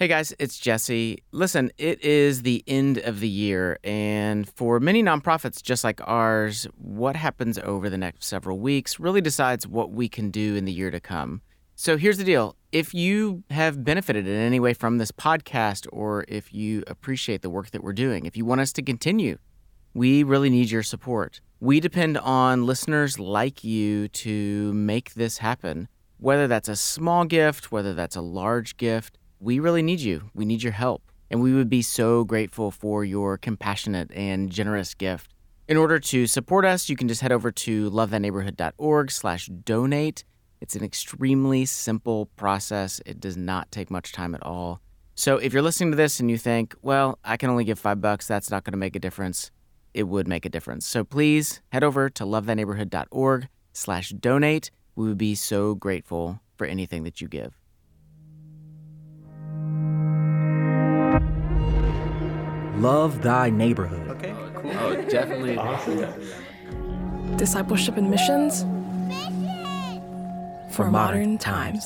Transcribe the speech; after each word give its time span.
Hey 0.00 0.08
guys, 0.08 0.32
it's 0.38 0.58
Jesse. 0.58 1.22
Listen, 1.30 1.70
it 1.76 2.02
is 2.02 2.40
the 2.40 2.64
end 2.66 2.96
of 2.96 3.20
the 3.20 3.28
year, 3.28 3.78
and 3.84 4.48
for 4.48 4.80
many 4.80 5.02
nonprofits 5.02 5.62
just 5.62 5.84
like 5.84 6.00
ours, 6.08 6.66
what 6.78 7.16
happens 7.16 7.58
over 7.58 7.90
the 7.90 7.98
next 7.98 8.24
several 8.24 8.58
weeks 8.58 8.98
really 8.98 9.20
decides 9.20 9.66
what 9.66 9.90
we 9.90 10.08
can 10.08 10.30
do 10.30 10.56
in 10.56 10.64
the 10.64 10.72
year 10.72 10.90
to 10.90 11.00
come. 11.00 11.42
So 11.76 11.98
here's 11.98 12.16
the 12.16 12.24
deal 12.24 12.56
if 12.72 12.94
you 12.94 13.42
have 13.50 13.84
benefited 13.84 14.26
in 14.26 14.36
any 14.36 14.58
way 14.58 14.72
from 14.72 14.96
this 14.96 15.12
podcast, 15.12 15.86
or 15.92 16.24
if 16.28 16.54
you 16.54 16.82
appreciate 16.86 17.42
the 17.42 17.50
work 17.50 17.70
that 17.72 17.84
we're 17.84 17.92
doing, 17.92 18.24
if 18.24 18.38
you 18.38 18.46
want 18.46 18.62
us 18.62 18.72
to 18.72 18.82
continue, 18.82 19.36
we 19.92 20.22
really 20.22 20.48
need 20.48 20.70
your 20.70 20.82
support. 20.82 21.42
We 21.60 21.78
depend 21.78 22.16
on 22.16 22.64
listeners 22.64 23.18
like 23.18 23.62
you 23.64 24.08
to 24.08 24.72
make 24.72 25.12
this 25.12 25.36
happen, 25.36 25.88
whether 26.16 26.48
that's 26.48 26.70
a 26.70 26.76
small 26.76 27.26
gift, 27.26 27.70
whether 27.70 27.92
that's 27.92 28.16
a 28.16 28.22
large 28.22 28.78
gift 28.78 29.18
we 29.40 29.58
really 29.58 29.82
need 29.82 30.00
you. 30.00 30.30
We 30.34 30.44
need 30.44 30.62
your 30.62 30.72
help. 30.72 31.02
And 31.30 31.40
we 31.40 31.54
would 31.54 31.70
be 31.70 31.82
so 31.82 32.24
grateful 32.24 32.70
for 32.70 33.04
your 33.04 33.38
compassionate 33.38 34.10
and 34.12 34.50
generous 34.50 34.94
gift. 34.94 35.32
In 35.66 35.76
order 35.76 35.98
to 36.00 36.26
support 36.26 36.64
us, 36.64 36.88
you 36.88 36.96
can 36.96 37.08
just 37.08 37.20
head 37.20 37.32
over 37.32 37.50
to 37.52 37.90
lovethyneighborhood.org 37.90 39.10
slash 39.10 39.46
donate. 39.46 40.24
It's 40.60 40.74
an 40.74 40.84
extremely 40.84 41.64
simple 41.64 42.26
process. 42.36 43.00
It 43.06 43.20
does 43.20 43.36
not 43.36 43.70
take 43.70 43.90
much 43.90 44.12
time 44.12 44.34
at 44.34 44.42
all. 44.42 44.80
So 45.14 45.36
if 45.36 45.52
you're 45.52 45.62
listening 45.62 45.92
to 45.92 45.96
this 45.96 46.18
and 46.18 46.30
you 46.30 46.36
think, 46.36 46.74
well, 46.82 47.18
I 47.24 47.36
can 47.36 47.50
only 47.50 47.64
give 47.64 47.78
five 47.78 48.00
bucks, 48.00 48.26
that's 48.26 48.50
not 48.50 48.64
going 48.64 48.72
to 48.72 48.78
make 48.78 48.96
a 48.96 49.00
difference, 49.00 49.50
it 49.94 50.04
would 50.04 50.26
make 50.26 50.44
a 50.44 50.48
difference. 50.48 50.86
So 50.86 51.04
please 51.04 51.60
head 51.70 51.84
over 51.84 52.10
to 52.10 52.24
lovethyneighborhood.org 52.24 53.48
slash 53.72 54.10
donate. 54.10 54.70
We 54.96 55.06
would 55.08 55.18
be 55.18 55.34
so 55.34 55.74
grateful 55.76 56.40
for 56.56 56.66
anything 56.66 57.04
that 57.04 57.20
you 57.20 57.28
give. 57.28 57.59
Love 62.80 63.20
thy 63.20 63.50
neighborhood. 63.50 64.08
Okay, 64.08 64.32
oh, 64.32 64.50
cool. 64.54 64.72
Oh, 64.72 64.96
definitely. 65.02 65.58
Awesome. 65.58 67.36
Discipleship 67.36 67.98
and 67.98 68.10
missions 68.10 68.62
for, 70.70 70.84
for 70.84 70.90
modern, 70.90 70.92
modern 70.92 71.38
times. 71.38 71.84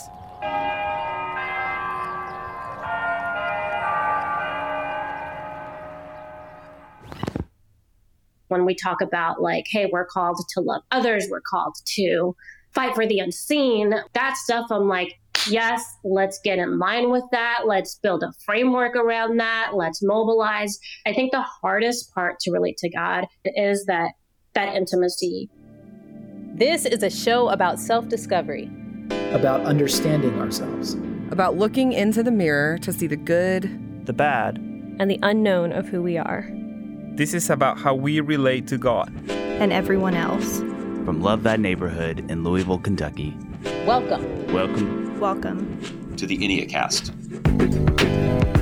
When 8.47 8.65
we 8.65 8.77
talk 8.77 9.01
about, 9.01 9.43
like, 9.43 9.65
hey, 9.69 9.91
we're 9.93 10.07
called 10.07 10.39
to 10.51 10.61
love 10.61 10.83
others, 10.93 11.27
we're 11.29 11.41
called 11.41 11.75
to 11.97 12.37
fight 12.71 12.95
for 12.95 13.05
the 13.05 13.19
unseen, 13.19 13.93
that 14.13 14.37
stuff, 14.37 14.69
I'm 14.71 14.87
like, 14.87 15.19
yes, 15.49 15.85
let's 16.05 16.39
get 16.43 16.59
in 16.59 16.79
line 16.79 17.11
with 17.11 17.25
that. 17.33 17.63
Let's 17.67 17.99
build 18.03 18.23
a 18.23 18.33
framework 18.45 18.97
around 18.97 19.39
that. 19.39 19.73
Let's 19.75 20.01
mobilize. 20.03 20.79
I 21.07 21.13
think 21.13 21.33
the 21.33 21.45
hardest 21.63 22.13
part 22.15 22.39
to 22.41 22.53
relate 22.53 22.77
to 22.79 22.91
God 22.91 23.27
is 23.45 23.85
that 23.87 24.13
that 24.55 24.75
intimacy. 24.75 25.51
This 26.55 26.87
is 26.87 27.03
a 27.03 27.11
show 27.11 27.49
about 27.49 27.81
self-discovery, 27.81 28.71
about 29.33 29.63
understanding 29.63 30.41
ourselves, 30.41 30.95
about 31.31 31.57
looking 31.57 31.93
into 31.93 32.23
the 32.23 32.31
mirror 32.31 32.79
to 32.79 32.93
see 32.93 33.09
the 33.09 33.17
good, 33.17 34.07
the 34.07 34.13
bad, 34.13 34.59
and 35.01 35.11
the 35.11 35.19
unknown 35.23 35.73
of 35.73 35.89
who 35.89 36.03
we 36.03 36.17
are. 36.17 36.49
This 37.17 37.35
is 37.35 37.51
about 37.51 37.79
how 37.79 37.95
we 37.95 38.21
relate 38.21 38.69
to 38.69 38.79
God 38.79 39.13
and 39.29 39.73
everyone 39.73 40.15
else. 40.15 40.59
From 41.05 41.21
Love 41.21 41.43
Thy 41.43 41.57
Neighborhood 41.57 42.31
in 42.31 42.45
Louisville, 42.45 42.79
Kentucky. 42.79 43.37
Welcome. 43.85 44.53
Welcome 44.53 45.04
Welcome 45.21 46.17
to 46.17 46.27
the 46.27 46.37
Enneacast. 46.37 48.54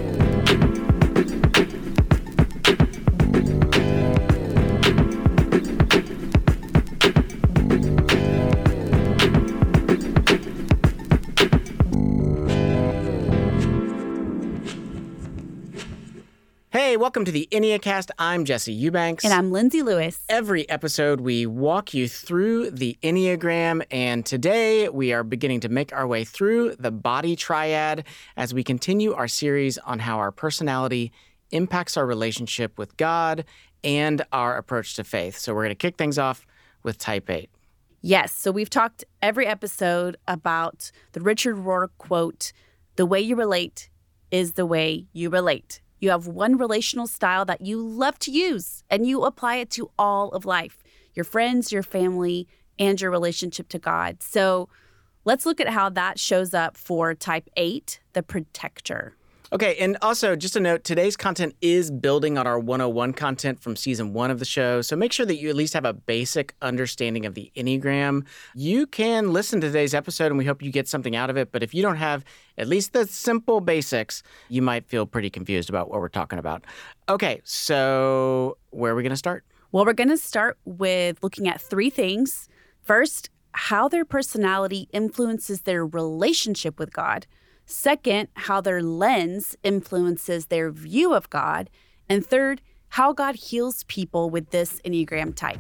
Welcome 17.02 17.24
to 17.24 17.32
the 17.32 17.48
Enneacast. 17.50 18.12
I'm 18.16 18.44
Jesse 18.44 18.72
Eubanks. 18.72 19.24
And 19.24 19.34
I'm 19.34 19.50
Lindsay 19.50 19.82
Lewis. 19.82 20.22
Every 20.28 20.68
episode, 20.68 21.20
we 21.20 21.46
walk 21.46 21.92
you 21.94 22.06
through 22.06 22.70
the 22.70 22.96
Enneagram, 23.02 23.84
and 23.90 24.24
today 24.24 24.88
we 24.88 25.12
are 25.12 25.24
beginning 25.24 25.58
to 25.62 25.68
make 25.68 25.92
our 25.92 26.06
way 26.06 26.22
through 26.22 26.76
the 26.76 26.92
body 26.92 27.34
triad 27.34 28.04
as 28.36 28.54
we 28.54 28.62
continue 28.62 29.14
our 29.14 29.26
series 29.26 29.78
on 29.78 29.98
how 29.98 30.18
our 30.18 30.30
personality 30.30 31.10
impacts 31.50 31.96
our 31.96 32.06
relationship 32.06 32.78
with 32.78 32.96
God 32.96 33.46
and 33.82 34.24
our 34.32 34.56
approach 34.56 34.94
to 34.94 35.02
faith. 35.02 35.36
So 35.36 35.54
we're 35.54 35.64
going 35.64 35.70
to 35.70 35.74
kick 35.74 35.96
things 35.96 36.20
off 36.20 36.46
with 36.84 36.98
type 36.98 37.28
8. 37.28 37.50
Yes. 38.00 38.30
So 38.30 38.52
we've 38.52 38.70
talked 38.70 39.04
every 39.20 39.48
episode 39.48 40.19
about 40.28 40.92
the 41.14 41.20
Richard 41.20 41.56
Rohr 41.56 41.88
quote 41.98 42.52
The 42.94 43.06
way 43.06 43.20
you 43.20 43.34
relate 43.34 43.90
is 44.30 44.52
the 44.52 44.66
way 44.66 45.06
you 45.12 45.30
relate. 45.30 45.80
You 46.02 46.10
have 46.10 46.26
one 46.26 46.58
relational 46.58 47.06
style 47.06 47.44
that 47.44 47.60
you 47.60 47.80
love 47.80 48.18
to 48.18 48.32
use, 48.32 48.82
and 48.90 49.06
you 49.06 49.22
apply 49.22 49.58
it 49.58 49.70
to 49.70 49.92
all 49.96 50.30
of 50.30 50.44
life 50.44 50.82
your 51.14 51.24
friends, 51.24 51.70
your 51.70 51.84
family, 51.84 52.48
and 52.76 53.00
your 53.00 53.10
relationship 53.10 53.68
to 53.68 53.78
God. 53.78 54.20
So 54.20 54.68
let's 55.24 55.46
look 55.46 55.60
at 55.60 55.68
how 55.68 55.90
that 55.90 56.18
shows 56.18 56.54
up 56.54 56.76
for 56.76 57.14
type 57.14 57.48
8, 57.56 58.00
the 58.14 58.22
protector. 58.22 59.14
Okay, 59.52 59.76
and 59.76 59.98
also 60.00 60.34
just 60.34 60.56
a 60.56 60.60
note 60.60 60.82
today's 60.82 61.14
content 61.14 61.54
is 61.60 61.90
building 61.90 62.38
on 62.38 62.46
our 62.46 62.58
101 62.58 63.12
content 63.12 63.60
from 63.60 63.76
season 63.76 64.14
one 64.14 64.30
of 64.30 64.38
the 64.38 64.46
show. 64.46 64.80
So 64.80 64.96
make 64.96 65.12
sure 65.12 65.26
that 65.26 65.36
you 65.36 65.50
at 65.50 65.54
least 65.54 65.74
have 65.74 65.84
a 65.84 65.92
basic 65.92 66.54
understanding 66.62 67.26
of 67.26 67.34
the 67.34 67.52
Enneagram. 67.54 68.24
You 68.54 68.86
can 68.86 69.34
listen 69.34 69.60
to 69.60 69.66
today's 69.66 69.92
episode 69.92 70.28
and 70.28 70.38
we 70.38 70.46
hope 70.46 70.62
you 70.62 70.72
get 70.72 70.88
something 70.88 71.14
out 71.14 71.28
of 71.28 71.36
it. 71.36 71.52
But 71.52 71.62
if 71.62 71.74
you 71.74 71.82
don't 71.82 71.96
have 71.96 72.24
at 72.56 72.66
least 72.66 72.94
the 72.94 73.06
simple 73.06 73.60
basics, 73.60 74.22
you 74.48 74.62
might 74.62 74.86
feel 74.86 75.04
pretty 75.04 75.28
confused 75.28 75.69
about 75.69 75.90
what 75.90 76.00
we're 76.00 76.08
talking 76.08 76.38
about. 76.38 76.64
Okay, 77.10 77.42
so 77.44 78.56
where 78.70 78.92
are 78.92 78.94
we 78.94 79.02
going 79.02 79.10
to 79.10 79.16
start? 79.19 79.44
Well, 79.70 79.84
we're 79.84 79.92
going 79.92 80.08
to 80.08 80.16
start 80.16 80.56
with 80.64 81.19
looking 81.22 81.46
at 81.46 81.60
three 81.60 81.90
things. 81.90 82.48
First, 82.80 83.28
how 83.52 83.86
their 83.86 84.06
personality 84.06 84.88
influences 84.92 85.62
their 85.62 85.84
relationship 85.84 86.78
with 86.78 86.90
God. 86.90 87.26
Second, 87.72 88.28
how 88.34 88.60
their 88.60 88.83
lens 88.83 89.56
influences 89.62 90.47
their 90.47 90.71
view 90.71 91.15
of 91.15 91.31
God. 91.31 91.71
And 92.06 92.25
third, 92.25 92.60
how 92.91 93.15
God 93.15 93.34
heals 93.34 93.84
people 93.84 94.28
with 94.28 94.50
this 94.50 94.78
Enneagram 94.84 95.34
type. 95.34 95.59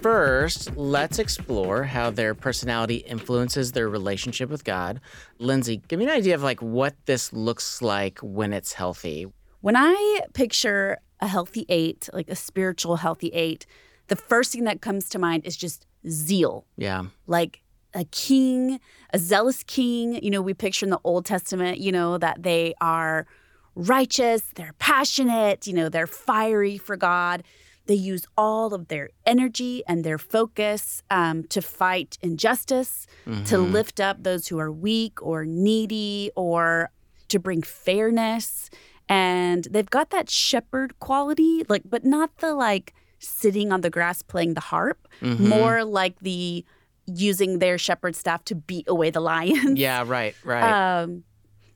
First, 0.00 0.76
let's 0.76 1.18
explore 1.18 1.82
how 1.82 2.10
their 2.10 2.36
personality 2.36 2.98
influences 2.98 3.72
their 3.72 3.88
relationship 3.88 4.50
with 4.50 4.62
God. 4.62 5.00
Lindsay, 5.40 5.82
give 5.88 5.98
me 5.98 6.04
an 6.04 6.12
idea 6.12 6.36
of 6.36 6.44
like 6.44 6.62
what 6.62 6.94
this 7.06 7.32
looks 7.32 7.82
like 7.82 8.20
when 8.20 8.52
it's 8.52 8.72
healthy. 8.72 9.26
When 9.62 9.74
I 9.74 10.20
picture 10.32 10.98
a 11.20 11.26
healthy 11.26 11.66
eight, 11.68 12.08
like 12.12 12.30
a 12.30 12.36
spiritual 12.36 12.98
healthy 12.98 13.30
eight, 13.34 13.66
the 14.06 14.16
first 14.16 14.52
thing 14.52 14.62
that 14.64 14.80
comes 14.80 15.08
to 15.08 15.18
mind 15.18 15.44
is 15.44 15.56
just 15.56 15.86
zeal. 16.08 16.66
Yeah. 16.76 17.04
Like 17.26 17.62
a 17.94 18.04
king, 18.04 18.80
a 19.12 19.18
zealous 19.18 19.62
king. 19.62 20.22
You 20.22 20.30
know, 20.30 20.42
we 20.42 20.54
picture 20.54 20.86
in 20.86 20.90
the 20.90 21.00
Old 21.04 21.24
Testament, 21.24 21.78
you 21.78 21.92
know, 21.92 22.18
that 22.18 22.42
they 22.42 22.74
are 22.80 23.26
righteous, 23.74 24.42
they're 24.54 24.74
passionate, 24.78 25.66
you 25.66 25.72
know, 25.72 25.88
they're 25.88 26.06
fiery 26.06 26.78
for 26.78 26.96
God. 26.96 27.42
They 27.86 27.94
use 27.94 28.24
all 28.38 28.72
of 28.72 28.88
their 28.88 29.10
energy 29.26 29.82
and 29.86 30.04
their 30.04 30.16
focus 30.16 31.02
um, 31.10 31.44
to 31.44 31.60
fight 31.60 32.16
injustice, 32.22 33.06
mm-hmm. 33.26 33.44
to 33.44 33.58
lift 33.58 34.00
up 34.00 34.22
those 34.22 34.48
who 34.48 34.58
are 34.58 34.72
weak 34.72 35.20
or 35.20 35.44
needy, 35.44 36.30
or 36.34 36.90
to 37.28 37.38
bring 37.38 37.60
fairness. 37.60 38.70
And 39.06 39.64
they've 39.70 39.90
got 39.90 40.10
that 40.10 40.30
shepherd 40.30 40.98
quality, 40.98 41.64
like, 41.68 41.82
but 41.84 42.04
not 42.04 42.38
the 42.38 42.54
like 42.54 42.94
sitting 43.24 43.72
on 43.72 43.80
the 43.80 43.90
grass 43.90 44.22
playing 44.22 44.54
the 44.54 44.60
harp, 44.60 45.08
mm-hmm. 45.20 45.48
more 45.48 45.84
like 45.84 46.18
the 46.20 46.64
using 47.06 47.58
their 47.58 47.78
shepherd 47.78 48.16
staff 48.16 48.44
to 48.46 48.54
beat 48.54 48.86
away 48.88 49.10
the 49.10 49.20
lions. 49.20 49.78
Yeah, 49.78 50.04
right, 50.06 50.34
right. 50.44 51.02
Um, 51.02 51.24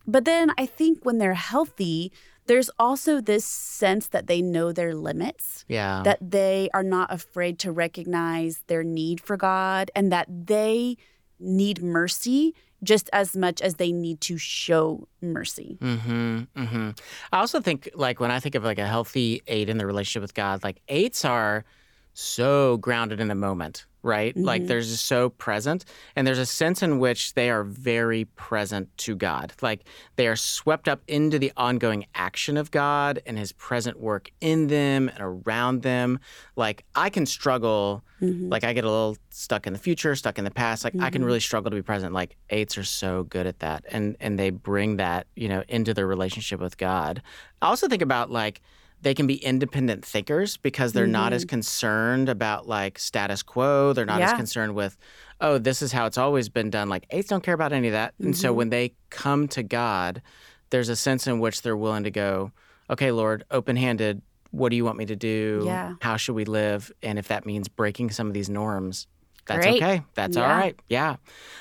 but 0.07 0.25
then 0.25 0.53
I 0.57 0.67
think 0.67 1.05
when 1.05 1.19
they're 1.19 1.35
healthy, 1.35 2.13
there's 2.47 2.71
also 2.79 3.21
this 3.21 3.45
sense 3.45 4.09
that 4.09 4.27
they 4.27 4.41
know 4.41 4.73
their 4.73 4.95
limits. 4.95 5.65
Yeah. 5.69 6.03
That 6.05 6.19
they 6.31 6.71
are 6.73 6.83
not 6.83 7.13
afraid 7.13 7.59
to 7.61 7.73
recognize 7.73 8.63
their 8.67 8.83
need 8.83 9.21
for 9.21 9.37
God 9.37 9.91
and 9.95 10.11
that 10.11 10.27
they 10.47 10.97
need 11.39 11.83
mercy 11.83 12.55
just 12.83 13.11
as 13.13 13.37
much 13.37 13.61
as 13.61 13.75
they 13.75 13.91
need 13.91 14.21
to 14.21 14.39
show 14.39 15.09
mercy. 15.21 15.79
Mm-hmm, 15.81 16.43
mm-hmm. 16.57 16.91
I 17.33 17.39
also 17.39 17.61
think, 17.61 17.91
like, 17.95 18.21
when 18.21 18.31
I 18.31 18.41
think 18.41 18.55
of 18.55 18.65
like 18.65 18.79
a 18.79 18.87
healthy 18.87 19.43
eight 19.47 19.69
in 19.69 19.79
the 19.79 19.87
relationship 19.87 20.23
with 20.23 20.35
God, 20.35 20.63
like 20.63 20.81
eights 20.89 21.25
are 21.25 21.65
so 22.15 22.77
grounded 22.79 23.21
in 23.21 23.29
the 23.29 23.35
moment, 23.35 23.87
right? 24.09 24.35
Like 24.37 24.63
Mhm. 24.63 24.67
they're 24.69 24.81
just 24.81 25.05
so 25.07 25.29
present. 25.29 25.85
And 26.17 26.27
there's 26.27 26.39
a 26.39 26.47
sense 26.47 26.83
in 26.83 26.99
which 26.99 27.35
they 27.35 27.51
are 27.51 27.63
very 27.63 28.25
present 28.25 28.89
to 29.05 29.15
God. 29.15 29.53
Like 29.61 29.85
they 30.17 30.27
are 30.27 30.35
swept 30.35 30.89
up 30.89 31.03
into 31.07 31.39
the 31.39 31.53
ongoing 31.57 32.07
action 32.15 32.57
of 32.57 32.71
God 32.71 33.21
and 33.27 33.39
his 33.39 33.53
present 33.53 34.01
work 34.01 34.31
in 34.41 34.69
them 34.69 35.09
and 35.11 35.21
around 35.21 35.83
them. 35.83 36.19
Like 36.57 36.85
I 36.95 37.11
can 37.11 37.27
struggle, 37.27 38.03
Mhm. 38.23 38.51
like 38.51 38.65
I 38.65 38.73
get 38.73 38.85
a 38.85 38.91
little 38.91 39.17
stuck 39.29 39.67
in 39.67 39.75
the 39.75 39.79
future, 39.79 40.17
stuck 40.17 40.39
in 40.39 40.45
the 40.45 40.51
past. 40.51 40.83
Like 40.85 40.95
I 40.99 41.11
can 41.11 41.23
Mhm. 41.23 41.27
really 41.27 41.41
struggle 41.41 41.71
to 41.71 41.77
be 41.77 41.83
present. 41.83 42.15
Like 42.15 42.37
eights 42.49 42.79
are 42.79 42.85
so 42.85 43.25
good 43.25 43.47
at 43.47 43.59
that. 43.61 43.85
And 43.91 44.17
and 44.21 44.39
they 44.39 44.49
bring 44.51 44.97
that, 44.97 45.27
you 45.37 45.49
know, 45.51 45.63
into 45.69 45.93
their 45.93 46.07
relationship 46.07 46.61
with 46.61 46.79
God. 46.79 47.21
I 47.61 47.67
also 47.69 47.87
think 47.89 48.03
about 48.03 48.31
like 48.31 48.63
they 49.01 49.15
can 49.15 49.27
be 49.27 49.37
independent 49.37 50.05
thinkers 50.05 50.57
because 50.57 50.93
they're 50.93 51.07
not 51.07 51.33
as 51.33 51.45
concerned 51.45 52.29
about 52.29 52.67
like 52.67 52.99
status 52.99 53.43
quo. 53.43 53.93
They're 53.93 54.05
not 54.07 54.21
as 54.33 54.37
concerned 54.37 54.75
with, 54.75 54.97
oh, 55.41 55.59
this 55.59 55.83
is 55.83 55.93
how 55.93 56.07
it's 56.07 56.19
always 56.19 56.49
been 56.49 56.69
done. 56.71 56.89
Like 56.89 57.07
eights 57.11 57.29
don't 57.29 57.43
care 57.43 57.55
about 57.55 57.73
any 57.73 57.89
of 57.89 57.93
that. 57.93 58.15
And 58.19 58.37
so 58.37 58.53
Mhm. 58.53 58.57
when 58.57 58.69
they 58.71 58.95
come 59.11 59.47
to 59.49 59.63
God, 59.63 60.21
there's 60.71 60.89
a 60.89 60.97
sense 60.97 61.27
in 61.27 61.39
which 61.39 61.63
they're 61.63 61.77
willing 61.77 62.05
to 62.05 62.11
go, 62.11 62.51
okay, 62.91 63.11
Lord, 63.13 63.45
open 63.51 63.77
handed, 63.77 64.21
what 64.51 64.71
do 64.71 64.77
you 64.77 64.85
want 64.85 64.99
me 64.99 65.07
to 65.07 65.17
do? 65.17 65.63
Yeah. 65.67 65.95
How 66.01 66.17
should 66.17 66.35
we 66.35 66.45
live? 66.45 66.91
And 67.03 67.19
if 67.19 67.29
that 67.29 67.47
means 67.47 67.69
breaking 67.69 68.11
some 68.11 68.27
of 68.27 68.35
these 68.35 68.49
norms, 68.51 69.07
that's 69.49 69.67
Great. 69.67 69.83
okay. 69.83 70.03
That's 70.15 70.37
all 70.37 70.45
Yeah. 70.45 70.57
right. 70.59 70.77
Yeah. 70.89 71.17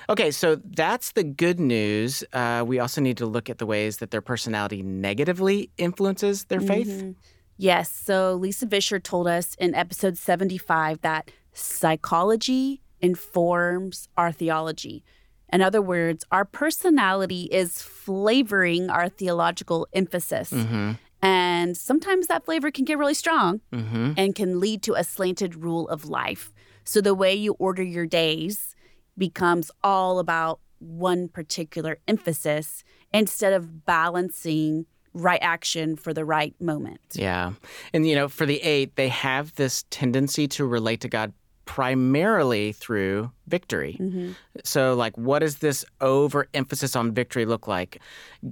Okay, 0.10 0.30
so 0.30 0.56
that's 0.58 1.14
the 1.14 1.24
good 1.24 1.60
news. 1.60 2.24
Uh, 2.32 2.64
we 2.68 2.78
also 2.80 3.02
need 3.02 3.18
to 3.18 3.26
look 3.26 3.50
at 3.50 3.58
the 3.58 3.66
ways 3.66 3.98
that 3.98 4.12
their 4.12 4.22
personality 4.22 4.84
negatively 4.84 5.72
influences 5.80 6.46
their 6.46 6.62
faith. 6.62 6.88
Mhm. 6.88 7.16
Yes. 7.58 7.90
So 7.90 8.36
Lisa 8.36 8.68
Vischer 8.68 9.00
told 9.00 9.28
us 9.28 9.56
in 9.58 9.74
episode 9.74 10.16
75 10.18 11.02
that 11.02 11.32
psychology 11.54 12.82
informs 13.02 14.10
our 14.18 14.32
theology. 14.32 15.04
In 15.52 15.62
other 15.62 15.82
words, 15.82 16.26
our 16.32 16.46
personality 16.46 17.44
is 17.52 17.82
flavoring 17.82 18.90
our 18.90 19.08
theological 19.10 19.88
emphasis. 19.94 20.52
Mm-hmm. 20.52 20.92
And 21.22 21.76
sometimes 21.78 22.28
that 22.28 22.46
flavor 22.46 22.70
can 22.70 22.86
get 22.86 22.98
really 22.98 23.14
strong 23.16 23.62
Mm-hmm. 23.74 24.12
and 24.18 24.36
can 24.36 24.60
lead 24.60 24.84
to 24.84 24.94
a 24.94 25.04
slanted 25.04 25.56
rule 25.56 25.88
of 25.90 26.06
life. 26.06 26.52
So 26.88 27.02
the 27.02 27.14
way 27.14 27.36
you 27.36 27.54
order 27.60 27.84
your 27.84 28.06
days 28.06 28.74
becomes 29.18 29.70
all 29.84 30.20
about 30.20 30.62
one 30.80 31.28
particular 31.28 32.00
emphasis 32.08 32.84
instead 33.14 33.52
of 33.52 33.86
balancing 33.86 34.86
right 35.14 35.40
action 35.42 35.98
for 35.98 36.14
the 36.14 36.24
right 36.24 36.56
moment. 36.62 37.02
Yeah. 37.14 37.54
And, 37.94 38.08
you 38.08 38.16
know, 38.16 38.30
for 38.30 38.46
the 38.46 38.62
eight, 38.62 38.96
they 38.96 39.10
have 39.10 39.54
this 39.56 39.84
tendency 39.90 40.48
to 40.50 40.66
relate 40.66 41.02
to 41.02 41.10
God 41.10 41.34
primarily 41.66 42.72
through 42.72 43.32
victory. 43.48 43.98
Mhm. 44.00 44.36
So, 44.64 44.94
like, 44.94 45.18
what 45.18 45.40
does 45.40 45.58
this 45.58 45.84
overemphasis 46.00 46.96
on 46.96 47.12
victory 47.14 47.46
look 47.46 47.68
like? 47.68 48.02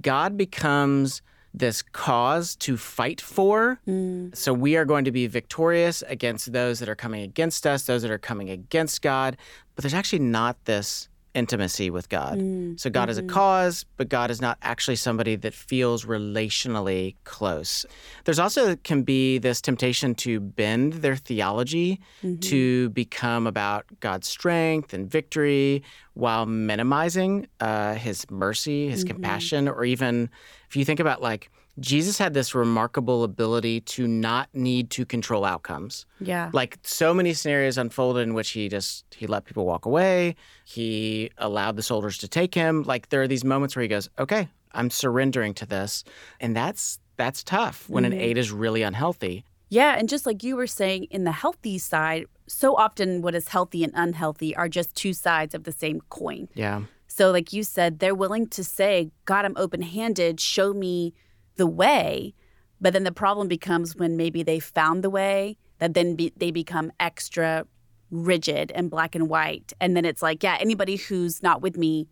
God 0.02 0.36
becomes 0.36 1.22
this 1.56 1.82
cause 1.82 2.54
to 2.56 2.76
fight 2.76 3.20
for. 3.20 3.80
Mm. 3.88 4.36
So, 4.36 4.52
we 4.52 4.76
are 4.76 4.84
going 4.84 5.04
to 5.06 5.12
be 5.12 5.26
victorious 5.26 6.02
against 6.06 6.52
those 6.52 6.78
that 6.78 6.88
are 6.88 6.94
coming 6.94 7.22
against 7.22 7.66
us, 7.66 7.84
those 7.84 8.02
that 8.02 8.10
are 8.10 8.18
coming 8.18 8.50
against 8.50 9.02
God. 9.02 9.36
But 9.74 9.82
there's 9.82 9.94
actually 9.94 10.20
not 10.20 10.64
this 10.66 11.08
intimacy 11.36 11.90
with 11.90 12.08
God. 12.08 12.38
Mm. 12.40 12.80
So 12.80 12.90
God 12.90 13.08
is 13.10 13.18
a 13.18 13.22
Mhm. 13.22 13.28
cause, 13.28 13.84
but 13.98 14.08
God 14.08 14.30
is 14.30 14.40
not 14.40 14.56
actually 14.62 14.96
somebody 14.96 15.36
that 15.36 15.54
feels 15.54 16.04
relationally 16.04 17.14
close. 17.24 17.84
There's 18.24 18.38
also 18.38 18.76
can 18.76 19.02
be 19.02 19.38
this 19.38 19.60
temptation 19.60 20.14
to 20.16 20.40
bend 20.40 20.94
their 20.94 21.16
theology 21.16 22.00
Mhm. 22.22 22.40
to 22.40 22.88
become 22.90 23.46
about 23.46 23.84
God's 24.00 24.28
strength 24.28 24.92
and 24.94 25.10
victory 25.10 25.82
while 26.14 26.46
minimizing 26.46 27.46
uh, 27.60 27.94
his 27.94 28.28
mercy, 28.30 28.88
his 28.88 29.04
Mhm. 29.04 29.08
compassion, 29.08 29.68
or 29.68 29.84
even 29.84 30.30
if 30.68 30.76
you 30.76 30.84
think 30.84 31.00
about 31.00 31.20
like 31.22 31.50
Jesus 31.78 32.16
had 32.18 32.32
this 32.34 32.54
remarkable 32.54 33.22
ability 33.24 33.80
to 33.82 34.06
not 34.08 34.48
need 34.54 34.90
to 34.90 35.04
control 35.04 35.44
outcomes. 35.44 36.06
Yeah. 36.20 36.50
like 36.52 36.78
so 36.82 37.12
many 37.12 37.34
scenarios 37.34 37.76
unfolded 37.78 38.22
in 38.22 38.34
which 38.34 38.50
he 38.50 38.68
just 38.68 39.04
he 39.14 39.26
let 39.26 39.44
people 39.44 39.66
walk 39.66 39.84
away. 39.86 40.36
He 40.64 41.30
allowed 41.38 41.76
the 41.76 41.82
soldiers 41.82 42.18
to 42.18 42.28
take 42.28 42.54
him. 42.54 42.82
Like 42.84 43.08
there 43.10 43.22
are 43.22 43.28
these 43.28 43.44
moments 43.44 43.76
where 43.76 43.82
he 43.82 43.88
goes 43.88 44.08
okay 44.18 44.48
i'm 44.72 44.90
surrendering 44.90 45.54
to 45.54 45.66
this. 45.66 46.04
And 46.40 46.54
that's 46.56 46.98
that's 47.16 47.42
tough 47.42 47.88
when 47.88 48.04
Mhm. 48.04 48.08
an 48.08 48.12
eight 48.14 48.38
is 48.38 48.50
really 48.52 48.82
unhealthy. 48.82 49.44
Yeah, 49.68 49.96
and 49.98 50.08
just 50.08 50.26
like 50.26 50.44
you 50.44 50.54
were 50.54 50.66
saying, 50.68 51.04
in 51.10 51.24
the 51.24 51.32
healthy 51.32 51.76
side, 51.78 52.26
so 52.46 52.76
often 52.76 53.20
what 53.20 53.34
is 53.34 53.48
healthy 53.48 53.82
and 53.82 53.92
unhealthy 53.96 54.54
are 54.54 54.68
just 54.68 54.94
two 54.94 55.12
sides 55.12 55.54
of 55.54 55.64
the 55.64 55.72
same 55.72 56.00
coin. 56.08 56.48
yeah. 56.54 56.82
So, 57.08 57.30
like 57.32 57.52
you 57.54 57.62
said, 57.62 57.98
they're 57.98 58.14
willing 58.14 58.46
to 58.48 58.62
say, 58.62 59.10
God, 59.24 59.44
I'm 59.46 59.56
open 59.56 59.80
handed, 59.80 60.38
show 60.38 60.74
me 60.74 61.14
the 61.56 61.66
way. 61.66 62.34
But 62.80 62.92
then 62.92 63.04
the 63.04 63.12
problem 63.12 63.48
becomes 63.48 63.96
when 63.96 64.16
maybe 64.16 64.42
they 64.42 64.60
found 64.60 65.02
the 65.02 65.10
way, 65.10 65.56
that 65.78 65.94
then 65.94 66.14
be, 66.14 66.32
they 66.36 66.50
become 66.50 66.92
extra 67.00 67.66
rigid 68.10 68.70
and 68.74 68.90
black 68.90 69.14
and 69.14 69.28
white. 69.28 69.72
And 69.80 69.96
then 69.96 70.04
it's 70.04 70.22
like, 70.22 70.42
yeah, 70.42 70.56
anybody 70.60 70.96
who's 70.96 71.42
not 71.42 71.62
with 71.62 71.76
me 71.76 72.06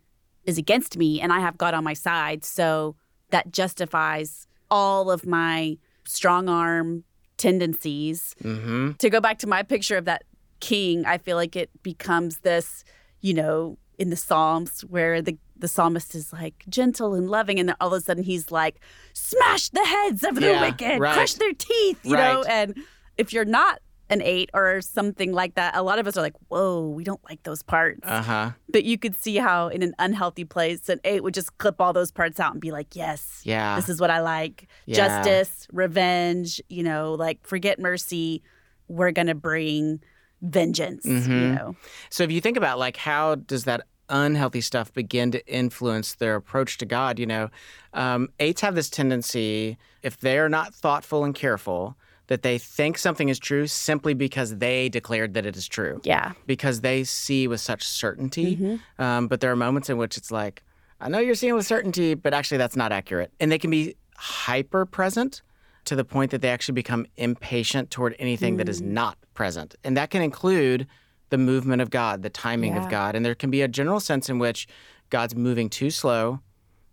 is 0.45 0.57
against 0.57 0.97
me, 0.97 1.21
and 1.21 1.31
I 1.31 1.39
have 1.39 1.57
God 1.57 1.73
on 1.73 1.83
my 1.83 1.93
side. 1.93 2.43
So 2.43 2.95
that 3.31 3.51
justifies 3.51 4.47
all 4.69 5.09
of 5.09 5.25
my 5.25 5.77
strong 6.05 6.49
arm 6.49 7.03
tendencies 7.37 8.35
mm-hmm 8.43 8.91
to 8.93 9.09
go 9.09 9.19
back 9.19 9.37
to 9.39 9.47
my 9.47 9.61
picture 9.61 9.97
of 9.97 10.05
that 10.05 10.23
king, 10.59 11.05
I 11.05 11.17
feel 11.17 11.35
like 11.35 11.55
it 11.55 11.69
becomes 11.83 12.39
this, 12.39 12.83
you 13.21 13.33
know, 13.33 13.77
in 13.97 14.09
the 14.09 14.15
Psalms 14.15 14.81
where 14.81 15.21
the 15.21 15.37
the 15.57 15.67
psalmist 15.67 16.15
is 16.15 16.31
like 16.33 16.63
gentle 16.69 17.13
and 17.13 17.29
loving, 17.29 17.59
and 17.59 17.69
then 17.69 17.75
all 17.79 17.93
of 17.93 17.93
a 17.93 18.01
sudden 18.01 18.23
he's 18.23 18.51
like, 18.51 18.79
smash 19.13 19.69
the 19.69 19.83
heads 19.85 20.23
of 20.23 20.35
the 20.35 20.47
Yeah, 20.51 20.61
wicked, 20.61 20.99
right. 20.99 21.13
crush 21.13 21.33
their 21.35 21.53
teeth, 21.53 21.99
you 22.03 22.15
know. 22.15 22.43
And 22.43 22.75
if 23.17 23.31
you're 23.33 23.45
not 23.45 23.79
an 24.09 24.21
eight 24.21 24.51
or 24.53 24.81
something 24.81 25.31
like 25.33 25.55
that, 25.55 25.75
a 25.75 25.81
lot 25.81 25.97
of 25.97 26.05
us 26.05 26.15
are 26.15 26.21
like, 26.21 26.35
whoa, 26.49 26.87
we 26.89 27.03
don't 27.03 27.23
like 27.27 27.41
those 27.43 27.63
parts. 27.63 28.01
uh-huh 28.03 28.51
but 28.69 28.83
you 28.83 28.97
could 28.97 29.15
see 29.15 29.37
how 29.37 29.69
in 29.69 29.81
an 29.81 29.95
unhealthy 29.97 30.43
place, 30.43 30.89
an 30.89 30.99
eight 31.05 31.23
would 31.23 31.33
just 31.33 31.57
clip 31.57 31.79
all 31.79 31.93
those 31.93 32.11
parts 32.11 32.39
out 32.39 32.51
and 32.51 32.59
be 32.61 32.71
like, 32.71 32.95
yes, 32.95 33.41
yeah 33.45 33.75
this 33.77 33.87
is 33.89 33.99
what 34.01 34.11
I 34.11 34.19
like. 34.19 34.67
Yeah. 34.85 34.95
Justice, 35.23 35.65
revenge, 35.71 36.61
you 36.67 36.83
know, 36.83 37.13
like 37.13 37.39
forget 37.47 37.79
mercy. 37.79 38.43
We're 38.89 39.11
to 39.27 39.33
bring 39.35 40.01
vengeance, 40.41 41.05
you 41.05 41.13
Mhm. 41.21 41.55
know. 41.55 41.75
So 42.09 42.23
if 42.23 42.31
you 42.31 42.41
think 42.41 42.57
about 42.57 42.77
like 42.77 42.97
how 42.97 43.35
does 43.35 43.63
that 43.63 43.87
unhealthy 44.09 44.61
stuff 44.61 44.93
begin 44.93 45.31
to 45.31 45.45
influence 45.47 46.15
their 46.15 46.35
approach 46.35 46.77
to 46.79 46.85
God, 46.85 47.19
you 47.19 47.25
know, 47.25 47.49
um, 47.93 48.29
eights 48.39 48.61
have 48.61 48.75
this 48.75 48.89
tendency 48.89 49.77
if 50.03 50.17
they're 50.17 50.49
not 50.49 50.73
thoughtful 50.73 51.23
and 51.23 51.33
careful 51.33 51.95
that 52.27 52.41
they 52.41 52.57
think 52.57 52.97
something 52.97 53.29
is 53.29 53.37
true 53.37 53.67
simply 53.67 54.13
because 54.15 54.57
they 54.57 54.89
declared 54.89 55.33
that 55.35 55.45
it 55.45 55.55
is 55.55 55.67
true 55.67 56.01
Yeah. 56.03 56.31
because 56.47 56.81
they 56.81 57.03
see 57.03 57.47
with 57.47 57.61
such 57.61 57.83
certainty. 57.83 58.57
Mhm. 58.57 58.79
Um, 58.99 59.27
but 59.27 59.41
there 59.41 59.51
are 59.51 59.55
moments 59.55 59.89
in 59.89 59.97
which 59.97 60.17
it's 60.17 60.31
like, 60.31 60.63
I 60.99 61.07
know 61.09 61.19
you're 61.19 61.35
seeing 61.35 61.53
with 61.53 61.67
certainty, 61.67 62.15
but 62.15 62.33
actually 62.33 62.57
that's 62.57 62.75
not 62.75 62.91
accurate. 62.91 63.31
And 63.39 63.51
they 63.51 63.59
can 63.59 63.69
be 63.69 63.95
hyper 64.17 64.85
present 64.85 65.41
to 65.85 65.95
the 65.95 66.03
point 66.05 66.31
that 66.31 66.41
they 66.41 66.49
actually 66.49 66.73
become 66.73 67.05
impatient 67.15 67.91
toward 67.91 68.15
anything 68.17 68.57
that 68.57 68.67
is 68.67 68.81
Mm. 68.81 68.85
not 68.87 69.17
present. 69.35 69.75
And 69.83 69.95
that 69.97 70.09
can 70.09 70.23
include 70.23 70.87
the 71.29 71.37
movement 71.37 71.81
of 71.81 71.89
God, 71.89 72.21
the 72.21 72.29
timing 72.29 72.75
Yeah. 72.75 72.83
of 72.83 72.89
God. 72.89 73.15
And 73.15 73.25
there 73.25 73.35
can 73.35 73.49
be 73.51 73.61
a 73.61 73.67
general 73.67 73.99
sense 73.99 74.29
in 74.29 74.39
which 74.39 74.67
God's 75.09 75.35
moving 75.35 75.69
too 75.69 75.89
slow, 75.89 76.39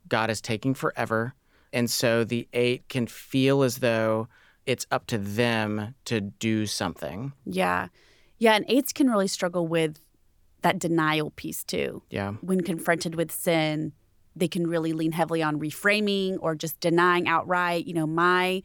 God 0.08 0.30
is 0.30 0.40
taking 0.40 0.74
forever. 0.74 1.34
And 1.72 1.90
so 1.90 2.24
the 2.24 2.48
eight 2.52 2.88
can 2.88 3.06
feel 3.06 3.62
as 3.62 3.78
though 3.78 4.28
it's 4.66 4.86
up 4.90 5.06
to 5.06 5.18
them 5.18 5.94
to 6.04 6.20
do 6.20 6.66
something. 6.66 7.32
Yeah. 7.44 7.88
Yeah. 8.38 8.54
And 8.54 8.64
eights 8.68 8.92
can 8.92 9.08
really 9.08 9.28
struggle 9.28 9.66
with 9.66 9.98
that 10.62 10.78
denial 10.78 11.30
piece 11.30 11.64
too. 11.64 12.02
Yeah. 12.10 12.32
When 12.40 12.60
confronted 12.60 13.14
with 13.14 13.32
sin, 13.32 13.92
they 14.36 14.48
can 14.48 14.66
really 14.66 14.92
lean 14.92 15.12
heavily 15.12 15.42
on 15.42 15.58
reframing 15.58 16.38
or 16.40 16.54
just 16.54 16.78
denying 16.80 17.26
outright, 17.28 17.86
you 17.86 17.94
know, 17.94 18.06
my 18.06 18.62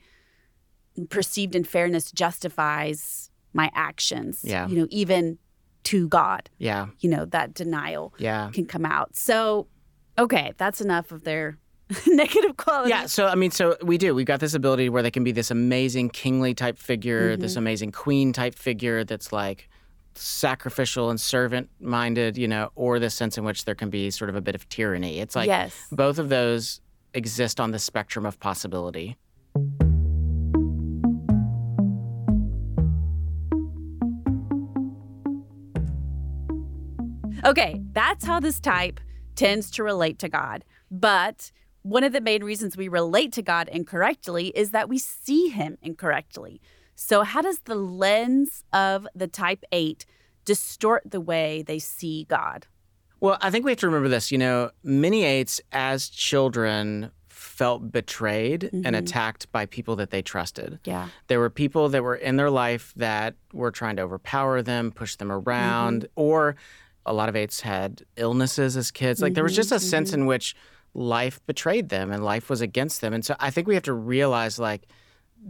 perceived 1.09 1.55
unfairness 1.55 2.11
justifies 2.11 3.29
my 3.53 3.71
actions. 3.73 4.41
Yeah. 4.43 4.67
You 4.67 4.81
know, 4.81 4.87
even 4.89 5.37
to 5.83 6.07
God, 6.07 6.49
Yeah. 6.57 6.87
you 6.99 7.09
know, 7.09 7.25
that 7.25 7.53
denial. 7.53 8.13
Yeah. 8.17 8.49
can 8.53 8.65
come 8.65 8.85
out. 8.85 9.15
So, 9.15 9.67
okay, 10.17 10.53
that's 10.57 10.81
enough 10.81 11.11
of 11.11 11.23
their 11.23 11.57
negative 12.07 12.57
qualities. 12.57 12.89
Yeah, 12.89 13.05
so 13.05 13.27
I 13.27 13.35
mean, 13.35 13.51
so 13.51 13.77
we 13.81 13.97
do. 13.97 14.13
We've 14.13 14.25
got 14.25 14.39
this 14.41 14.53
ability 14.53 14.89
where 14.89 15.01
they 15.01 15.11
can 15.11 15.23
be 15.23 15.31
this 15.31 15.49
amazing 15.51 16.09
kingly 16.09 16.53
type 16.53 16.77
figure, 16.77 17.37
this 17.37 17.53
Mhm. 17.53 17.57
amazing 17.57 17.91
queen 17.93 18.33
type 18.33 18.55
figure 18.55 19.03
that's 19.05 19.31
like 19.31 19.69
sacrificial 20.15 21.09
and 21.09 21.21
servant 21.21 21.69
minded, 21.79 22.37
you 22.37 22.47
know, 22.47 22.69
or 22.75 22.99
the 22.99 23.09
sense 23.09 23.37
in 23.37 23.43
which 23.45 23.65
there 23.65 23.75
can 23.75 23.89
be 23.89 24.11
sort 24.11 24.29
of 24.29 24.35
a 24.35 24.41
bit 24.41 24.55
of 24.55 24.67
tyranny. 24.67 25.19
It's 25.19 25.35
like 25.35 25.47
yes. 25.47 25.73
both 25.91 26.19
of 26.19 26.27
those 26.29 26.81
exist 27.13 27.59
on 27.59 27.71
the 27.71 27.79
spectrum 27.79 28.25
of 28.25 28.39
possibility. 28.39 29.15
Okay, 37.45 37.81
that's 37.93 38.25
how 38.25 38.39
this 38.39 38.59
type 38.59 38.99
tends 39.35 39.69
to 39.71 39.83
relate 39.83 40.19
to 40.19 40.29
God. 40.29 40.65
But 40.89 41.51
one 41.83 42.03
of 42.03 42.11
the 42.13 42.21
main 42.21 42.43
reasons 42.43 42.75
we 42.75 42.87
relate 42.87 43.31
to 43.33 43.41
God 43.41 43.67
incorrectly 43.69 44.47
is 44.55 44.71
that 44.71 44.89
we 44.89 44.97
see 44.97 45.49
him 45.49 45.77
incorrectly. 45.81 46.61
So, 46.95 47.23
how 47.23 47.41
does 47.41 47.59
the 47.59 47.75
lens 47.75 48.63
of 48.73 49.07
the 49.13 49.27
type 49.27 49.63
8 49.71 50.05
distort 50.45 51.03
the 51.05 51.21
way 51.21 51.61
they 51.61 51.79
see 51.79 52.25
God? 52.29 52.65
Well, 53.19 53.37
I 53.41 53.49
think 53.51 53.65
we 53.65 53.71
have 53.71 53.79
to 53.79 53.87
remember 53.87 54.09
this. 54.09 54.31
You 54.31 54.37
know, 54.37 54.71
many 54.83 55.23
eights 55.23 55.61
as 55.71 56.09
children 56.09 57.11
felt 57.27 57.91
betrayed 57.91 58.65
and 58.73 58.85
Mhm. 58.95 58.97
attacked 58.97 59.51
by 59.51 59.65
people 59.65 59.95
that 59.97 60.09
they 60.11 60.21
trusted. 60.21 60.79
Yeah. 60.85 61.09
There 61.27 61.39
were 61.39 61.49
people 61.49 61.89
that 61.89 62.03
were 62.03 62.15
in 62.15 62.35
their 62.37 62.49
life 62.51 62.93
that 62.95 63.35
were 63.53 63.71
trying 63.71 63.95
to 63.97 64.03
overpower 64.03 64.61
them, 64.61 64.91
push 64.91 65.15
them 65.15 65.31
around, 65.31 66.07
or 66.15 66.55
a 67.07 67.13
lot 67.13 67.29
of 67.29 67.35
eights 67.35 67.61
had 67.61 68.03
illnesses 68.17 68.77
as 68.77 68.91
kids. 68.91 69.21
Like 69.21 69.33
there 69.33 69.43
was 69.43 69.55
just 69.55 69.71
a 69.71 69.79
sense 69.79 70.13
in 70.13 70.25
which 70.25 70.55
life 70.93 71.39
betrayed 71.45 71.89
them 71.89 72.11
and 72.11 72.23
life 72.23 72.49
was 72.49 72.61
against 72.61 73.01
them. 73.01 73.13
And 73.13 73.23
so 73.23 73.35
I 73.39 73.49
think 73.49 73.67
we 73.67 73.73
have 73.73 73.83
to 73.83 73.93
realize 73.93 74.59
like 74.59 74.87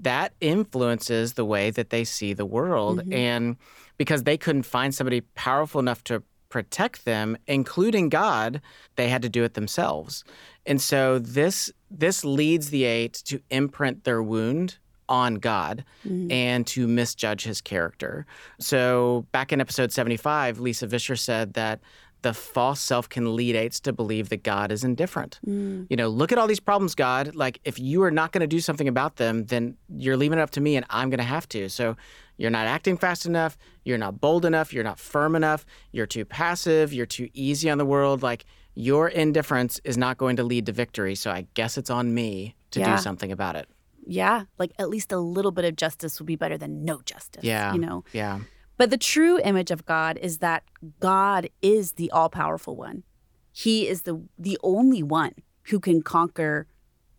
that 0.02 0.34
influences 0.42 1.34
the 1.34 1.46
way 1.46 1.72
that 1.72 1.90
they 1.90 2.04
see 2.04 2.34
the 2.34 2.46
world. 2.46 3.00
Mhm. 3.00 3.14
And 3.14 3.58
because 3.98 4.24
they 4.24 4.38
couldn't 4.38 4.64
find 4.64 4.94
somebody 4.94 5.22
powerful 5.22 5.80
enough 5.80 6.04
to 6.06 6.24
protect 6.50 7.06
them, 7.06 7.38
including 7.48 8.10
God, 8.10 8.62
they 8.96 9.10
had 9.10 9.22
to 9.22 9.30
do 9.30 9.44
it 9.44 9.54
themselves. 9.54 10.24
And 10.66 10.82
so 10.82 11.20
this 11.20 11.72
this 11.90 12.26
leads 12.26 12.70
the 12.70 12.84
eight 12.84 13.14
to 13.26 13.42
imprint 13.50 14.04
their 14.04 14.22
wound 14.22 14.78
on 15.10 15.36
God 15.36 15.84
Mhm. 16.06 16.32
and 16.32 16.68
to 16.68 16.88
misjudge 16.88 17.44
his 17.44 17.62
character. 17.62 18.26
So 18.60 19.26
back 19.32 19.52
in 19.54 19.62
episode 19.62 19.92
75, 19.92 20.60
Lisa 20.60 20.88
Vischer 20.88 21.16
said 21.16 21.54
that 21.54 21.80
the 22.24 22.34
false 22.34 22.80
self 22.82 23.08
can 23.08 23.36
lead 23.36 23.56
eights 23.56 23.80
to 23.80 23.94
believe 23.94 24.30
that 24.30 24.42
God 24.44 24.72
is 24.72 24.84
indifferent. 24.84 25.40
Mm. 25.48 25.86
You 25.90 25.96
know, 25.96 26.10
look 26.10 26.32
at 26.32 26.40
all 26.40 26.48
these 26.48 26.60
problems, 26.60 26.96
God. 26.96 27.36
Like, 27.36 27.60
if 27.64 27.78
you 27.80 28.02
are 28.02 28.10
not 28.12 28.32
going 28.32 28.42
to 28.42 28.48
do 28.48 28.60
something 28.60 28.88
about 28.88 29.18
them, 29.18 29.46
then 29.46 29.78
you're 29.96 30.18
leaving 30.18 30.40
it 30.40 30.42
up 30.42 30.50
to 30.52 30.62
me 30.62 30.76
and 30.76 30.86
I'm 30.90 31.12
going 31.12 31.20
to 31.20 31.24
have 31.24 31.48
to. 31.50 31.70
So, 31.70 31.96
you're 32.38 32.50
not 32.52 32.66
acting 32.68 32.98
fast 32.98 33.26
enough. 33.28 33.56
You're 33.86 33.98
not 34.00 34.20
bold 34.20 34.46
enough. 34.46 34.74
You're 34.74 34.84
not 34.84 35.00
firm 35.00 35.36
enough. 35.36 35.64
You're 35.92 36.06
too 36.08 36.26
passive. 36.26 36.92
You're 36.92 37.06
too 37.06 37.30
easy 37.34 37.70
on 37.70 37.78
the 37.78 37.86
world. 37.86 38.24
Like, 38.24 38.46
your 38.74 39.08
indifference 39.08 39.80
is 39.84 39.98
not 39.98 40.18
going 40.18 40.36
to 40.38 40.44
lead 40.44 40.66
to 40.66 40.72
victory. 40.72 41.14
So, 41.16 41.30
I 41.32 41.46
guess 41.54 41.78
it's 41.78 41.90
on 41.92 42.14
me 42.16 42.56
to 42.72 42.80
Yeah. 42.80 42.96
do 42.96 43.02
something 43.02 43.32
about 43.32 43.56
it. 43.56 43.68
Yeah, 44.10 44.46
like 44.58 44.72
at 44.80 44.90
least 44.90 45.12
a 45.12 45.18
little 45.18 45.52
bit 45.52 45.66
of 45.66 45.76
justice 45.76 46.20
would 46.20 46.28
be 46.28 46.36
better 46.36 46.58
than 46.58 46.86
no 46.86 47.02
justice. 47.02 47.44
Yeah. 47.44 47.74
You 47.74 47.80
know? 47.80 48.04
Yeah. 48.14 48.40
But 48.78 48.90
the 48.90 48.98
true 48.98 49.40
image 49.40 49.72
of 49.72 49.86
God 49.86 50.18
is 50.18 50.38
that 50.38 50.64
God 51.00 51.50
is 51.62 51.94
the 51.94 52.12
all 52.12 52.30
powerful 52.30 52.76
one. 52.76 53.04
He 53.52 53.88
is 53.88 54.04
the 54.04 54.22
the 54.38 54.58
only 54.64 55.04
one 55.04 55.34
who 55.64 55.80
can 55.80 56.02
conquer 56.02 56.68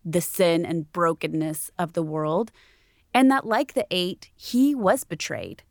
the 0.04 0.20
sin 0.20 0.64
and 0.64 0.90
brokenness 0.92 1.70
of 1.78 1.92
the 1.92 2.02
world. 2.02 2.50
And 3.12 3.30
that 3.30 3.46
like 3.46 3.74
the 3.74 3.86
8, 3.90 4.30
he 4.36 4.74
was 4.74 5.04
betrayed. 5.04 5.62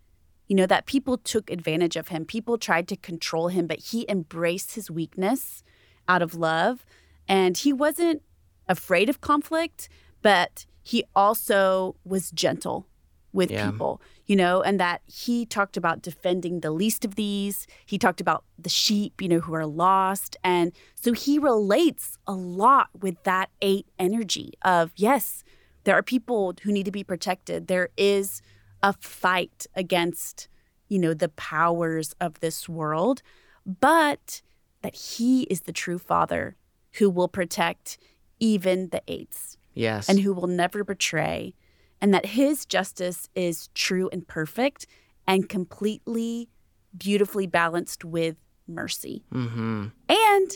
You 0.47 0.55
know 0.55 0.65
that 0.65 0.85
people 0.85 1.17
took 1.17 1.49
advantage 1.49 1.95
of 1.95 2.09
him. 2.09 2.25
People 2.25 2.57
tried 2.57 2.87
to 2.89 2.95
control 2.95 3.47
him, 3.49 3.67
but 3.67 3.79
he 3.79 4.05
embraced 4.07 4.75
his 4.75 4.91
weakness 4.91 5.63
out 6.07 6.21
of 6.21 6.35
love 6.35 6.85
and 7.27 7.57
he 7.57 7.73
wasn't 7.73 8.21
afraid 8.67 9.09
of 9.09 9.21
conflict, 9.21 9.89
but 10.21 10.65
he 10.87 11.03
also 11.13 11.97
was 12.05 12.31
gentle 12.31 12.87
with 13.33 13.51
Yeah. 13.51 13.69
people, 13.69 14.01
you 14.25 14.37
know, 14.37 14.61
and 14.61 14.79
that 14.79 15.01
he 15.05 15.45
talked 15.45 15.75
about 15.75 16.01
defending 16.01 16.61
the 16.61 16.71
least 16.71 17.03
of 17.03 17.15
these. 17.15 17.67
He 17.85 17.97
talked 17.97 18.21
about 18.21 18.45
the 18.57 18.69
sheep, 18.69 19.21
you 19.21 19.27
know, 19.27 19.41
who 19.41 19.53
are 19.53 19.65
lost. 19.65 20.37
And 20.45 20.71
so 20.95 21.11
he 21.11 21.39
relates 21.39 22.17
a 22.25 22.31
lot 22.31 22.87
with 23.01 23.21
that 23.23 23.49
eight 23.61 23.85
energy 23.99 24.53
of, 24.61 24.93
yes, 24.95 25.43
there 25.83 25.93
are 25.93 26.01
people 26.01 26.53
who 26.63 26.71
need 26.71 26.85
to 26.85 26.91
be 26.91 27.03
protected. 27.03 27.67
There 27.67 27.89
is 27.97 28.41
a 28.81 28.93
fight 28.93 29.67
against, 29.75 30.47
you 30.87 30.99
know, 30.99 31.13
the 31.13 31.29
powers 31.29 32.15
of 32.21 32.39
this 32.39 32.69
world, 32.69 33.21
but 33.65 34.41
that 34.83 34.95
he 34.95 35.43
is 35.43 35.61
the 35.61 35.73
true 35.73 35.99
father 35.99 36.55
who 36.93 37.09
will 37.09 37.27
protect 37.27 37.97
even 38.39 38.87
the 38.89 39.01
eights 39.09 39.56
Yes. 39.77 40.09
and 40.09 40.19
who 40.19 40.33
will 40.33 40.47
never 40.47 40.83
betray, 40.83 41.53
and 42.01 42.13
that 42.13 42.25
his 42.25 42.65
justice 42.65 43.29
is 43.35 43.69
true 43.73 44.09
and 44.11 44.27
perfect 44.27 44.87
and 45.27 45.47
completely 45.47 46.49
beautifully 46.97 47.47
balanced 47.47 48.03
with 48.05 48.35
mercy. 48.67 49.23
mm-hmm. 49.33 49.87
And 50.09 50.51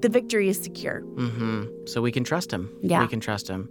the 0.00 0.08
victory 0.08 0.48
is 0.48 0.60
secure. 0.60 1.02
Mm-hmm. 1.02 1.86
So 1.86 2.00
we 2.02 2.12
can 2.12 2.24
trust 2.24 2.52
him. 2.52 2.70
Yeah. 2.82 3.00
We 3.00 3.08
can 3.08 3.20
trust 3.20 3.48
him. 3.48 3.68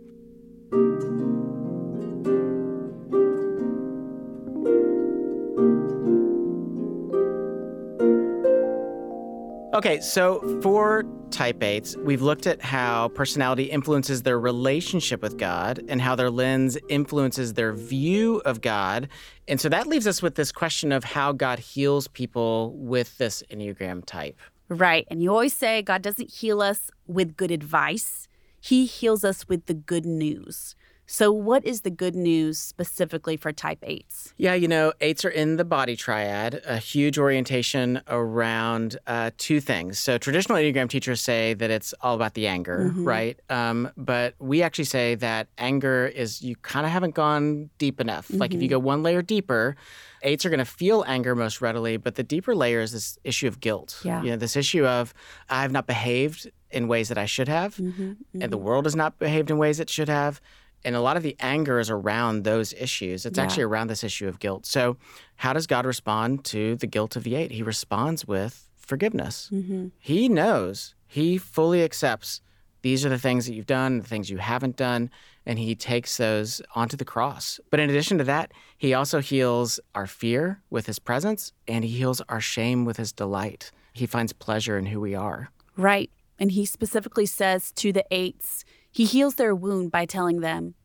Okay, 9.81 10.00
so 10.00 10.59
for 10.61 11.03
type 11.31 11.61
8s, 11.61 11.95
we've 12.03 12.21
looked 12.21 12.45
at 12.45 12.61
how 12.61 13.07
personality 13.15 13.63
influences 13.63 14.21
their 14.21 14.39
relationship 14.39 15.23
with 15.23 15.39
God 15.39 15.83
and 15.88 16.00
how 16.00 16.13
their 16.13 16.29
lens 16.29 16.77
influences 16.88 17.55
their 17.55 17.73
view 17.73 18.43
of 18.45 18.61
God. 18.61 19.07
And 19.47 19.59
so 19.59 19.69
that 19.69 19.88
leaves 19.88 20.05
us 20.05 20.21
with 20.21 20.35
this 20.35 20.51
question 20.51 20.91
of 20.91 21.03
how 21.03 21.31
God 21.31 21.57
heals 21.57 22.07
people 22.07 22.75
with 22.77 23.17
this 23.17 23.41
Enneagram 23.50 24.05
type. 24.05 24.39
Right. 24.69 25.07
And 25.09 25.23
you 25.23 25.31
always 25.31 25.55
say 25.55 25.81
God 25.81 26.03
doesn't 26.03 26.29
heal 26.29 26.61
us 26.61 26.91
with 27.07 27.35
good 27.35 27.50
advice, 27.50 28.27
He 28.59 28.85
heals 28.85 29.23
us 29.23 29.50
with 29.50 29.65
the 29.65 29.73
good 29.73 30.05
news. 30.05 30.75
So, 31.13 31.30
what 31.34 31.65
is 31.65 31.82
the 31.82 31.89
good 31.89 32.15
news 32.15 32.58
specifically 32.58 33.36
for 33.36 33.51
type 33.51 33.82
8s? 33.82 34.32
Yeah, 34.38 34.53
you 34.53 34.70
know, 34.70 34.94
eights 35.01 35.25
are 35.25 35.30
in 35.30 35.58
the 35.58 35.65
body 35.65 35.98
triad, 35.98 36.62
a 36.65 36.77
huge 36.77 37.20
orientation 37.20 38.01
around 38.08 38.98
uh, 39.08 39.32
two 39.38 39.60
things. 39.60 40.00
So, 40.00 40.18
traditional 40.18 40.58
Enneagram 40.58 40.88
teachers 40.88 41.20
say 41.20 41.53
that 41.56 41.70
it's 41.70 41.94
all 42.00 42.15
about 42.15 42.34
the 42.36 42.48
anger, 42.48 42.94
Mhm. 42.96 43.06
right? 43.06 43.38
Um, 43.50 43.91
but 43.98 44.36
we 44.39 44.62
actually 44.63 44.86
say 44.86 45.15
that 45.15 45.50
anger 45.58 46.08
is, 46.08 46.41
you 46.41 46.56
kind 46.62 46.86
of 46.86 46.94
haven't 46.94 47.13
gone 47.13 47.70
deep 47.77 48.00
enough. 48.00 48.27
Like, 48.30 48.53
if 48.53 48.62
you 48.62 48.70
Mhm. 48.70 48.72
go 48.72 48.80
one 48.80 49.03
layer 49.03 49.22
deeper, 49.22 49.75
eights 50.24 50.46
are 50.46 50.50
going 50.50 50.60
to 50.60 50.65
feel 50.65 51.03
anger 51.08 51.36
most 51.36 51.60
readily, 51.60 51.98
but 51.98 52.15
the 52.15 52.24
deeper 52.24 52.56
layer 52.56 52.80
is 52.80 52.94
this 52.94 53.18
issue 53.25 53.50
of 53.50 53.60
guilt. 53.60 54.00
Yeah. 54.06 54.24
You 54.24 54.30
know, 54.30 54.38
this 54.38 54.56
issue 54.56 54.86
of, 54.86 55.13
I 55.50 55.62
have 55.63 55.74
not 55.74 55.88
behaved 55.88 56.50
in 56.72 56.88
ways 56.88 57.10
that 57.10 57.18
I 57.18 57.25
should 57.25 57.50
have, 57.50 57.75
Mm-hmm. 57.75 58.41
and 58.41 58.50
the 58.53 58.58
world 58.58 58.86
has 58.86 58.96
not 58.96 59.20
behaved 59.20 59.51
in 59.51 59.58
ways 59.58 59.82
it 59.82 59.89
should 59.89 60.08
have. 60.08 60.39
And 60.83 60.95
a 60.95 61.01
lot 61.01 61.17
of 61.17 61.23
the 61.23 61.35
anger 61.39 61.79
is 61.79 61.89
around 61.89 62.43
those 62.43 62.73
issues. 62.73 63.25
It's 63.25 63.38
Yeah. 63.38 63.43
actually 63.43 63.63
around 63.63 63.88
this 63.88 64.03
issue 64.03 64.27
of 64.27 64.39
guilt. 64.39 64.65
So, 64.65 64.97
how 65.38 65.53
does 65.53 65.67
God 65.67 65.85
respond 65.85 66.43
to 66.45 66.75
the 66.75 66.88
guilt 66.88 67.15
of 67.15 67.23
the 67.23 67.35
eight? 67.35 67.51
He 67.51 67.63
responds 67.63 68.27
with 68.27 68.67
forgiveness. 68.77 69.50
Mm-hmm. 69.51 69.88
He 70.00 70.27
knows, 70.29 70.95
he 71.07 71.38
fully 71.38 71.83
accepts 71.83 72.41
these 72.81 73.05
are 73.05 73.09
the 73.09 73.19
things 73.19 73.45
that 73.45 73.53
you've 73.53 73.67
done, 73.67 74.00
the 74.00 74.07
things 74.07 74.31
you 74.31 74.38
haven't 74.38 74.75
done, 74.75 75.11
and 75.45 75.59
he 75.59 75.75
takes 75.75 76.17
those 76.17 76.63
onto 76.73 76.97
the 76.97 77.05
cross. 77.05 77.59
But 77.69 77.79
in 77.79 77.89
addition 77.91 78.17
to 78.17 78.23
that, 78.23 78.51
he 78.75 78.93
also 78.95 79.21
heals 79.21 79.79
our 79.93 80.07
fear 80.07 80.61
with 80.71 80.88
his 80.88 80.97
presence 80.97 81.53
and 81.67 81.83
he 81.83 81.91
heals 81.91 82.21
our 82.27 82.41
shame 82.41 82.83
with 82.85 82.97
his 82.97 83.11
delight. 83.13 83.71
He 83.93 84.07
finds 84.07 84.33
pleasure 84.33 84.79
in 84.79 84.88
who 84.88 85.00
we 85.00 85.13
are. 85.13 85.51
Right. 85.77 86.09
And 86.39 86.51
he 86.53 86.65
specifically 86.65 87.27
says 87.27 87.71
to 87.73 87.93
the 87.93 88.05
eights, 88.09 88.65
he 88.91 89.05
heals 89.05 89.36
their 89.36 89.55
wound 89.55 89.91
by 89.91 90.05
telling 90.05 90.41
them, 90.41 90.75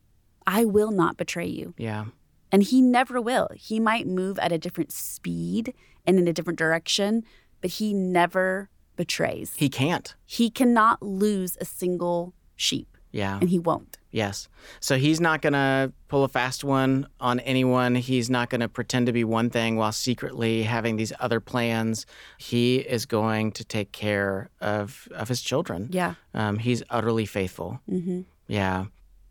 I 0.45 0.65
will 0.65 0.91
not 0.91 1.17
betray 1.17 1.47
you. 1.47 1.73
Yeah. 1.77 2.05
And 2.51 2.63
he 2.63 2.81
never 2.81 3.19
will. 3.19 3.49
He 3.53 3.79
might 3.79 4.07
move 4.07 4.39
at 4.39 4.53
a 4.53 4.57
different 4.57 4.91
speed 4.91 5.73
and 6.05 6.17
in 6.17 6.27
a 6.27 6.33
different 6.33 6.57
direction, 6.57 7.23
but 7.59 7.71
he 7.71 7.93
never 7.93 8.69
betrays. 8.95 9.53
He 9.57 9.69
can't. 9.69 10.15
He 10.25 10.49
cannot 10.49 11.01
lose 11.03 11.57
a 11.59 11.65
single 11.65 12.33
sheep, 12.55 12.96
Yeah. 13.11 13.39
and 13.39 13.49
he 13.49 13.59
won't. 13.59 13.97
Yes. 14.11 14.47
So 14.79 14.97
he's 14.97 15.19
not 15.19 15.41
going 15.41 15.53
to 15.53 15.91
pull 16.07 16.23
a 16.23 16.27
fast 16.27 16.63
one 16.63 17.07
on 17.19 17.39
anyone. 17.41 17.95
He's 17.95 18.29
not 18.29 18.49
going 18.49 18.61
to 18.61 18.69
pretend 18.69 19.05
to 19.07 19.13
be 19.13 19.23
one 19.23 19.49
thing 19.49 19.75
while 19.75 19.91
secretly 19.91 20.63
having 20.63 20.95
these 20.95 21.13
other 21.19 21.39
plans. 21.39 22.05
He 22.37 22.77
is 22.77 23.05
going 23.05 23.51
to 23.53 23.65
take 23.65 23.91
care 23.91 24.49
of, 24.61 25.07
of 25.11 25.27
his 25.27 25.41
children. 25.41 25.89
Yeah. 25.91 26.15
Um, 26.33 26.57
he's 26.59 26.83
utterly 26.89 27.25
faithful. 27.25 27.79
Mm-hmm. 27.89 28.21
Yeah. 28.47 28.85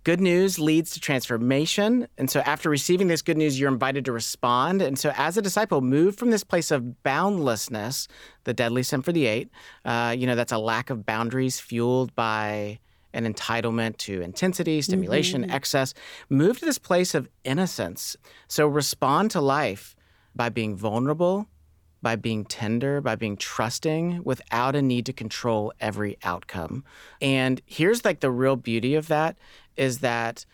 Good 0.05 0.21
news 0.21 0.61
leads 0.61 0.93
to 0.93 1.01
transformation. 1.01 2.07
And 2.17 2.31
so, 2.31 2.39
after 2.41 2.71
receiving 2.71 3.09
this 3.09 3.23
good 3.23 3.37
news, 3.37 3.59
you're 3.59 3.73
invited 3.73 4.05
to 4.05 4.13
respond. 4.13 4.81
And 4.81 4.97
so, 4.97 5.13
as 5.17 5.37
a 5.37 5.43
disciple, 5.43 5.81
move 5.81 6.17
from 6.17 6.31
this 6.31 6.45
place 6.45 6.71
of 6.71 7.03
boundlessness, 7.03 8.07
the 8.45 8.55
deadly 8.55 8.85
sin 8.85 9.03
for 9.03 9.11
the 9.11 9.27
eight. 9.27 9.51
Uh, 9.85 10.15
you 10.17 10.29
know, 10.29 10.37
that's 10.37 10.53
a 10.53 10.59
lack 10.59 10.91
of 10.91 11.05
boundaries 11.05 11.59
fueled 11.59 12.15
by 12.15 12.79
an 13.17 13.33
entitlement 13.33 13.97
to 13.99 14.21
intensity, 14.23 14.81
stimulation, 14.83 15.45
Mhm. 15.45 15.53
excess. 15.53 15.95
Move 16.29 16.59
to 16.61 16.65
this 16.67 16.79
place 16.79 17.15
of 17.15 17.29
innocence. 17.45 18.17
So, 18.49 18.67
respond 18.67 19.31
to 19.33 19.41
life 19.41 19.97
by 20.35 20.49
being 20.49 20.77
vulnerable 20.77 21.49
by 22.03 22.15
being 22.15 22.45
tender, 22.45 23.01
by 23.01 23.17
being 23.17 23.37
trusting 23.37 24.23
without 24.23 24.77
a 24.77 24.83
need 24.83 25.05
to 25.07 25.13
control 25.13 25.73
every 25.81 26.17
outcome. 26.23 26.85
And 27.21 27.61
here's 27.67 28.05
like 28.05 28.21
the 28.21 28.31
real 28.31 28.55
beauty 28.55 28.95
of 28.95 29.09
that 29.09 29.37
is 29.77 29.99
that 30.01 30.45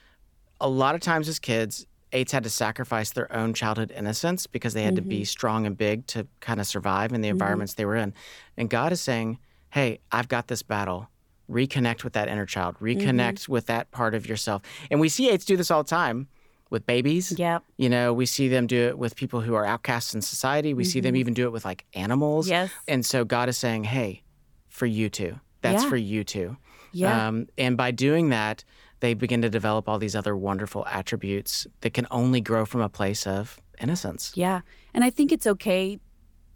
a 0.60 0.68
lot 0.68 0.94
of 0.94 1.02
times 1.02 1.28
as 1.28 1.38
kids, 1.38 1.84
eights 2.12 2.32
had 2.32 2.44
to 2.44 2.48
sacrifice 2.48 3.10
their 3.10 3.30
own 3.36 3.52
childhood 3.52 3.90
innocence 3.94 4.46
because 4.46 4.72
they 4.72 4.84
had 4.84 4.96
to 4.96 5.02
be 5.02 5.24
strong 5.24 5.66
and 5.66 5.76
big 5.76 6.06
to 6.06 6.26
kind 6.40 6.58
of 6.58 6.66
survive 6.66 7.12
in 7.12 7.20
the 7.20 7.28
environments 7.28 7.74
they 7.74 7.84
were 7.84 7.96
in. 7.96 8.14
And 8.56 8.70
God 8.70 8.92
is 8.92 9.00
saying, 9.02 9.38
Hey, 9.70 9.98
I've 10.10 10.28
got 10.28 10.46
this 10.48 10.62
battle. 10.62 11.08
Reconnect 11.50 12.04
with 12.04 12.12
that 12.14 12.28
inner 12.28 12.46
child, 12.46 12.76
reconnect 12.80 13.48
with 13.48 13.66
that 13.66 13.90
part 13.90 14.14
of 14.14 14.26
yourself. 14.26 14.62
And 14.90 15.00
we 15.00 15.08
see 15.08 15.28
eights 15.28 15.44
do 15.44 15.56
this 15.56 15.70
all 15.70 15.82
the 15.82 15.88
time 15.88 16.28
with 16.70 16.86
babies. 16.86 17.34
Yep. 17.36 17.64
You 17.76 17.90
know, 17.90 18.12
we 18.14 18.24
see 18.24 18.48
them 18.48 18.66
do 18.66 18.88
it 18.88 18.96
with 18.96 19.16
people 19.16 19.40
who 19.42 19.54
are 19.54 19.66
outcasts 19.66 20.14
in 20.14 20.22
society. 20.22 20.72
We 20.72 20.84
see 20.84 21.00
them 21.00 21.16
even 21.16 21.34
do 21.34 21.44
it 21.44 21.52
with 21.52 21.64
like 21.64 21.84
animals. 21.92 22.48
Yes. 22.48 22.70
And 22.88 23.04
so 23.04 23.24
God 23.24 23.48
is 23.48 23.58
saying, 23.58 23.84
hey, 23.84 24.22
for 24.68 24.86
you 24.86 25.10
too. 25.10 25.38
That's 25.60 25.82
Yeah. 25.82 25.90
for 25.90 25.96
you 25.96 26.24
too. 26.24 26.56
Yeah. 26.92 27.28
Um, 27.28 27.48
and 27.58 27.76
by 27.76 27.90
doing 27.90 28.30
that, 28.30 28.64
they 29.00 29.14
begin 29.14 29.42
to 29.42 29.50
develop 29.50 29.88
all 29.88 29.98
these 29.98 30.14
other 30.16 30.36
wonderful 30.36 30.86
attributes 30.86 31.66
that 31.80 31.92
can 31.92 32.06
only 32.10 32.40
grow 32.40 32.64
from 32.64 32.80
a 32.80 32.88
place 32.88 33.26
of 33.26 33.60
innocence. 33.80 34.32
Yeah. 34.34 34.60
And 34.94 35.02
I 35.04 35.10
think 35.10 35.32
it's 35.32 35.46
okay 35.46 35.98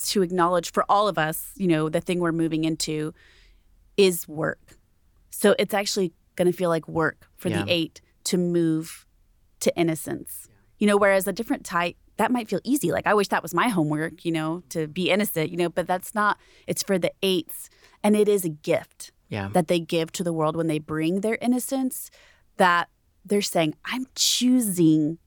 to 0.04 0.22
acknowledge 0.22 0.72
for 0.72 0.84
all 0.88 1.08
of 1.08 1.18
us, 1.18 1.50
you 1.56 1.66
know, 1.66 1.88
the 1.88 2.00
thing 2.00 2.20
we're 2.20 2.32
moving 2.32 2.64
into 2.64 3.12
is 3.96 4.28
work. 4.28 4.75
So 5.36 5.54
it's 5.58 5.74
actually 5.74 6.12
going 6.34 6.50
to 6.50 6.56
feel 6.56 6.70
like 6.70 6.88
work 6.88 7.28
for 7.36 7.48
Yeah. 7.50 7.62
the 7.64 7.72
eight 7.72 8.00
to 8.24 8.38
move 8.38 9.06
to 9.60 9.74
innocence. 9.76 10.48
You 10.78 10.86
know, 10.86 10.96
whereas 10.96 11.26
a 11.26 11.32
different 11.32 11.64
type, 11.64 11.96
that 12.16 12.30
might 12.32 12.48
feel 12.48 12.60
easy. 12.64 12.90
Like, 12.90 13.06
I 13.06 13.12
wish 13.12 13.28
that 13.28 13.42
was 13.42 13.52
my 13.52 13.68
homework, 13.68 14.24
you 14.24 14.32
know, 14.32 14.62
to 14.70 14.86
be 14.88 15.10
innocent, 15.10 15.50
you 15.50 15.56
know, 15.58 15.68
but 15.68 15.86
that's 15.86 16.14
not, 16.14 16.38
it's 16.66 16.82
for 16.82 16.98
the 16.98 17.12
eights. 17.22 17.68
And 18.02 18.16
it 18.16 18.28
is 18.28 18.44
a 18.44 18.48
gift 18.48 19.12
Yeah. 19.28 19.48
that 19.52 19.68
they 19.68 19.78
give 19.80 20.10
to 20.12 20.24
the 20.24 20.32
world 20.32 20.56
when 20.56 20.66
they 20.68 20.78
bring 20.78 21.20
their 21.20 21.36
innocence 21.42 22.10
that 22.56 22.88
they're 23.24 23.42
saying, 23.42 23.74
I'm 23.84 24.06
choosing 24.14 25.18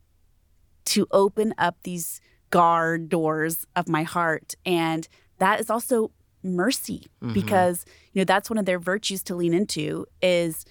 to 0.86 1.06
open 1.12 1.54
up 1.60 1.78
these 1.84 2.20
guard 2.50 3.10
doors 3.10 3.66
of 3.76 3.88
my 3.88 4.02
heart. 4.04 4.56
And 4.66 5.08
that 5.38 5.60
is 5.60 5.70
also 5.70 6.12
mercy 6.44 7.08
because, 7.34 7.86
you 8.14 8.20
know, 8.22 8.26
that's 8.26 8.50
one 8.50 8.58
of 8.58 8.66
their 8.66 8.80
virtues 8.80 9.22
to 9.24 9.36
lean 9.36 9.54
into 9.54 10.06
is 10.22 10.66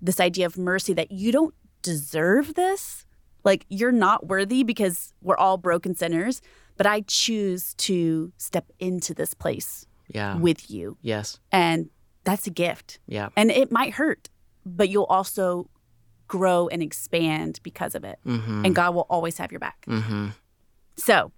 this 0.00 0.20
idea 0.20 0.46
of 0.46 0.56
mercy 0.56 0.92
that 0.94 1.10
you 1.10 1.32
don't 1.32 1.54
deserve 1.82 2.54
this. 2.54 3.04
Like 3.44 3.66
you're 3.68 3.92
not 3.92 4.26
worthy 4.28 4.62
because 4.62 5.12
we're 5.22 5.36
all 5.36 5.56
broken 5.56 5.94
sinners, 5.94 6.40
but 6.76 6.86
I 6.86 7.02
choose 7.02 7.74
to 7.74 8.32
step 8.36 8.66
into 8.78 9.14
this 9.14 9.34
place 9.34 9.86
Yeah. 10.08 10.36
with 10.36 10.70
you. 10.70 10.96
yes. 11.02 11.38
And 11.50 11.90
that's 12.24 12.46
a 12.46 12.50
gift. 12.50 12.98
Yeah. 13.06 13.30
And 13.36 13.50
it 13.50 13.72
might 13.72 13.94
hurt, 13.94 14.28
but 14.66 14.88
you'll 14.90 15.04
also 15.04 15.68
grow 16.28 16.68
and 16.68 16.82
expand 16.82 17.60
because 17.62 17.94
of 17.94 18.04
it. 18.04 18.18
Mm-hmm. 18.26 18.66
And 18.66 18.74
God 18.74 18.94
will 18.94 19.06
always 19.10 19.38
have 19.38 19.50
your 19.50 19.58
back. 19.58 19.84
mm-hmm. 19.88 20.28
So, 20.96 21.32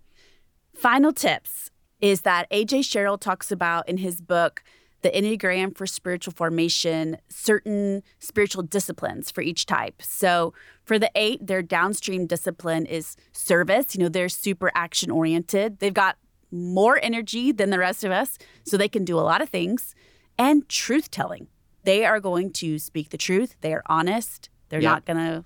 final 0.75 1.13
tips 1.13 1.71
is 2.03 2.23
that 2.23 2.51
AJ 2.51 2.85
Sherrill 2.85 3.17
talks 3.17 3.51
about 3.51 3.89
in 3.89 3.97
his 3.99 4.21
book, 4.21 4.63
The 5.01 5.11
Enneagram 5.11 5.75
for 5.75 5.87
Spiritual 5.87 6.35
Formation, 6.35 7.17
certain 7.31 8.03
spiritual 8.19 8.63
disciplines 8.65 9.31
for 9.31 9.41
each 9.41 9.65
type. 9.65 10.03
So, 10.03 10.53
for 10.85 10.99
the 10.99 11.11
eight, 11.15 11.47
their 11.47 11.63
downstream 11.63 12.27
discipline 12.27 12.85
is 12.87 13.17
service. 13.33 13.95
You 13.95 14.03
know, 14.03 14.09
they're 14.11 14.29
super 14.29 14.71
action 14.75 15.11
oriented. 15.11 15.79
They've 15.79 15.95
got 15.95 16.19
more 16.51 16.99
energy 17.03 17.53
than 17.53 17.71
the 17.71 17.79
rest 17.79 18.05
of 18.05 18.11
us, 18.11 18.37
so 18.65 18.77
they 18.77 18.89
can 18.89 19.05
do 19.05 19.19
a 19.19 19.23
lot 19.23 19.41
of 19.41 19.49
things. 19.49 19.95
And 20.39 20.69
truth 20.69 21.11
telling. 21.11 21.47
They 21.85 22.05
are 22.05 22.21
going 22.21 22.53
to 22.55 22.79
speak 22.79 23.11
the 23.11 23.17
truth. 23.19 23.57
They 23.61 23.73
are 23.73 23.83
honest. 23.87 24.51
They're 24.69 24.81
Yep. 24.81 24.91
not 24.91 25.05
going 25.05 25.19
to 25.19 25.45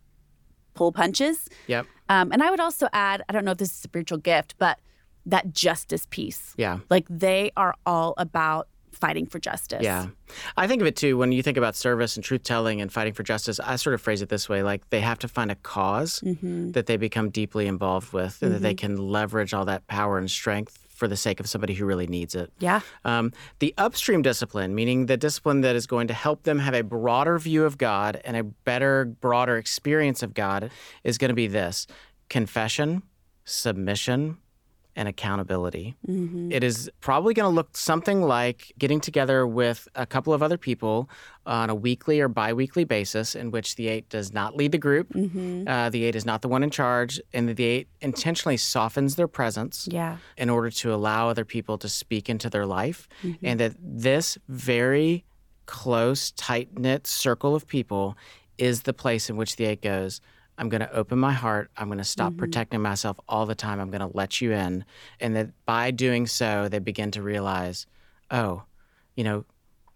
pull 0.74 0.92
punches. 0.92 1.48
Yep. 1.66 1.86
Um, 2.08 2.30
and 2.32 2.42
I 2.42 2.50
would 2.50 2.60
also 2.60 2.88
add, 2.92 3.22
I 3.28 3.32
don't 3.32 3.44
know 3.44 3.52
if 3.52 3.58
this 3.58 3.70
is 3.70 3.76
a 3.78 3.80
spiritual 3.82 4.18
gift, 4.18 4.54
but 4.58 4.78
that 5.26 5.52
justice 5.52 6.06
piece. 6.10 6.54
Yeah. 6.56 6.78
Like 6.88 7.06
they 7.10 7.50
are 7.56 7.74
all 7.84 8.14
about 8.16 8.68
fighting 8.92 9.26
for 9.26 9.38
justice. 9.38 9.82
Yeah. 9.82 10.06
I 10.56 10.66
think 10.66 10.80
of 10.80 10.86
it 10.86 10.96
too 10.96 11.18
when 11.18 11.30
you 11.30 11.42
think 11.42 11.58
about 11.58 11.76
service 11.76 12.16
and 12.16 12.24
truth 12.24 12.42
telling 12.44 12.80
and 12.80 12.90
fighting 12.90 13.12
for 13.12 13.22
justice. 13.22 13.60
I 13.60 13.76
sort 13.76 13.92
of 13.92 14.00
phrase 14.00 14.22
it 14.22 14.30
this 14.30 14.48
way 14.48 14.62
like 14.62 14.88
they 14.88 15.00
have 15.00 15.18
to 15.18 15.28
find 15.28 15.50
a 15.50 15.54
because 15.56 16.20
Mm-hmm. 16.20 16.70
that 16.70 16.86
they 16.86 16.96
become 16.96 17.28
deeply 17.28 17.66
involved 17.66 18.14
with 18.14 18.40
and 18.42 18.54
that 18.54 18.62
they 18.62 18.72
can 18.74 18.96
leverage 18.96 19.52
all 19.52 19.66
that 19.66 19.86
power 19.86 20.16
and 20.16 20.30
strength 20.30 20.78
for 20.88 21.06
the 21.08 21.16
sake 21.16 21.40
of 21.40 21.46
somebody 21.46 21.74
who 21.74 21.84
really 21.84 22.06
needs 22.06 22.34
it. 22.34 22.50
Yeah. 22.58 22.80
Um, 23.04 23.32
the 23.58 23.74
upstream 23.76 24.22
discipline, 24.22 24.74
meaning 24.74 25.04
the 25.06 25.18
discipline 25.18 25.60
that 25.60 25.76
is 25.76 25.86
going 25.86 26.08
to 26.08 26.14
help 26.14 26.44
them 26.44 26.58
have 26.58 26.72
a 26.74 26.82
broader 26.82 27.38
view 27.38 27.64
of 27.66 27.76
God 27.76 28.18
and 28.24 28.34
a 28.34 28.44
better, 28.44 29.04
broader 29.04 29.58
experience 29.58 30.22
of 30.22 30.32
God, 30.32 30.70
is 31.04 31.18
going 31.18 31.28
to 31.28 31.34
be 31.34 31.48
this 31.48 31.86
confession, 32.30 33.02
submission, 33.44 34.38
and 34.96 35.08
accountability. 35.08 35.94
Mm-hmm. 36.08 36.50
It 36.50 36.64
is 36.64 36.90
probably 37.00 37.34
going 37.34 37.48
to 37.48 37.54
look 37.54 37.76
something 37.76 38.22
like 38.22 38.72
getting 38.78 39.00
together 39.00 39.46
with 39.46 39.86
a 39.94 40.06
couple 40.06 40.32
of 40.32 40.42
other 40.42 40.56
people 40.56 41.08
on 41.44 41.68
a 41.70 41.74
weekly 41.74 42.18
or 42.20 42.28
bi 42.28 42.52
weekly 42.54 42.84
basis, 42.84 43.34
in 43.36 43.50
which 43.50 43.76
the 43.76 43.88
eight 43.88 44.08
does 44.08 44.32
not 44.32 44.56
lead 44.56 44.72
the 44.72 44.78
group. 44.78 45.12
Mm-hmm. 45.12 45.68
Uh, 45.68 45.90
the 45.90 46.04
eight 46.04 46.16
is 46.16 46.24
not 46.24 46.40
the 46.42 46.48
one 46.48 46.62
in 46.62 46.70
charge, 46.70 47.20
and 47.34 47.54
the 47.54 47.64
eight 47.64 47.88
intentionally 48.00 48.56
softens 48.56 49.16
their 49.16 49.28
presence 49.28 49.86
Yeah. 49.90 50.16
in 50.38 50.48
order 50.50 50.70
to 50.70 50.92
allow 50.92 51.28
other 51.28 51.44
people 51.44 51.76
to 51.78 51.88
speak 51.88 52.28
into 52.30 52.48
their 52.48 52.66
life. 52.66 53.06
Mm-hmm. 53.22 53.46
And 53.46 53.60
that 53.60 53.74
this 53.78 54.38
very 54.48 55.24
close, 55.66 56.30
tight 56.32 56.78
knit 56.78 57.06
circle 57.06 57.54
of 57.54 57.66
people 57.66 58.16
is 58.56 58.82
the 58.82 58.94
place 58.94 59.28
in 59.28 59.36
which 59.36 59.56
the 59.56 59.66
eight 59.66 59.82
goes. 59.82 60.20
I'm 60.58 60.68
going 60.68 60.80
to 60.80 60.92
open 60.92 61.18
my 61.18 61.32
heart. 61.32 61.70
I'm 61.76 61.86
going 61.88 61.98
to 61.98 62.04
stop 62.04 62.32
Mm-hmm. 62.32 62.38
protecting 62.38 62.80
myself 62.82 63.18
all 63.28 63.46
the 63.46 63.54
time. 63.54 63.78
I'm 63.80 63.90
going 63.90 64.00
to 64.08 64.16
let 64.16 64.40
you 64.40 64.52
in. 64.52 64.84
And 65.20 65.36
that 65.36 65.50
by 65.66 65.90
doing 65.90 66.26
so, 66.26 66.68
they 66.68 66.78
begin 66.78 67.10
to 67.12 67.22
realize, 67.22 67.86
oh, 68.30 68.62
you 69.16 69.24
know, 69.24 69.44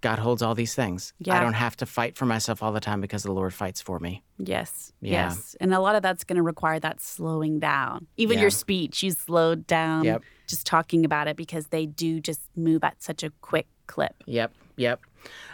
God 0.03 0.19
holds 0.19 0.41
all 0.41 0.55
these 0.55 0.75
things. 0.75 1.13
I 1.29 1.41
don't 1.41 1.53
have 1.53 1.77
to 1.77 1.87
fight 1.87 2.17
for 2.17 2.25
myself 2.25 2.63
all 2.63 2.73
the 2.73 2.81
time 2.81 3.03
because 3.03 3.23
the 3.23 3.33
Lord 3.33 3.53
fights 3.53 3.83
for 3.83 3.99
me. 4.01 4.23
Yes. 4.39 4.93
Yeah. 5.03 5.29
Yes. 5.29 5.57
And 5.61 5.75
a 5.75 5.81
lot 5.81 5.95
of 5.95 6.01
that's 6.03 6.25
going 6.25 6.37
to 6.39 6.43
require 6.43 6.81
that 6.81 7.03
slowing 7.03 7.59
down. 7.59 8.07
Even 8.17 8.37
Yeah. 8.39 8.43
your 8.43 8.51
speech, 8.51 9.03
you 9.03 9.11
slowed 9.11 9.67
down 9.67 10.05
Yep. 10.05 10.23
just 10.47 10.67
talking 10.67 11.05
about 11.05 11.29
it 11.29 11.37
because 11.37 11.67
they 11.67 11.85
do 11.85 12.19
just 12.19 12.41
move 12.57 12.83
at 12.83 13.03
such 13.03 13.23
a 13.23 13.31
quick 13.43 13.67
clip. 13.87 14.15
Yep, 14.27 14.55
yep. 14.77 15.01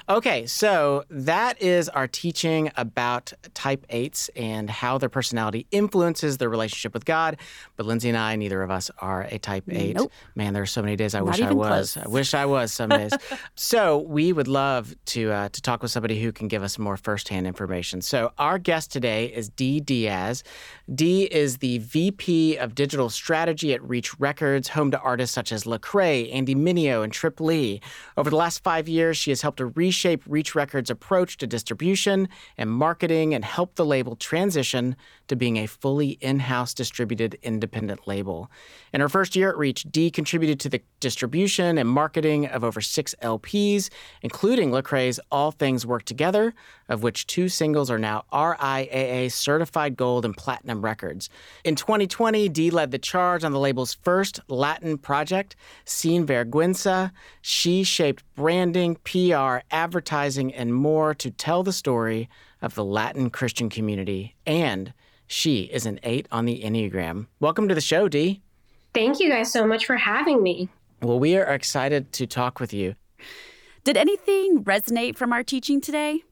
Okay, 0.08 0.46
so 0.46 1.02
that 1.10 1.60
is 1.60 1.88
our 1.88 2.06
teaching 2.06 2.70
about 2.76 3.32
type 3.54 3.84
8s 3.88 4.30
and 4.36 4.70
how 4.70 4.98
their 4.98 5.08
personality 5.08 5.66
influences 5.72 6.38
their 6.38 6.48
relationship 6.48 6.94
with 6.94 7.04
God. 7.04 7.38
But 7.74 7.86
Lindsay 7.86 8.08
and 8.10 8.16
I, 8.16 8.36
neither 8.36 8.62
of 8.62 8.70
us 8.70 8.88
are 8.98 9.22
a 9.22 9.40
type 9.40 9.64
8. 9.68 9.96
Nope. 9.96 10.12
Man, 10.36 10.54
there 10.54 10.62
are 10.62 10.66
so 10.66 10.80
many 10.80 10.94
days 10.94 11.16
I 11.16 11.18
Not 11.18 11.26
wish 11.26 11.40
I 11.40 11.52
was. 11.52 11.94
close. 11.94 12.06
I 12.06 12.08
wish 12.08 12.34
I 12.34 12.46
was 12.46 12.72
some 12.72 12.90
days. 12.90 13.10
so 13.56 13.98
we 13.98 14.32
would 14.32 14.46
love 14.46 14.94
to 15.06 15.32
uh, 15.32 15.48
to 15.48 15.60
talk 15.60 15.82
with 15.82 15.90
somebody 15.90 16.22
who 16.22 16.30
can 16.30 16.46
give 16.46 16.62
us 16.62 16.78
more 16.78 16.96
firsthand 16.96 17.48
information. 17.48 18.00
So 18.00 18.32
our 18.38 18.58
guest 18.58 18.92
today 18.92 19.26
is 19.26 19.48
Dee 19.48 19.80
Diaz. 19.80 20.44
Dee 20.94 21.24
is 21.24 21.58
the 21.58 21.78
VP 21.78 22.58
of 22.58 22.76
Digital 22.76 23.10
Strategy 23.10 23.74
at 23.74 23.82
Reach 23.82 24.16
Records, 24.20 24.68
home 24.68 24.92
to 24.92 25.00
artists 25.00 25.34
such 25.34 25.50
as 25.50 25.64
Lecrae, 25.64 26.32
Andy 26.32 26.54
Mineo, 26.54 27.02
and 27.02 27.12
Trip 27.12 27.40
Lee. 27.40 27.80
Over 28.16 28.30
the 28.30 28.36
last 28.36 28.62
five 28.62 28.88
years, 28.88 29.16
she 29.16 29.32
has 29.32 29.42
helped 29.42 29.58
to 29.58 29.66
reshape 29.66 29.95
Reach 30.26 30.54
Records' 30.54 30.90
approach 30.90 31.36
to 31.38 31.46
distribution 31.46 32.28
and 32.56 32.70
marketing 32.70 33.34
and 33.34 33.44
help 33.44 33.74
the 33.74 33.84
label 33.84 34.16
transition 34.16 34.96
to 35.28 35.36
being 35.36 35.56
a 35.56 35.66
fully 35.66 36.10
in 36.20 36.40
house 36.40 36.74
distributed 36.74 37.38
independent 37.42 38.06
label. 38.06 38.50
In 38.92 39.00
her 39.00 39.08
first 39.08 39.36
year 39.36 39.50
at 39.50 39.56
Reach, 39.56 39.84
Dee 39.90 40.10
contributed 40.10 40.60
to 40.60 40.68
the 40.68 40.82
distribution 41.06 41.78
and 41.78 41.88
marketing 41.88 42.46
of 42.46 42.64
over 42.64 42.80
six 42.80 43.14
LPs, 43.22 43.90
including 44.22 44.72
Lecrae's 44.72 45.20
All 45.30 45.52
Things 45.52 45.86
Work 45.86 46.02
Together, 46.02 46.52
of 46.88 47.04
which 47.04 47.28
two 47.28 47.48
singles 47.48 47.92
are 47.92 47.98
now 47.98 48.24
RIAA 48.32 49.30
certified 49.30 49.96
gold 49.96 50.24
and 50.24 50.36
platinum 50.36 50.84
records. 50.84 51.30
In 51.62 51.76
2020, 51.76 52.48
Dee 52.48 52.70
led 52.70 52.90
the 52.90 52.98
charge 52.98 53.44
on 53.44 53.52
the 53.52 53.60
label's 53.60 53.94
first 53.94 54.40
Latin 54.48 54.98
project, 54.98 55.54
Sin 55.84 56.26
Vergüenza. 56.26 57.12
She 57.40 57.84
shaped 57.84 58.24
branding, 58.34 58.96
PR, 59.04 59.58
advertising, 59.70 60.52
and 60.52 60.74
more 60.74 61.14
to 61.14 61.30
tell 61.30 61.62
the 61.62 61.72
story 61.72 62.28
of 62.60 62.74
the 62.74 62.84
Latin 62.84 63.30
Christian 63.30 63.68
community. 63.68 64.34
And 64.44 64.92
she 65.28 65.60
is 65.60 65.86
an 65.86 66.00
eight 66.02 66.26
on 66.32 66.46
the 66.46 66.64
Enneagram. 66.64 67.28
Welcome 67.38 67.68
to 67.68 67.76
the 67.76 67.80
show, 67.80 68.08
Dee. 68.08 68.42
Thank 68.92 69.20
you 69.20 69.28
guys 69.28 69.52
so 69.52 69.64
much 69.64 69.86
for 69.86 69.96
having 69.96 70.42
me. 70.42 70.68
Well, 71.02 71.18
we 71.18 71.36
are 71.36 71.44
excited 71.44 72.12
to 72.14 72.26
talk 72.26 72.58
with 72.58 72.72
you. 72.72 72.94
Did 73.84 73.96
anything 73.96 74.64
resonate 74.64 75.16
from 75.16 75.32
our 75.32 75.42
teaching 75.42 75.80
today? 75.80 76.22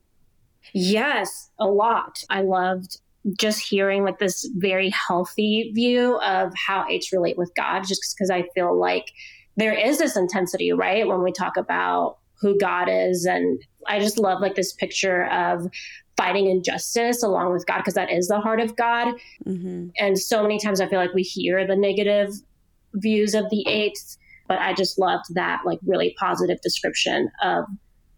Yes, 0.73 1.51
a 1.59 1.67
lot. 1.67 2.25
I 2.31 2.43
loved 2.43 2.99
just 3.39 3.61
hearing 3.61 4.05
like 4.05 4.19
this 4.19 4.49
very 4.57 4.91
healthy 4.91 5.71
view 5.75 6.19
of 6.21 6.53
how 6.67 6.87
eights 6.89 7.13
relate 7.13 7.39
with 7.39 7.53
God, 7.55 7.85
just 7.87 8.15
because 8.17 8.31
I 8.31 8.45
feel 8.55 8.79
like 8.79 9.13
there 9.57 9.73
is 9.73 9.99
this 9.99 10.17
intensity, 10.17 10.73
right? 10.73 11.07
When 11.07 11.23
we 11.23 11.33
talk 11.33 11.57
about 11.57 12.19
who 12.41 12.59
God 12.59 12.89
is. 12.91 13.25
And 13.25 13.63
I 13.87 14.01
just 14.01 14.19
love 14.19 14.41
like 14.41 14.55
this 14.55 14.73
picture 14.73 15.27
of 15.27 15.67
fighting 16.17 16.49
injustice 16.49 17.23
along 17.23 17.53
with 17.53 17.67
God, 17.67 17.79
because 17.79 17.95
that 17.95 18.11
is 18.11 18.29
the 18.29 18.41
heart 18.41 18.61
of 18.61 18.77
God. 18.77 19.15
Mm-hmm. 19.47 19.89
And 19.99 20.19
so 20.19 20.43
many 20.43 20.59
times 20.59 20.81
I 20.81 20.89
feel 20.89 20.99
like 20.99 21.15
we 21.15 21.23
hear 21.23 21.67
the 21.67 21.77
negative 21.77 22.31
views 22.95 23.35
of 23.35 23.49
the 23.51 23.67
eighth, 23.69 24.17
but 24.49 24.59
I 24.59 24.75
just 24.75 24.99
loved 24.99 25.35
that 25.35 25.61
like 25.65 25.79
really 25.87 26.15
positive 26.19 26.61
description 26.61 27.31
of 27.43 27.65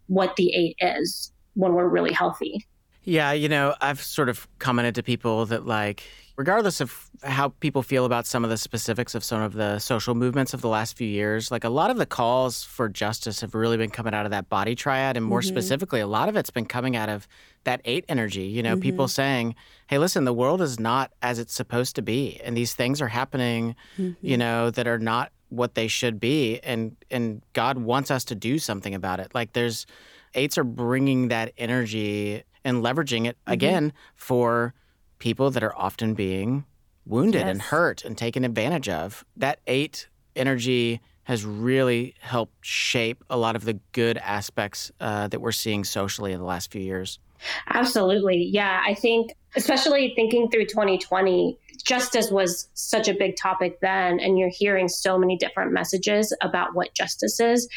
what 0.07 0.35
the 0.35 0.53
eight 0.53 0.75
is 0.79 1.31
when 1.53 1.73
we're 1.73 1.87
really 1.87 2.13
healthy. 2.13 2.65
Yeah, 3.03 3.31
you 3.31 3.47
know, 3.47 3.73
I've 3.79 4.01
sort 4.01 4.27
of 4.27 4.47
commented 4.59 4.95
to 4.95 5.03
people 5.03 5.45
that 5.47 5.65
like 5.65 6.03
regardless 6.37 6.81
of 6.81 7.09
how 7.23 7.49
people 7.49 7.81
feel 7.81 8.05
about 8.05 8.27
some 8.27 8.43
of 8.43 8.49
the 8.49 8.57
specifics 8.57 9.15
of 9.15 9.23
some 9.23 9.41
of 9.41 9.53
the 9.53 9.79
social 9.79 10.13
movements 10.13 10.53
of 10.53 10.61
the 10.61 10.67
last 10.67 10.95
few 10.95 11.07
years, 11.07 11.49
like 11.49 11.63
a 11.63 11.69
lot 11.69 11.89
of 11.89 11.97
the 11.97 12.05
calls 12.05 12.63
for 12.63 12.87
justice 12.87 13.41
have 13.41 13.55
really 13.55 13.75
been 13.75 13.89
coming 13.89 14.13
out 14.13 14.25
of 14.25 14.31
that 14.31 14.47
body 14.47 14.75
triad. 14.75 15.17
And 15.17 15.25
more 15.25 15.39
mm-hmm. 15.39 15.47
specifically, 15.47 15.99
a 15.99 16.07
lot 16.07 16.29
of 16.29 16.35
it's 16.35 16.51
been 16.51 16.65
coming 16.65 16.95
out 16.95 17.09
of 17.09 17.27
that 17.63 17.81
eight 17.85 18.05
energy. 18.07 18.43
You 18.43 18.61
know, 18.61 18.73
mm-hmm. 18.73 18.81
people 18.81 19.07
saying, 19.07 19.55
hey, 19.87 19.97
listen, 19.97 20.25
the 20.25 20.33
world 20.33 20.61
is 20.61 20.79
not 20.79 21.11
as 21.23 21.39
it's 21.39 21.53
supposed 21.53 21.95
to 21.95 22.03
be. 22.03 22.39
And 22.43 22.55
these 22.55 22.75
things 22.75 23.01
are 23.01 23.07
happening, 23.07 23.75
mm-hmm. 23.97 24.25
you 24.25 24.37
know, 24.37 24.69
that 24.69 24.85
are 24.85 24.99
not 24.99 25.31
what 25.49 25.75
they 25.75 25.87
should 25.87 26.19
be. 26.19 26.59
And, 26.59 26.95
and 27.09 27.41
God 27.53 27.77
wants 27.77 28.11
us 28.11 28.25
to 28.25 28.35
do 28.35 28.59
something 28.59 28.93
about 28.93 29.19
it. 29.19 29.33
Like 29.33 29.53
there's, 29.53 29.85
eights 30.33 30.57
are 30.57 30.63
bringing 30.63 31.29
that 31.29 31.53
energy 31.57 32.43
and 32.63 32.83
leveraging 32.83 33.27
it 33.27 33.35
mm-hmm. 33.37 33.53
again 33.53 33.93
for 34.15 34.73
people 35.19 35.51
that 35.51 35.63
are 35.63 35.75
often 35.75 36.13
being 36.13 36.65
wounded 37.05 37.41
yes. 37.41 37.49
and 37.49 37.61
hurt 37.61 38.05
and 38.05 38.17
taken 38.17 38.43
advantage 38.45 38.89
of. 38.89 39.25
That 39.35 39.59
eight 39.67 40.07
energy 40.35 41.01
has 41.23 41.43
really 41.43 42.13
helped 42.19 42.65
shape 42.65 43.23
a 43.29 43.37
lot 43.37 43.55
of 43.55 43.65
the 43.65 43.79
good 43.91 44.17
aspects 44.17 44.91
uh, 45.01 45.27
that 45.27 45.41
we're 45.41 45.51
seeing 45.51 45.83
socially 45.83 46.31
in 46.31 46.39
the 46.39 46.45
last 46.45 46.71
few 46.71 46.81
years. 46.81 47.19
Absolutely. 47.69 48.49
Yeah. 48.51 48.81
I 48.85 48.93
think, 48.93 49.33
especially 49.55 50.13
thinking 50.15 50.49
through 50.49 50.65
2020, 50.65 51.57
justice 51.85 52.29
was 52.31 52.69
such 52.73 53.07
a 53.07 53.13
big 53.13 53.35
topic 53.37 53.79
then, 53.81 54.19
and 54.19 54.37
you're 54.37 54.49
hearing 54.49 54.87
so 54.87 55.17
many 55.17 55.37
different 55.37 55.71
messages 55.71 56.35
about 56.41 56.75
what 56.75 56.93
justice 56.93 57.39
is. 57.39 57.67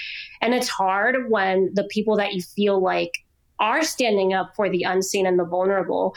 And 0.41 0.55
it's 0.55 0.69
hard 0.69 1.31
when 1.31 1.71
the 1.75 1.85
people 1.85 2.17
that 2.17 2.35
you 2.35 2.43
feel 2.43 2.83
like 2.83 3.13
are 3.61 3.85
standing 3.85 4.33
up 4.33 4.53
for 4.57 4.71
the 4.71 4.83
unseen 4.83 5.27
and 5.27 5.39
the 5.39 5.45
vulnerable 5.45 6.15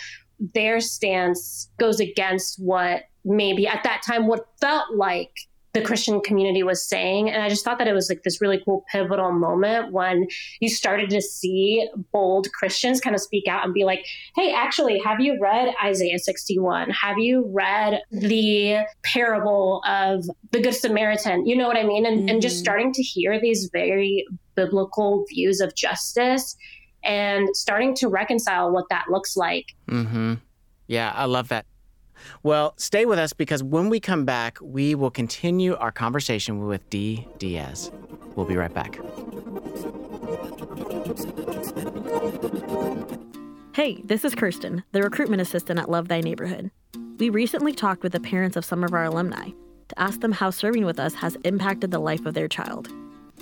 their 0.54 0.80
stance 0.80 1.70
goes 1.80 2.00
against 2.00 2.60
what 2.60 3.04
maybe 3.24 3.68
at 3.68 3.84
that 3.84 4.02
time 4.06 4.28
what 4.28 4.48
felt 4.60 4.94
like 4.96 5.32
the 5.74 5.82
Christian 5.82 6.22
community 6.22 6.62
was 6.62 6.88
saying. 6.88 7.30
And 7.30 7.42
I 7.42 7.50
just 7.50 7.66
thought 7.66 7.80
that 7.80 7.88
it 7.88 7.94
was 7.94 8.08
like 8.08 8.22
this 8.24 8.40
really 8.40 8.62
cool 8.64 8.86
pivotal 8.92 9.32
moment 9.32 9.92
when 9.92 10.28
you 10.60 10.70
started 10.70 11.10
to 11.10 11.22
see 11.22 11.88
bold 12.12 12.52
Christians 12.54 13.02
kind 13.02 13.16
of 13.16 13.22
speak 13.22 13.48
out 13.48 13.66
and 13.66 13.74
be 13.74 13.84
like, 13.84 14.06
hey, 14.36 14.54
actually, 14.54 15.00
have 15.00 15.20
you 15.20 15.40
read 15.42 15.74
Isaiah 15.84 16.20
61? 16.20 16.92
Have 16.92 17.18
you 17.18 17.50
read 17.52 18.02
the 18.12 18.86
parable 19.04 19.82
of 19.88 20.26
the 20.52 20.62
Good 20.62 20.76
Samaritan? 20.76 21.48
You 21.48 21.56
know 21.56 21.68
what 21.68 21.78
I 21.78 21.84
mean? 21.84 22.06
And, 22.06 22.20
mm-hmm. 22.20 22.30
and 22.30 22.42
just 22.42 22.58
mm-hmm. 22.58 22.64
starting 22.64 22.94
to 22.94 23.02
hear 23.02 23.42
these 23.42 23.70
very 23.74 24.26
biblical 24.56 25.26
views 25.28 25.60
of 25.60 25.74
justice 25.74 26.56
and 27.04 27.50
starting 27.56 27.96
to 27.96 28.08
reconcile 28.08 28.72
what 28.72 28.86
that 28.90 29.06
looks 29.10 29.36
like. 29.36 29.66
Mm-hmm. 29.90 30.36
Yeah, 30.88 31.12
I 31.16 31.26
love 31.26 31.48
that. 31.48 31.66
Well, 32.44 32.74
stay 32.78 33.06
with 33.06 33.20
us 33.20 33.34
because 33.34 33.64
when 33.64 33.90
we 33.90 34.00
come 34.00 34.26
back, 34.26 34.58
we 34.62 34.96
will 34.96 35.12
continue 35.12 35.76
our 35.76 35.92
conversation 35.92 36.66
with 36.66 36.90
Dee 36.90 37.28
Diaz. 37.38 37.92
We'll 38.36 38.46
be 38.46 38.56
right 38.56 38.74
back. 38.74 39.00
Hey, 43.74 44.02
this 44.04 44.24
is 44.24 44.36
Kirsten, 44.36 44.84
the 44.92 45.02
recruitment 45.02 45.42
assistant 45.42 45.80
at 45.80 45.90
Love 45.90 46.08
Thy 46.08 46.22
Neighborhood. 46.22 46.72
We 47.18 47.30
recently 47.30 47.74
talked 47.74 48.04
with 48.04 48.12
the 48.12 48.20
parents 48.20 48.56
of 48.56 48.66
some 48.66 48.84
of 48.84 48.94
our 48.94 49.06
alumni 49.06 49.50
to 49.90 50.00
ask 50.00 50.22
them 50.22 50.32
how 50.32 50.50
serving 50.50 50.86
with 50.86 51.00
us 51.00 51.14
has 51.16 51.36
impacted 51.44 51.92
the 51.92 52.00
life 52.00 52.26
of 52.26 52.34
their 52.34 52.48
child. 52.48 52.90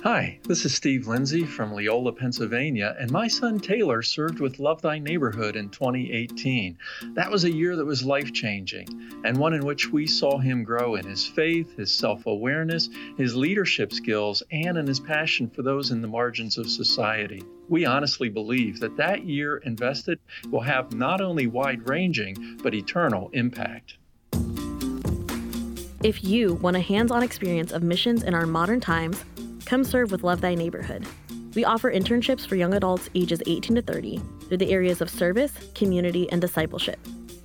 Hi, 0.02 0.40
this 0.42 0.64
is 0.64 0.74
Steve 0.74 1.06
Lindsay 1.06 1.44
from 1.44 1.72
Leola, 1.72 2.10
Pennsylvania, 2.12 2.96
and 2.98 3.08
my 3.12 3.28
son 3.28 3.60
Taylor 3.60 4.02
served 4.02 4.40
with 4.40 4.58
Love 4.58 4.82
Thy 4.82 4.98
Neighborhood 4.98 5.54
in 5.54 5.68
2018. 5.68 6.76
That 7.14 7.30
was 7.30 7.44
a 7.44 7.52
year 7.52 7.76
that 7.76 7.84
was 7.84 8.02
life 8.04 8.32
changing, 8.32 8.88
and 9.24 9.36
one 9.36 9.54
in 9.54 9.64
which 9.64 9.92
we 9.92 10.08
saw 10.08 10.38
him 10.38 10.64
grow 10.64 10.96
in 10.96 11.06
his 11.06 11.24
faith, 11.24 11.76
his 11.76 11.92
self 11.92 12.26
awareness, 12.26 12.88
his 13.16 13.36
leadership 13.36 13.92
skills, 13.92 14.42
and 14.50 14.76
in 14.76 14.88
his 14.88 14.98
passion 14.98 15.48
for 15.48 15.62
those 15.62 15.92
in 15.92 16.02
the 16.02 16.08
margins 16.08 16.58
of 16.58 16.68
society. 16.68 17.44
We 17.68 17.84
honestly 17.84 18.28
believe 18.28 18.80
that 18.80 18.96
that 18.96 19.24
year 19.24 19.58
invested 19.58 20.18
will 20.50 20.62
have 20.62 20.92
not 20.92 21.20
only 21.20 21.46
wide 21.46 21.88
ranging, 21.88 22.58
but 22.60 22.74
eternal 22.74 23.30
impact. 23.34 23.98
If 26.02 26.24
you 26.24 26.54
want 26.54 26.76
a 26.76 26.80
hands 26.80 27.12
on 27.12 27.22
experience 27.22 27.70
of 27.70 27.84
missions 27.84 28.24
in 28.24 28.34
our 28.34 28.44
modern 28.44 28.80
times, 28.80 29.24
Come 29.66 29.84
serve 29.84 30.10
with 30.10 30.22
Love 30.22 30.40
Thy 30.40 30.54
Neighborhood. 30.54 31.06
We 31.54 31.64
offer 31.64 31.92
internships 31.92 32.46
for 32.46 32.56
young 32.56 32.74
adults 32.74 33.10
ages 33.14 33.42
18 33.46 33.76
to 33.76 33.82
30 33.82 34.22
through 34.48 34.56
the 34.56 34.72
areas 34.72 35.00
of 35.00 35.10
service, 35.10 35.52
community, 35.74 36.30
and 36.30 36.40
discipleship. 36.40 36.98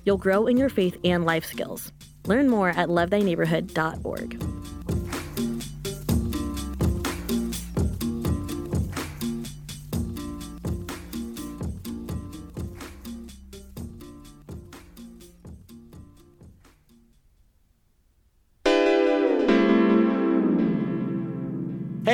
You'll 0.04 0.16
grow 0.16 0.46
in 0.46 0.56
your 0.56 0.70
faith 0.70 0.98
and 1.04 1.24
life 1.24 1.44
skills. 1.44 1.92
Learn 2.26 2.48
more 2.48 2.70
at 2.70 2.88
lovethyneighborhood.org. 2.88 4.77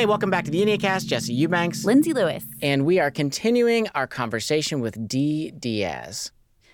Hey, 0.05 0.09
welcome 0.09 0.29
back 0.29 0.45
to 0.45 0.51
the 0.51 0.62
Enneacast. 0.62 1.07
Jesse 1.07 1.33
Eubanks. 1.33 1.87
Lindsay 1.87 2.12
Lewis. 2.12 2.45
And 2.61 2.85
we 2.85 2.99
are 2.99 3.11
continuing 3.11 3.88
our 3.95 4.07
conversation 4.07 4.81
with 4.81 5.09
Dee 5.09 5.51
Diaz. 5.53 6.31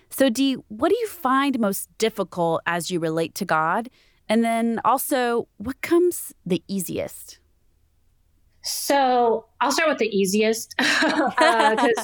So, 0.09 0.29
Dee, 0.29 0.55
what 0.67 0.89
do 0.89 0.97
you 0.97 1.07
find 1.07 1.57
most 1.57 1.87
difficult 1.97 2.61
as 2.65 2.91
you 2.91 2.99
relate 2.99 3.33
to 3.35 3.45
God? 3.45 3.89
And 4.27 4.43
then 4.43 4.81
also, 4.83 5.47
what 5.55 5.81
comes 5.81 6.33
the 6.45 6.61
easiest? 6.67 7.39
So, 8.63 9.45
I'll 9.61 9.71
start 9.71 9.87
with 9.87 9.99
the 9.99 10.13
easiest 10.13 10.75
because 10.75 11.33
uh, 11.37 12.03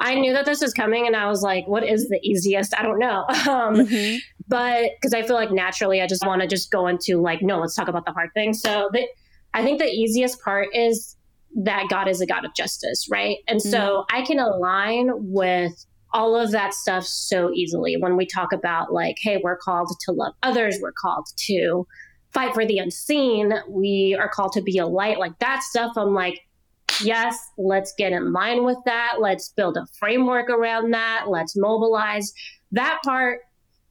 I 0.00 0.16
knew 0.16 0.32
that 0.32 0.46
this 0.46 0.62
was 0.62 0.72
coming 0.72 1.06
and 1.06 1.14
I 1.14 1.28
was 1.28 1.42
like, 1.42 1.68
what 1.68 1.84
is 1.84 2.08
the 2.08 2.18
easiest? 2.24 2.76
I 2.76 2.82
don't 2.82 2.98
know. 2.98 3.24
Um, 3.48 3.76
mm-hmm. 3.76 4.16
But 4.48 4.90
because 5.00 5.14
I 5.14 5.22
feel 5.22 5.36
like 5.36 5.52
naturally 5.52 6.02
I 6.02 6.08
just 6.08 6.26
want 6.26 6.42
to 6.42 6.48
just 6.48 6.72
go 6.72 6.88
into 6.88 7.20
like, 7.20 7.40
no, 7.40 7.60
let's 7.60 7.76
talk 7.76 7.86
about 7.86 8.04
the 8.04 8.10
hard 8.10 8.30
things. 8.34 8.60
So, 8.60 8.90
the, 8.92 9.06
I 9.56 9.64
think 9.64 9.78
the 9.80 9.86
easiest 9.86 10.40
part 10.42 10.68
is 10.74 11.16
that 11.64 11.86
God 11.88 12.08
is 12.08 12.20
a 12.20 12.26
God 12.26 12.44
of 12.44 12.54
justice, 12.54 13.08
right? 13.10 13.38
And 13.48 13.60
so 13.60 13.78
mm-hmm. 13.78 14.16
I 14.16 14.24
can 14.24 14.38
align 14.38 15.10
with 15.14 15.72
all 16.12 16.36
of 16.36 16.50
that 16.50 16.74
stuff 16.74 17.04
so 17.04 17.50
easily 17.52 17.96
when 17.96 18.16
we 18.18 18.26
talk 18.26 18.52
about 18.52 18.92
like, 18.92 19.16
hey, 19.18 19.40
we're 19.42 19.56
called 19.56 19.88
to 20.04 20.12
love 20.12 20.34
others, 20.42 20.78
we're 20.80 20.92
called 20.92 21.26
to 21.46 21.86
fight 22.32 22.52
for 22.52 22.66
the 22.66 22.76
unseen, 22.76 23.54
we 23.66 24.14
are 24.20 24.28
called 24.28 24.52
to 24.52 24.62
be 24.62 24.76
a 24.76 24.86
light. 24.86 25.18
Like 25.18 25.38
that 25.38 25.62
stuff, 25.62 25.92
I'm 25.96 26.12
like, 26.12 26.38
yes, 27.02 27.38
let's 27.56 27.94
get 27.96 28.12
in 28.12 28.34
line 28.34 28.62
with 28.62 28.78
that. 28.84 29.16
Let's 29.20 29.48
build 29.56 29.78
a 29.78 29.86
framework 29.98 30.50
around 30.50 30.92
that. 30.92 31.24
Let's 31.28 31.54
mobilize. 31.56 32.30
That 32.72 33.00
part 33.02 33.40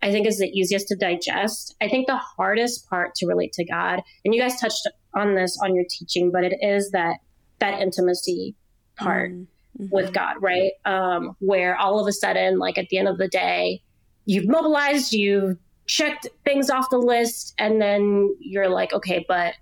I 0.05 0.11
think 0.11 0.27
is 0.27 0.37
the 0.37 0.47
easiest 0.47 0.87
to 0.89 0.95
digest. 0.95 1.75
I 1.81 1.89
think 1.89 2.05
the 2.05 2.21
hardest 2.37 2.87
part 2.87 3.15
to 3.15 3.25
relate 3.25 3.53
to 3.53 3.65
God, 3.65 4.01
and 4.23 4.35
you 4.35 4.39
guys 4.39 4.59
touched 4.59 4.87
on 5.15 5.35
this 5.35 5.57
on 5.63 5.75
your 5.75 5.85
teaching, 5.89 6.31
but 6.31 6.43
it 6.43 6.57
is 6.61 6.91
that 6.91 7.17
that 7.59 7.81
intimacy 7.81 8.55
part 8.97 9.31
mm-hmm. 9.31 9.87
with 9.91 10.13
God, 10.13 10.35
right? 10.41 10.71
Um, 10.85 11.35
where 11.39 11.77
all 11.77 11.99
of 11.99 12.07
a 12.07 12.11
sudden, 12.11 12.59
like 12.59 12.77
at 12.77 12.89
the 12.89 12.97
end 12.97 13.07
of 13.07 13.17
the 13.17 13.27
day, 13.27 13.81
you've 14.25 14.47
mobilized, 14.47 15.13
you've 15.13 15.57
checked 15.87 16.27
things 16.43 16.69
off 16.69 16.89
the 16.89 16.97
list, 16.97 17.53
and 17.57 17.81
then 17.81 18.35
you're 18.39 18.69
like, 18.69 18.93
okay, 18.93 19.25
but 19.27 19.53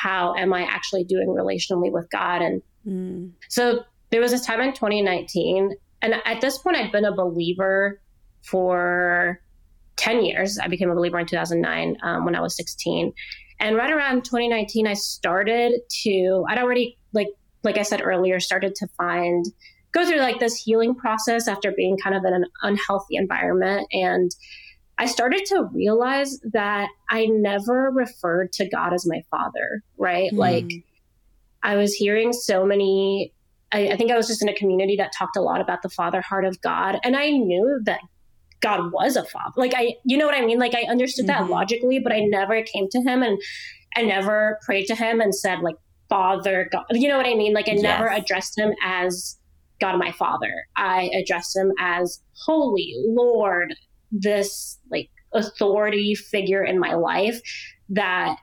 how 0.00 0.34
am 0.34 0.52
I 0.52 0.62
actually 0.62 1.04
doing 1.04 1.28
relationally 1.28 1.90
with 1.90 2.08
God? 2.10 2.42
And 2.42 2.62
mm. 2.86 3.30
so 3.48 3.84
there 4.10 4.20
was 4.20 4.32
this 4.32 4.44
time 4.44 4.60
in 4.60 4.72
2019, 4.72 5.74
and 6.02 6.14
at 6.24 6.40
this 6.40 6.58
point, 6.58 6.76
I'd 6.76 6.92
been 6.92 7.04
a 7.04 7.14
believer 7.14 8.00
for 8.42 9.40
10 9.96 10.24
years. 10.24 10.58
I 10.58 10.68
became 10.68 10.90
a 10.90 10.94
believer 10.94 11.18
in 11.18 11.26
2009 11.26 11.96
um, 12.02 12.24
when 12.24 12.34
I 12.34 12.40
was 12.40 12.56
16. 12.56 13.12
And 13.60 13.76
right 13.76 13.92
around 13.92 14.24
2019, 14.24 14.86
I 14.86 14.94
started 14.94 15.80
to, 16.02 16.44
I'd 16.48 16.58
already, 16.58 16.96
like, 17.12 17.28
like 17.64 17.78
I 17.78 17.82
said 17.82 18.00
earlier, 18.02 18.38
started 18.40 18.74
to 18.76 18.86
find, 18.96 19.44
go 19.92 20.06
through 20.06 20.20
like 20.20 20.38
this 20.38 20.56
healing 20.56 20.94
process 20.94 21.48
after 21.48 21.72
being 21.72 21.96
kind 21.98 22.14
of 22.14 22.24
in 22.24 22.34
an 22.34 22.44
unhealthy 22.62 23.16
environment. 23.16 23.88
And 23.92 24.30
I 24.96 25.06
started 25.06 25.44
to 25.46 25.68
realize 25.72 26.38
that 26.52 26.88
I 27.10 27.26
never 27.26 27.90
referred 27.92 28.52
to 28.54 28.68
God 28.68 28.92
as 28.92 29.06
my 29.06 29.22
father, 29.30 29.82
right? 29.96 30.32
Mm. 30.32 30.38
Like, 30.38 30.70
I 31.62 31.76
was 31.76 31.94
hearing 31.94 32.32
so 32.32 32.64
many. 32.64 33.32
I, 33.72 33.88
I 33.88 33.96
think 33.96 34.10
I 34.10 34.16
was 34.16 34.28
just 34.28 34.42
in 34.42 34.48
a 34.48 34.54
community 34.54 34.96
that 34.96 35.12
talked 35.16 35.36
a 35.36 35.42
lot 35.42 35.60
about 35.60 35.82
the 35.82 35.88
father 35.88 36.20
heart 36.20 36.44
of 36.44 36.60
God. 36.60 36.98
And 37.04 37.16
I 37.16 37.30
knew 37.30 37.80
that 37.84 38.00
God 38.60 38.92
was 38.92 39.16
a 39.16 39.24
father. 39.24 39.54
Like 39.56 39.74
I, 39.76 39.94
you 40.04 40.16
know 40.16 40.26
what 40.26 40.34
I 40.34 40.44
mean? 40.44 40.58
Like 40.58 40.74
I 40.74 40.82
understood 40.90 41.26
mm-hmm. 41.26 41.44
that 41.44 41.50
logically, 41.50 41.98
but 41.98 42.12
I 42.12 42.20
never 42.20 42.62
came 42.62 42.88
to 42.90 43.00
him 43.00 43.22
and 43.22 43.38
I 43.96 44.02
never 44.02 44.58
prayed 44.64 44.86
to 44.86 44.94
him 44.94 45.20
and 45.20 45.34
said 45.34 45.60
like 45.60 45.76
Father 46.08 46.68
God. 46.72 46.84
You 46.90 47.08
know 47.08 47.16
what 47.16 47.26
I 47.26 47.34
mean? 47.34 47.52
Like 47.52 47.68
I 47.68 47.72
yes. 47.72 47.82
never 47.82 48.08
addressed 48.08 48.58
him 48.58 48.72
as 48.84 49.38
God 49.80 49.98
my 49.98 50.12
Father. 50.12 50.52
I 50.76 51.10
addressed 51.14 51.56
him 51.56 51.72
as 51.78 52.20
Holy 52.46 52.94
Lord, 53.06 53.74
this 54.10 54.78
like 54.90 55.10
authority 55.32 56.14
figure 56.14 56.64
in 56.64 56.78
my 56.78 56.94
life 56.94 57.40
that 57.90 58.36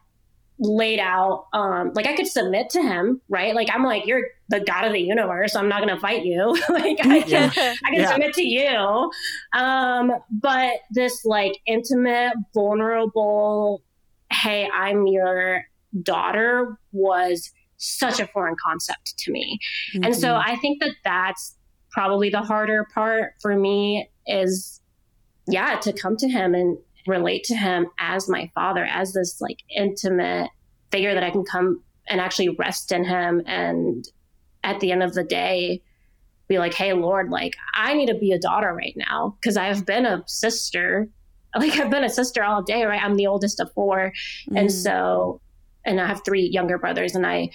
laid 0.57 0.99
out 0.99 1.47
um 1.51 1.91
like 1.95 2.07
I 2.07 2.15
could 2.15 2.27
submit 2.27 2.69
to 2.71 2.81
him, 2.81 3.21
right? 3.29 3.53
Like 3.53 3.69
I'm 3.73 3.83
like, 3.83 4.05
you're 4.05 4.23
the 4.49 4.59
God 4.61 4.85
of 4.85 4.93
the 4.93 5.01
universe. 5.01 5.55
I'm 5.55 5.67
not 5.67 5.81
gonna 5.81 5.99
fight 5.99 6.23
you. 6.23 6.57
like 6.69 6.97
I 7.05 7.21
can 7.21 7.27
yeah. 7.27 7.51
I 7.55 7.89
can 7.89 8.01
yeah. 8.01 8.11
submit 8.11 8.33
to 8.35 8.43
you. 8.43 9.11
Um, 9.53 10.11
but 10.29 10.71
this 10.91 11.25
like 11.25 11.57
intimate, 11.65 12.33
vulnerable, 12.53 13.83
hey, 14.31 14.69
I'm 14.73 15.07
your 15.07 15.65
daughter 16.03 16.77
was 16.91 17.51
such 17.77 18.19
a 18.19 18.27
foreign 18.27 18.55
concept 18.63 19.17
to 19.19 19.31
me. 19.31 19.59
Mm-hmm. 19.93 20.05
And 20.05 20.15
so 20.15 20.29
mm-hmm. 20.29 20.49
I 20.51 20.55
think 20.57 20.81
that 20.81 20.95
that's 21.03 21.55
probably 21.91 22.29
the 22.29 22.41
harder 22.41 22.87
part 22.93 23.33
for 23.41 23.55
me 23.55 24.09
is 24.27 24.81
yeah, 25.47 25.77
to 25.79 25.93
come 25.93 26.17
to 26.17 26.27
him 26.27 26.55
and 26.55 26.77
relate 27.07 27.43
to 27.45 27.55
him 27.55 27.87
as 27.99 28.29
my 28.29 28.51
father, 28.55 28.85
as 28.85 29.13
this 29.13 29.41
like 29.41 29.59
intimate 29.75 30.49
figure 30.91 31.13
that 31.13 31.23
I 31.23 31.31
can 31.31 31.43
come 31.43 31.83
and 32.07 32.21
actually 32.21 32.49
rest 32.49 32.91
in 32.91 33.03
him. 33.03 33.41
And 33.45 34.07
at 34.63 34.79
the 34.79 34.91
end 34.91 35.03
of 35.03 35.13
the 35.13 35.23
day, 35.23 35.81
be 36.47 36.59
like, 36.59 36.73
hey, 36.73 36.93
Lord, 36.93 37.29
like, 37.29 37.55
I 37.73 37.93
need 37.93 38.07
to 38.07 38.15
be 38.15 38.31
a 38.31 38.39
daughter 38.39 38.73
right 38.73 38.95
now 38.95 39.35
because 39.39 39.57
I've 39.57 39.85
been 39.85 40.05
a 40.05 40.23
sister. 40.27 41.09
Like, 41.57 41.79
I've 41.79 41.89
been 41.89 42.03
a 42.03 42.09
sister 42.09 42.43
all 42.43 42.61
day, 42.61 42.83
right? 42.83 43.01
I'm 43.01 43.15
the 43.15 43.27
oldest 43.27 43.61
of 43.61 43.71
4 43.71 44.11
mm. 44.49 44.59
And 44.59 44.69
so, 44.69 45.39
and 45.85 46.01
I 46.01 46.05
have 46.05 46.21
three 46.25 46.41
younger 46.41 46.77
brothers, 46.77 47.15
and 47.15 47.25
I, 47.25 47.51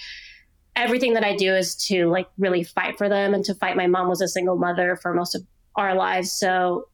everything 0.75 1.13
that 1.13 1.23
I 1.23 1.37
do 1.37 1.55
is 1.55 1.75
to 1.89 2.09
like 2.09 2.27
really 2.39 2.65
fight 2.65 2.97
for 2.97 3.11
them 3.11 3.35
and 3.35 3.45
to 3.45 3.55
fight. 3.55 3.77
My 3.77 3.89
mom 3.89 4.09
was 4.09 4.23
a 4.23 4.29
single 4.29 4.57
mother 4.57 4.97
for 4.97 5.13
most 5.13 5.35
of 5.35 5.43
our 5.77 5.95
lives. 5.95 6.33
So 6.33 6.89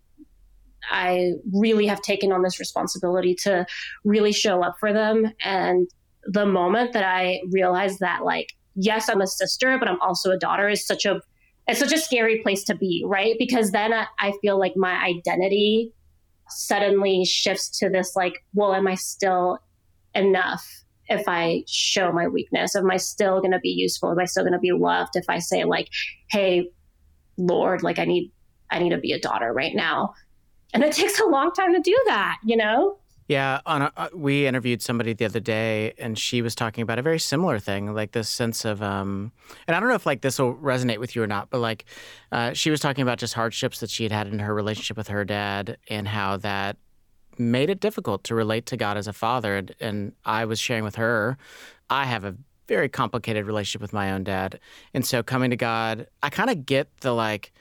I 0.91 1.33
really 1.53 1.87
have 1.87 2.01
taken 2.03 2.33
on 2.33 2.43
this 2.43 2.59
responsibility 2.59 3.35
to 3.43 3.67
really 4.05 4.33
show 4.33 4.63
up 4.63 4.77
for 4.79 4.93
them. 4.93 5.33
And 5.45 5.89
the 6.25 6.47
moment 6.47 6.93
that 6.93 7.05
I 7.05 7.41
realized 7.51 8.01
that, 8.01 8.25
like, 8.25 8.53
yes, 8.75 9.09
I'm 9.09 9.21
a 9.21 9.27
sister, 9.27 9.79
but 9.79 9.89
I'm 9.89 10.01
also 10.01 10.31
a 10.31 10.39
daughter 10.39 10.69
is 10.69 10.87
such 10.87 11.05
a 11.05 11.21
it's 11.69 11.81
such 11.81 11.93
a 11.93 11.99
scary 11.99 12.41
place 12.43 12.63
to 12.65 12.77
be, 12.77 13.05
right? 13.07 13.35
Because 13.41 13.73
then 13.73 13.93
I, 13.93 14.07
I 14.21 14.33
feel 14.41 14.57
like 14.57 14.75
my 14.77 15.03
identity 15.03 15.93
suddenly 16.49 17.25
shifts 17.25 17.77
to 17.81 17.89
this 17.89 18.15
like, 18.15 18.45
well, 18.55 18.73
am 18.73 18.87
I 18.87 18.95
still 18.95 19.59
enough 20.15 20.65
if 21.09 21.25
I 21.27 21.65
show 21.67 22.13
my 22.13 22.29
weakness? 22.29 22.77
Am 22.77 22.89
I 22.89 22.99
still 22.99 23.41
going 23.41 23.51
to 23.51 23.59
be 23.59 23.71
useful? 23.71 24.13
Am 24.13 24.19
I 24.21 24.27
still 24.27 24.45
going 24.45 24.53
to 24.53 24.61
be 24.61 24.71
loved 24.71 25.17
if 25.17 25.25
I 25.29 25.41
say 25.41 25.65
like, 25.65 25.89
hey, 26.31 26.71
Lord, 27.37 27.83
like 27.83 27.99
I 27.99 28.05
need 28.05 28.33
I 28.71 28.79
need 28.79 28.91
to 28.91 28.99
be 28.99 29.13
a 29.13 29.21
daughter 29.21 29.53
right 29.53 29.75
now 29.75 30.15
and 30.77 30.85
it 30.85 30.93
takes 30.93 31.19
a 31.21 31.27
long 31.27 31.51
time 31.53 31.73
to 31.73 31.81
do 31.81 31.99
that 32.07 32.39
you 32.45 32.57
know 32.57 32.99
yeah, 33.29 33.61
a, 33.67 33.93
uh, 33.97 34.09
we 34.15 34.47
interviewed 34.47 34.83
somebody 34.83 35.13
the 35.13 35.25
other 35.25 35.41
day, 35.41 35.95
and 35.99 36.17
she 36.17 36.43
was 36.43 36.55
talking 36.55 36.83
about 36.83 37.01
a 37.01 37.03
very 37.03 37.19
similar 37.19 37.59
thing, 37.59 37.93
like 37.93 38.13
this 38.13 38.29
sense 38.29 38.65
of, 38.65 38.81
um, 38.83 39.33
and 39.67 39.77
I 39.77 39.81
don't 39.81 39.89
know 39.89 39.97
if 39.97 40.07
like 40.07 40.21
this 40.21 40.39
will 40.39 40.55
resonate 40.55 40.99
with 40.99 41.17
you 41.17 41.25
or 41.25 41.27
not, 41.27 41.51
but 41.51 41.59
like 41.59 41.87
uh, 42.31 42.53
she 42.53 42.71
was 42.71 42.79
talking 42.79 43.03
about 43.03 43.19
just 43.19 43.35
hardships 43.35 43.81
that 43.81 43.91
she 43.91 44.05
had 44.05 44.13
had 44.13 44.29
in 44.29 44.39
her 44.39 44.55
relationship 44.55 44.97
with 44.97 45.09
her 45.09 45.25
dad, 45.25 45.77
and 45.91 46.07
how 46.07 46.37
that 46.39 46.77
made 47.37 47.69
it 47.69 47.81
difficult 47.81 48.23
to 48.25 48.35
relate 48.35 48.65
to 48.67 48.77
God 48.77 48.97
as 48.97 49.09
a 49.09 49.13
father. 49.13 49.57
And, 49.57 49.75
and 49.81 50.13
I 50.25 50.45
was 50.45 50.61
sharing 50.61 50.85
with 50.85 50.95
her, 50.95 51.37
I 51.91 52.05
have 52.05 52.25
a 52.25 52.35
very 52.69 52.89
complicated 52.89 53.45
relationship 53.45 53.83
with 53.83 53.93
my 53.93 54.13
own 54.13 54.23
dad, 54.23 54.61
and 54.95 55.05
so 55.05 55.25
coming 55.25 55.51
to 55.51 55.57
God, 55.57 56.07
I 56.23 56.31
kind 56.31 56.49
of 56.49 56.65
get 56.65 56.97
the 57.01 57.13
like 57.13 57.53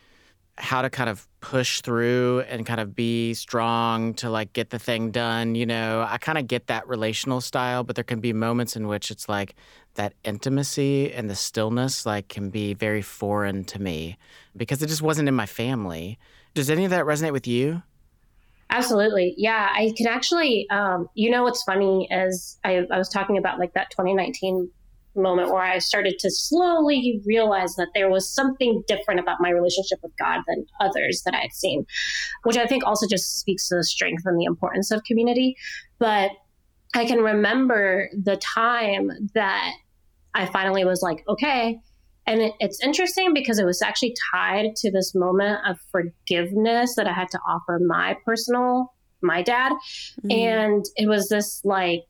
how 0.58 0.82
to 0.82 0.90
kind 0.90 1.10
of 1.10 1.28
push 1.42 1.82
through 1.82 2.44
and 2.48 2.66
kind 2.66 2.80
of 2.80 2.96
be 2.96 3.34
strong 3.34 4.14
to 4.16 4.30
like 4.30 4.54
get 4.54 4.70
the 4.70 4.80
thing 4.80 5.12
done 5.12 5.54
you 5.56 5.66
know? 5.66 6.06
I 6.08 6.18
kind 6.18 6.38
of 6.38 6.48
get 6.48 6.68
that 6.68 6.88
relational 6.88 7.42
style 7.42 7.84
but 7.84 7.96
there 7.96 8.04
can 8.04 8.20
be 8.20 8.34
moments 8.34 8.76
in 8.76 8.88
which 8.88 9.12
it's 9.12 9.28
like 9.28 9.56
that 9.96 10.14
intimacy 10.24 11.12
and 11.12 11.30
the 11.30 11.36
stillness 11.36 12.06
like 12.06 12.30
can 12.30 12.50
be 12.50 12.74
very 12.74 13.02
foreign 13.02 13.64
to 13.66 13.82
me 13.82 14.18
because 14.56 14.82
it 14.82 14.88
just 14.88 15.02
wasn't 15.02 15.28
in 15.28 15.36
my 15.36 15.46
family. 15.46 16.18
Does 16.54 16.70
any 16.70 16.86
of 16.86 16.92
that 16.92 17.06
resonate 17.06 17.34
with 17.34 17.48
you? 17.48 17.82
Absolutely. 18.70 19.36
Yeah 19.38 19.70
i 19.72 19.94
can 19.96 20.08
actually 20.08 20.68
um, 20.70 21.10
you 21.14 21.30
know 21.30 21.44
what's 21.44 21.64
funny 21.64 22.08
is 22.12 22.58
I, 22.64 22.86
I 22.92 22.98
was 22.98 23.10
talking 23.10 23.38
about 23.38 23.60
like 23.60 23.74
that 23.74 23.90
2019 23.92 24.70
moment 25.16 25.52
where 25.52 25.64
I 25.64 25.80
started 25.80 26.20
to 26.20 26.32
slowly 26.32 27.22
realize 27.26 27.76
that 27.76 27.90
there 27.94 28.10
was 28.10 28.34
something 28.34 28.84
different 28.88 29.20
about 29.20 29.38
my 29.40 29.50
relationship 29.50 30.00
with 30.04 30.12
God 30.18 30.42
than 30.48 30.66
others 30.80 31.24
that 31.26 31.34
I 31.34 31.42
had 31.42 31.54
seen, 31.54 31.86
which 32.44 32.58
I 32.58 32.66
think 32.66 32.86
also 32.86 33.08
just 33.08 33.40
speaks 33.40 33.68
to 33.70 33.76
the 33.76 33.84
strength 33.84 34.24
and 34.26 34.40
the 34.40 34.46
importance 34.46 34.92
of 34.92 35.04
community. 35.04 35.56
But 36.00 36.32
I 36.94 37.06
can 37.06 37.20
remember 37.20 38.10
the 38.14 38.38
time 38.38 39.12
that 39.34 39.74
I 40.34 40.46
finally 40.46 40.86
was 40.86 41.02
like, 41.02 41.24
okay. 41.28 41.80
And 42.28 42.42
it, 42.42 42.54
it's 42.60 42.82
interesting 42.84 43.34
because 43.34 43.60
it 43.60 43.66
was 43.66 43.82
actually 43.82 44.16
tied 44.34 44.76
to 44.78 44.92
this 44.92 45.14
moment 45.14 45.60
of 45.68 45.80
forgiveness 45.92 46.96
that 46.96 47.08
I 47.08 47.14
had 47.14 47.30
to 47.32 47.40
offer 47.48 47.80
my 47.86 48.18
personal, 48.26 48.94
my 49.22 49.42
dad. 49.42 49.72
Mm-hmm. 49.72 50.32
And 50.32 50.86
it 50.96 51.08
was 51.08 51.30
this 51.30 51.62
like, 51.64 52.04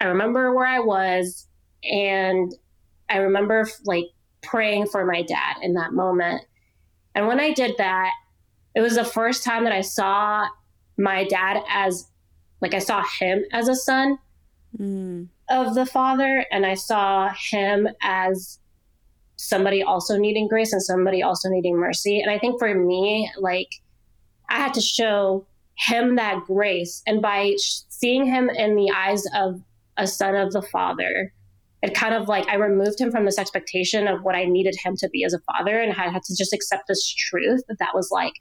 I 0.00 0.06
remember 0.06 0.54
where 0.54 0.66
I 0.66 0.80
was 0.80 1.48
and 1.90 2.52
I 3.08 3.18
remember 3.18 3.68
like 3.84 4.06
praying 4.42 4.86
for 4.86 5.04
my 5.04 5.22
dad 5.22 5.56
in 5.62 5.74
that 5.74 5.92
moment. 5.92 6.42
And 7.14 7.26
when 7.26 7.40
I 7.40 7.52
did 7.52 7.76
that, 7.78 8.10
it 8.74 8.80
was 8.80 8.96
the 8.96 9.04
first 9.04 9.42
time 9.42 9.64
that 9.64 9.72
I 9.72 9.80
saw 9.80 10.46
my 10.98 11.24
dad 11.24 11.62
as 11.68 12.08
like 12.60 12.74
I 12.74 12.78
saw 12.78 13.04
him 13.18 13.44
as 13.52 13.68
a 13.68 13.74
son 13.74 14.18
mm. 14.78 15.28
of 15.48 15.74
the 15.74 15.86
father 15.86 16.44
and 16.50 16.64
I 16.64 16.74
saw 16.74 17.30
him 17.50 17.88
as 18.02 18.58
somebody 19.36 19.82
also 19.82 20.16
needing 20.16 20.48
grace 20.48 20.72
and 20.72 20.82
somebody 20.82 21.22
also 21.22 21.48
needing 21.48 21.76
mercy. 21.76 22.20
And 22.20 22.30
I 22.30 22.38
think 22.38 22.58
for 22.58 22.74
me, 22.74 23.30
like 23.38 23.68
I 24.48 24.56
had 24.56 24.74
to 24.74 24.80
show 24.80 25.46
him 25.74 26.16
that 26.16 26.44
grace 26.46 27.02
and 27.06 27.20
by 27.20 27.54
seeing 27.58 28.24
him 28.24 28.48
in 28.48 28.76
the 28.76 28.90
eyes 28.90 29.24
of 29.34 29.60
a 29.96 30.06
son 30.06 30.34
of 30.34 30.52
the 30.52 30.62
father 30.62 31.32
it 31.82 31.94
kind 31.94 32.14
of 32.14 32.28
like 32.28 32.48
I 32.48 32.56
removed 32.56 33.00
him 33.00 33.10
from 33.10 33.24
this 33.24 33.38
expectation 33.38 34.08
of 34.08 34.22
what 34.22 34.34
I 34.34 34.44
needed 34.44 34.74
him 34.82 34.96
to 34.96 35.08
be 35.10 35.24
as 35.24 35.34
a 35.34 35.40
father, 35.40 35.78
and 35.78 35.92
I 35.92 36.08
had 36.08 36.22
to 36.24 36.36
just 36.36 36.52
accept 36.52 36.84
this 36.88 37.06
truth 37.06 37.62
that 37.68 37.78
that 37.78 37.94
was 37.94 38.08
like, 38.10 38.32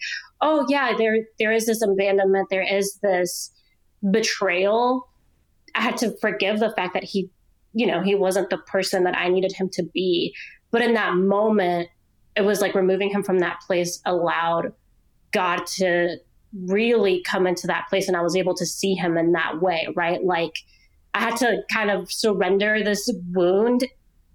oh 0.41 0.65
yeah, 0.69 0.93
there 0.97 1.17
there 1.37 1.51
is 1.51 1.65
this 1.65 1.81
abandonment, 1.81 2.47
there 2.49 2.65
is 2.65 2.97
this 3.01 3.51
betrayal. 4.09 5.07
I 5.75 5.81
had 5.81 5.97
to 5.97 6.15
forgive 6.21 6.59
the 6.59 6.71
fact 6.71 6.93
that 6.93 7.03
he, 7.03 7.29
you 7.73 7.85
know, 7.85 8.01
he 8.01 8.15
wasn't 8.15 8.49
the 8.49 8.57
person 8.57 9.03
that 9.03 9.17
I 9.17 9.27
needed 9.27 9.51
him 9.51 9.69
to 9.73 9.83
be. 9.83 10.33
But 10.71 10.81
in 10.81 10.93
that 10.93 11.15
moment, 11.15 11.89
it 12.35 12.41
was 12.41 12.61
like 12.61 12.75
removing 12.75 13.09
him 13.09 13.23
from 13.23 13.39
that 13.39 13.59
place 13.67 14.01
allowed 14.05 14.71
God 15.31 15.65
to 15.77 16.17
really 16.67 17.21
come 17.25 17.45
into 17.45 17.67
that 17.67 17.87
place, 17.89 18.07
and 18.07 18.15
I 18.15 18.21
was 18.21 18.37
able 18.37 18.55
to 18.55 18.65
see 18.65 18.93
him 18.93 19.17
in 19.17 19.33
that 19.33 19.61
way, 19.61 19.87
right? 19.95 20.23
Like 20.23 20.53
I 21.15 21.19
had 21.19 21.37
to 21.37 21.63
kind 21.71 21.89
of 21.89 22.11
surrender 22.11 22.83
this 22.83 23.09
wound 23.31 23.85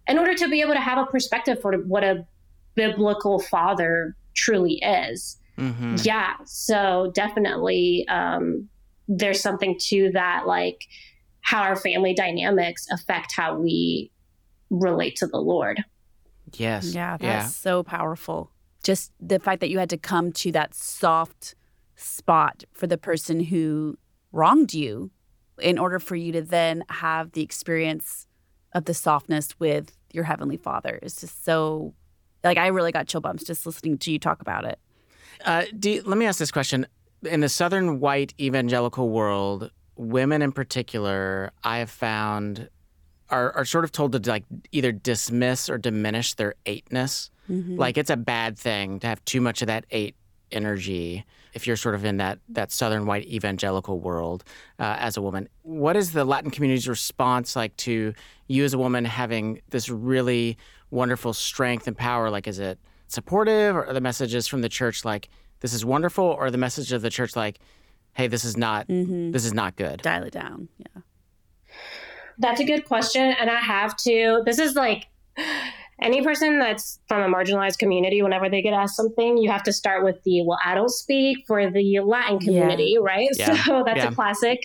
in 0.09 0.19
order 0.19 0.35
to 0.35 0.49
be 0.49 0.63
able 0.63 0.73
to 0.73 0.81
have 0.81 0.97
a 0.97 1.05
perspective 1.05 1.61
for 1.61 1.75
what 1.75 2.03
a 2.03 2.27
biblical 2.75 3.39
father 3.39 4.17
truly 4.35 4.81
is. 4.83 5.37
Mm-hmm. 5.59 5.97
Yeah. 6.03 6.37
So 6.47 7.13
definitely, 7.15 8.07
um, 8.09 8.71
there's 9.09 9.43
something 9.43 9.77
to 9.89 10.11
that, 10.15 10.47
like 10.47 10.87
how 11.43 11.61
our 11.61 11.77
family 11.77 12.15
dynamics 12.15 12.87
affect 12.91 13.35
how 13.37 13.59
we 13.59 14.11
relate 14.71 15.17
to 15.17 15.27
the 15.27 15.39
Lord. 15.39 15.85
Yes. 16.55 16.95
Yeah, 16.95 17.19
that's 17.19 17.23
yeah. 17.23 17.47
so 17.47 17.83
powerful. 17.83 18.53
Just 18.83 19.13
the 19.21 19.39
fact 19.39 19.61
that 19.61 19.69
you 19.69 19.79
had 19.79 19.91
to 19.91 19.99
come 19.99 20.33
to 20.33 20.53
that 20.53 20.75
soft 20.75 21.55
spot 21.95 22.65
for 22.73 22.87
the 22.87 22.97
person 22.97 23.41
who 23.41 23.99
wronged 24.33 24.73
you 24.73 25.11
in 25.63 25.79
order 25.79 25.99
for 25.99 26.17
you 26.17 26.33
to 26.33 26.43
then 26.43 26.85
have 26.89 27.33
the 27.33 27.43
experience 27.43 28.27
of 28.73 28.85
the 28.85 28.95
softness 28.95 29.59
with 29.59 29.97
your 30.13 30.25
heavenly 30.25 30.57
father 30.57 30.99
is 31.03 31.17
just 31.17 31.45
so 31.45 31.95
like 32.45 32.59
i 32.59 32.67
really 32.69 32.93
got 32.93 33.07
chill 33.07 33.21
bumps 33.21 33.45
just 33.45 33.67
listening 33.67 33.97
to 33.99 34.11
you 34.13 34.19
talk 34.19 34.41
about 34.41 34.65
it 34.65 34.79
uh, 35.45 35.65
you, 35.83 36.03
let 36.05 36.19
me 36.19 36.27
ask 36.27 36.39
this 36.39 36.51
question 36.51 36.87
in 37.23 37.41
the 37.41 37.49
southern 37.49 38.01
white 38.01 38.35
evangelical 38.41 39.09
world 39.09 39.71
women 39.97 40.43
in 40.43 40.53
particular 40.53 41.51
i 41.65 41.79
have 41.79 41.91
found 41.91 42.69
are, 43.31 43.53
are 43.53 43.65
sort 43.65 43.85
of 43.85 43.93
told 43.93 44.13
to 44.13 44.31
like 44.31 44.45
either 44.73 44.93
dismiss 44.93 45.71
or 45.71 45.79
diminish 45.79 46.35
their 46.35 46.55
eightness. 46.67 47.31
Mhm. 47.49 47.79
Like 47.79 47.97
it's 47.97 48.11
a 48.11 48.17
bad 48.17 48.59
thing 48.59 49.01
to 49.01 49.07
have 49.07 49.25
too 49.25 49.41
much 49.41 49.63
of 49.63 49.67
that 49.69 49.87
eight 49.91 50.17
energy 50.53 51.25
if 51.55 51.67
you're 51.67 51.77
sort 51.77 51.95
of 51.95 52.05
in 52.05 52.17
that 52.19 52.39
that 52.49 52.73
southern 52.73 53.07
white 53.07 53.25
evangelical 53.27 53.99
world 54.01 54.45
uh, 54.79 54.97
as 54.99 55.17
a 55.17 55.23
woman. 55.23 55.49
What 55.63 55.97
is 55.97 56.13
the 56.13 56.25
Latin 56.25 56.51
community's 56.51 56.89
response 56.89 57.57
like 57.57 57.77
to 57.79 58.15
you 58.49 58.65
as 58.65 58.75
a 58.75 58.79
woman 58.79 59.05
having 59.05 59.61
this 59.71 59.89
really 59.89 60.57
wonderful 60.91 61.33
strength 61.33 61.87
and 61.87 61.97
power? 61.97 62.31
Like, 62.31 62.47
is 62.49 62.59
it 62.59 62.79
supportive, 63.09 63.75
or 63.77 63.87
are 63.87 63.93
the 63.93 64.01
messages 64.01 64.47
from 64.47 64.61
the 64.63 64.69
church 64.69 65.05
like 65.05 65.29
this 65.61 65.73
is 65.73 65.85
wonderful, 65.85 66.25
or 66.25 66.51
the 66.51 66.59
message 66.59 66.93
of 66.93 67.03
the 67.03 67.11
church 67.11 67.37
like, 67.37 67.59
hey, 68.15 68.27
this 68.27 68.45
is 68.45 68.57
not 68.57 68.89
Mhm. 68.89 69.33
this 69.33 69.45
is 69.45 69.53
not 69.55 69.77
good? 69.77 70.03
Dial 70.03 70.23
it 70.25 70.33
down. 70.33 70.69
Yeah. 70.79 71.03
That's 72.39 72.61
a 72.61 72.65
good 72.65 72.87
question. 72.87 73.23
And 73.39 73.51
I 73.51 73.61
have 73.61 73.97
to, 73.99 74.43
this 74.47 74.59
is 74.59 74.75
like 74.75 75.09
any 76.03 76.23
person 76.23 76.59
that's 76.59 76.99
from 77.09 77.23
a 77.23 77.35
marginalized 77.37 77.79
community, 77.79 78.23
whenever 78.23 78.49
they 78.49 78.63
get 78.63 78.73
asked 78.73 78.97
something, 78.97 79.37
you 79.39 79.51
have 79.51 79.63
to 79.65 79.73
start 79.73 80.03
with 80.05 80.17
the, 80.25 80.43
well, 80.47 80.59
I 80.65 80.75
don't 80.75 80.91
speak 80.91 81.39
for 81.47 81.71
the 81.71 82.01
Latin 82.01 82.39
community, 82.39 82.97
right? 83.01 83.29
Yeah. 83.37 83.57
So 83.65 83.83
that's 83.85 83.99
Yeah. 83.99 84.09
a 84.09 84.15
classic. 84.15 84.61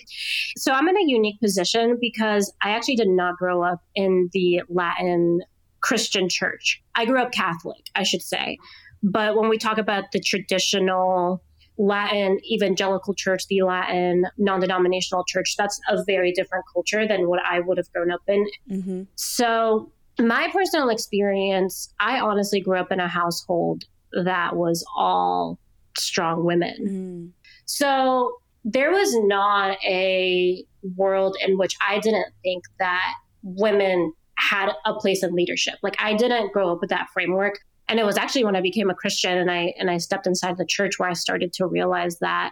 So 0.56 0.72
I'm 0.72 0.88
in 0.88 0.96
a 0.96 1.04
unique 1.04 1.38
position 1.40 1.98
because 2.00 2.52
I 2.62 2.70
actually 2.70 2.96
did 2.96 3.08
not 3.08 3.36
grow 3.36 3.62
up 3.62 3.80
in 3.94 4.30
the 4.32 4.62
Latin 4.68 5.40
Christian 5.80 6.28
church. 6.28 6.82
I 6.94 7.04
grew 7.04 7.20
up 7.20 7.32
Catholic, 7.32 7.84
I 7.94 8.02
should 8.02 8.22
say. 8.22 8.58
But 9.02 9.36
when 9.36 9.48
we 9.48 9.58
talk 9.58 9.78
about 9.78 10.04
the 10.12 10.20
traditional 10.20 11.42
Latin 11.78 12.38
evangelical 12.50 13.12
church, 13.14 13.46
the 13.48 13.62
Latin 13.62 14.24
non 14.38 14.60
denominational 14.60 15.24
church, 15.28 15.54
that's 15.58 15.78
a 15.90 16.02
very 16.04 16.32
different 16.32 16.64
culture 16.72 17.06
than 17.06 17.28
what 17.28 17.40
I 17.44 17.60
would 17.60 17.76
have 17.76 17.92
grown 17.92 18.10
up 18.10 18.22
in. 18.26 18.46
Mm-hmm. 18.70 19.02
So, 19.14 19.92
my 20.18 20.48
personal 20.52 20.88
experience, 20.88 21.92
I 22.00 22.20
honestly 22.20 22.60
grew 22.60 22.78
up 22.78 22.90
in 22.92 23.00
a 23.00 23.08
household 23.08 23.84
that 24.24 24.56
was 24.56 24.84
all 24.96 25.58
strong 25.96 26.44
women. 26.44 26.76
Mm. 26.80 27.30
So, 27.66 28.38
there 28.64 28.90
was 28.90 29.14
not 29.26 29.78
a 29.84 30.64
world 30.96 31.36
in 31.46 31.56
which 31.56 31.76
I 31.86 32.00
didn't 32.00 32.26
think 32.42 32.64
that 32.80 33.12
women 33.42 34.12
had 34.38 34.70
a 34.84 34.94
place 34.94 35.22
in 35.22 35.34
leadership. 35.34 35.74
Like 35.82 35.96
I 35.98 36.14
didn't 36.14 36.52
grow 36.52 36.72
up 36.72 36.80
with 36.80 36.90
that 36.90 37.06
framework. 37.12 37.58
And 37.88 38.00
it 38.00 38.04
was 38.04 38.16
actually 38.16 38.44
when 38.44 38.56
I 38.56 38.60
became 38.60 38.90
a 38.90 38.94
Christian 38.94 39.38
and 39.38 39.50
I 39.50 39.72
and 39.78 39.90
I 39.90 39.98
stepped 39.98 40.26
inside 40.26 40.56
the 40.56 40.66
church 40.66 40.98
where 40.98 41.08
I 41.08 41.12
started 41.12 41.52
to 41.54 41.66
realize 41.66 42.18
that 42.18 42.50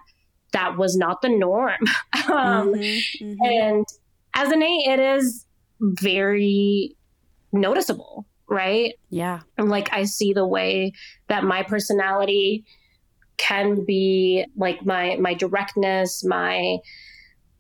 that 0.53 0.79
was 0.79 0.97
not 0.97 1.21
the 1.21 1.29
norm. 1.29 1.81
um, 2.33 2.73
mm-hmm, 2.73 3.25
mm-hmm. 3.25 3.45
And 3.45 3.87
as 4.35 4.51
an 4.51 4.63
eight, 4.63 4.87
it 4.87 5.01
is 5.01 5.45
very 5.81 6.97
noticeable, 7.55 8.27
right? 8.49 8.95
Yeah. 9.11 9.41
And 9.57 9.71
like 9.71 9.93
I 9.93 10.05
see 10.05 10.33
the 10.33 10.47
way 10.47 10.93
that 11.29 11.45
my 11.45 11.63
personality 11.63 12.65
can 13.37 13.85
be 13.85 14.45
like 14.57 14.85
my 14.85 15.17
my 15.21 15.35
directness, 15.35 16.25
my 16.25 16.79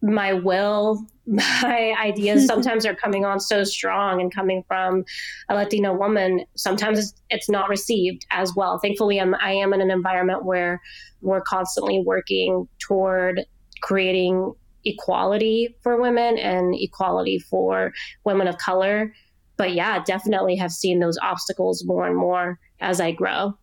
my 0.02 0.34
will, 0.34 1.04
my 1.26 1.94
ideas 2.00 2.46
sometimes 2.52 2.84
are 2.84 2.94
coming 2.94 3.24
on 3.24 3.40
so 3.40 3.64
strong 3.64 4.20
and 4.20 4.34
coming 4.34 4.62
from 4.68 5.04
a 5.48 5.54
Latina 5.54 5.94
woman. 5.94 6.44
Sometimes 6.56 6.98
it's, 6.98 7.14
it's 7.30 7.48
not 7.48 7.68
received 7.68 8.26
as 8.30 8.54
well. 8.54 8.78
Thankfully, 8.78 9.20
I'm, 9.20 9.34
I 9.36 9.52
am 9.52 9.72
in 9.72 9.80
an 9.80 9.90
environment 9.90 10.44
where 10.44 10.80
we're 11.22 11.40
constantly 11.40 12.02
working 12.04 12.68
toward 12.78 13.46
creating 13.80 14.52
equality 14.84 15.74
for 15.82 16.00
women 16.00 16.38
and 16.38 16.74
equality 16.74 17.38
for 17.38 17.92
women 18.24 18.46
of 18.46 18.58
color. 18.58 19.12
But 19.56 19.74
yeah, 19.74 20.02
definitely 20.02 20.56
have 20.56 20.72
seen 20.72 21.00
those 21.00 21.18
obstacles 21.22 21.84
more 21.84 22.06
and 22.06 22.16
more 22.16 22.58
as 22.80 23.00
I 23.00 23.12
grow. 23.12 23.56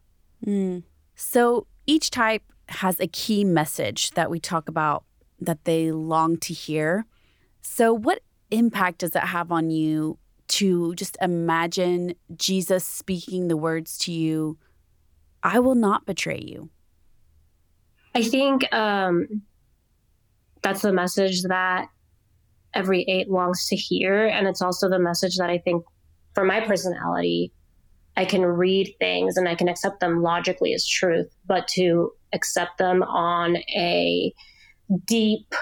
Mm. 0.45 0.83
So 1.15 1.67
each 1.85 2.09
type 2.11 2.43
has 2.69 2.99
a 2.99 3.07
key 3.07 3.43
message 3.43 4.11
that 4.11 4.29
we 4.29 4.39
talk 4.39 4.69
about 4.69 5.03
that 5.39 5.65
they 5.65 5.91
long 5.91 6.37
to 6.37 6.53
hear. 6.53 7.05
So, 7.61 7.93
what 7.93 8.21
impact 8.49 8.99
does 8.99 9.15
it 9.15 9.23
have 9.23 9.51
on 9.51 9.69
you 9.69 10.17
to 10.49 10.93
just 10.95 11.17
imagine 11.21 12.15
Jesus 12.35 12.85
speaking 12.85 13.47
the 13.47 13.57
words 13.57 13.97
to 13.99 14.11
you, 14.11 14.57
I 15.43 15.59
will 15.59 15.75
not 15.75 16.05
betray 16.05 16.39
you? 16.39 16.69
I 18.13 18.23
think 18.23 18.71
um, 18.73 19.43
that's 20.61 20.81
the 20.81 20.91
message 20.91 21.43
that 21.43 21.87
every 22.73 23.03
eight 23.07 23.29
longs 23.29 23.67
to 23.67 23.75
hear. 23.75 24.25
And 24.27 24.47
it's 24.47 24.61
also 24.61 24.89
the 24.89 24.99
message 24.99 25.37
that 25.37 25.49
I 25.49 25.57
think 25.57 25.83
for 26.33 26.45
my 26.45 26.61
personality, 26.61 27.51
I 28.17 28.25
can 28.25 28.43
read 28.43 28.93
things 28.99 29.37
and 29.37 29.47
I 29.47 29.55
can 29.55 29.69
accept 29.69 29.99
them 29.99 30.21
logically 30.21 30.73
as 30.73 30.87
truth, 30.87 31.27
but 31.45 31.67
to 31.69 32.11
accept 32.33 32.77
them 32.77 33.03
on 33.03 33.57
a 33.57 34.33
deep 35.05 35.53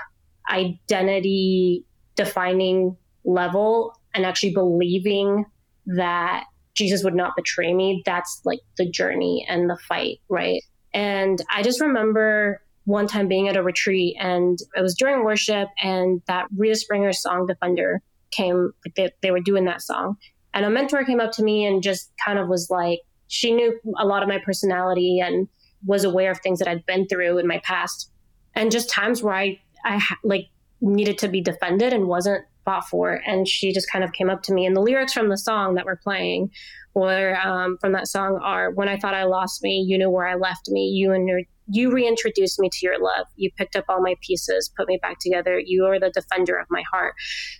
identity 0.49 1.85
defining 2.15 2.97
level 3.23 3.93
and 4.13 4.25
actually 4.25 4.53
believing 4.53 5.45
that 5.85 6.45
Jesus 6.73 7.03
would 7.03 7.15
not 7.15 7.35
betray 7.35 7.73
me, 7.73 8.01
that's 8.05 8.41
like 8.45 8.59
the 8.77 8.89
journey 8.89 9.45
and 9.47 9.69
the 9.69 9.77
fight, 9.87 10.19
right? 10.29 10.61
And 10.93 11.41
I 11.51 11.61
just 11.61 11.81
remember 11.81 12.61
one 12.85 13.07
time 13.07 13.27
being 13.27 13.47
at 13.47 13.57
a 13.57 13.63
retreat 13.63 14.15
and 14.19 14.57
it 14.75 14.81
was 14.81 14.95
during 14.95 15.23
worship 15.23 15.69
and 15.81 16.21
that 16.27 16.47
Rita 16.55 16.75
Springer 16.75 17.13
song 17.13 17.45
Defender, 17.45 18.01
came 18.31 18.71
they, 18.95 19.11
they 19.21 19.31
were 19.31 19.39
doing 19.39 19.65
that 19.65 19.81
song. 19.81 20.17
And 20.53 20.65
a 20.65 20.69
mentor 20.69 21.03
came 21.03 21.19
up 21.19 21.31
to 21.33 21.43
me 21.43 21.65
and 21.65 21.83
just 21.83 22.11
kind 22.25 22.39
of 22.39 22.47
was 22.47 22.69
like, 22.69 22.99
she 23.27 23.53
knew 23.53 23.79
a 23.99 24.05
lot 24.05 24.23
of 24.23 24.29
my 24.29 24.39
personality 24.43 25.19
and 25.19 25.47
was 25.85 26.03
aware 26.03 26.31
of 26.31 26.39
things 26.39 26.59
that 26.59 26.67
I'd 26.67 26.85
been 26.85 27.07
through 27.07 27.37
in 27.37 27.47
my 27.47 27.59
past. 27.63 28.11
And 28.55 28.71
just 28.71 28.89
times 28.89 29.21
where 29.21 29.35
I, 29.35 29.59
I 29.85 30.01
like 30.23 30.47
needed 30.81 31.17
to 31.19 31.27
be 31.27 31.41
defended 31.41 31.93
and 31.93 32.07
wasn't 32.07 32.43
fought 32.65 32.87
for. 32.87 33.21
And 33.25 33.47
she 33.47 33.71
just 33.71 33.91
kind 33.91 34.03
of 34.03 34.11
came 34.13 34.29
up 34.29 34.41
to 34.43 34.53
me. 34.53 34.65
And 34.65 34.75
the 34.75 34.81
lyrics 34.81 35.13
from 35.13 35.29
the 35.29 35.37
song 35.37 35.75
that 35.75 35.85
we're 35.85 35.95
playing 35.95 36.51
or 36.93 37.39
um, 37.39 37.77
from 37.79 37.93
that 37.93 38.07
song 38.07 38.39
are 38.43 38.71
When 38.71 38.89
I 38.89 38.97
Thought 38.97 39.13
I 39.13 39.23
Lost 39.23 39.61
Me, 39.63 39.85
You 39.87 39.97
Knew 39.97 40.09
Where 40.09 40.27
I 40.27 40.35
Left 40.35 40.69
Me, 40.69 40.87
You 40.87 41.13
and 41.13 41.27
your, 41.27 41.41
you 41.71 41.91
reintroduced 41.91 42.59
me 42.59 42.69
to 42.71 42.79
your 42.81 42.99
love. 42.99 43.27
You 43.35 43.51
picked 43.57 43.75
up 43.75 43.85
all 43.89 44.01
my 44.01 44.15
pieces, 44.25 44.71
put 44.75 44.87
me 44.87 44.97
back 45.01 45.17
together. 45.19 45.59
You 45.63 45.85
are 45.85 45.99
the 45.99 46.09
defender 46.09 46.57
of 46.57 46.67
my 46.69 46.83
heart. 46.91 47.13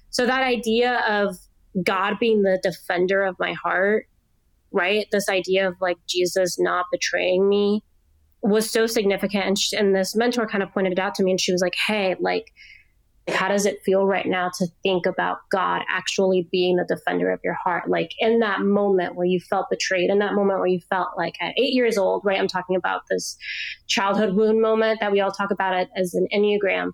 So 0.10 0.26
that 0.26 0.42
idea 0.42 1.04
of 1.08 1.38
God 1.84 2.16
being 2.20 2.42
the 2.42 2.60
defender 2.62 3.24
of 3.24 3.36
my 3.40 3.54
heart, 3.54 4.08
right? 4.72 5.06
This 5.12 5.30
idea 5.30 5.68
of 5.68 5.76
like 5.80 5.98
Jesus 6.08 6.60
not 6.60 6.86
betraying 6.92 7.48
me 7.48 7.84
was 8.42 8.70
so 8.70 8.88
significant. 8.88 9.46
And, 9.46 9.60
she, 9.60 9.78
and 9.78 9.96
this 9.96 10.16
mentor 10.16 10.48
kind 10.48 10.64
of 10.64 10.72
pointed 10.72 10.94
it 10.94 11.00
out 11.00 11.16
to 11.16 11.24
me 11.24 11.32
and 11.32 11.40
she 11.40 11.52
was 11.52 11.62
like, 11.62 11.76
hey, 11.88 12.16
like, 12.20 12.46
how 13.28 13.48
does 13.48 13.66
it 13.66 13.80
feel 13.86 14.06
right 14.06 14.26
now 14.26 14.50
to 14.58 14.68
think 14.84 15.06
about 15.06 15.38
God 15.52 15.82
actually 15.90 16.48
being 16.52 16.78
the 16.78 16.86
defender 16.86 17.32
of 17.32 17.40
your 17.44 17.56
heart? 17.64 17.90
Like 17.90 18.12
in 18.20 18.40
that 18.40 18.62
moment 18.62 19.16
where 19.16 19.26
you 19.26 19.40
felt 19.40 19.68
betrayed, 19.70 20.10
in 20.10 20.20
that 20.20 20.34
moment 20.34 20.60
where 20.60 20.68
you 20.68 20.80
felt 20.90 21.10
like 21.18 21.34
at 21.42 21.54
eight 21.58 21.74
years 21.74 21.98
old, 21.98 22.24
right? 22.26 22.40
I'm 22.40 22.48
talking 22.48 22.76
about 22.76 23.02
this 23.10 23.38
childhood 23.88 24.36
wound 24.36 24.62
moment 24.62 25.00
that 25.02 25.12
we 25.12 25.22
all 25.22 25.32
talk 25.32 25.52
about 25.52 25.76
it 25.76 25.90
as 25.96 26.14
an 26.14 26.28
Enneagram. 26.34 26.92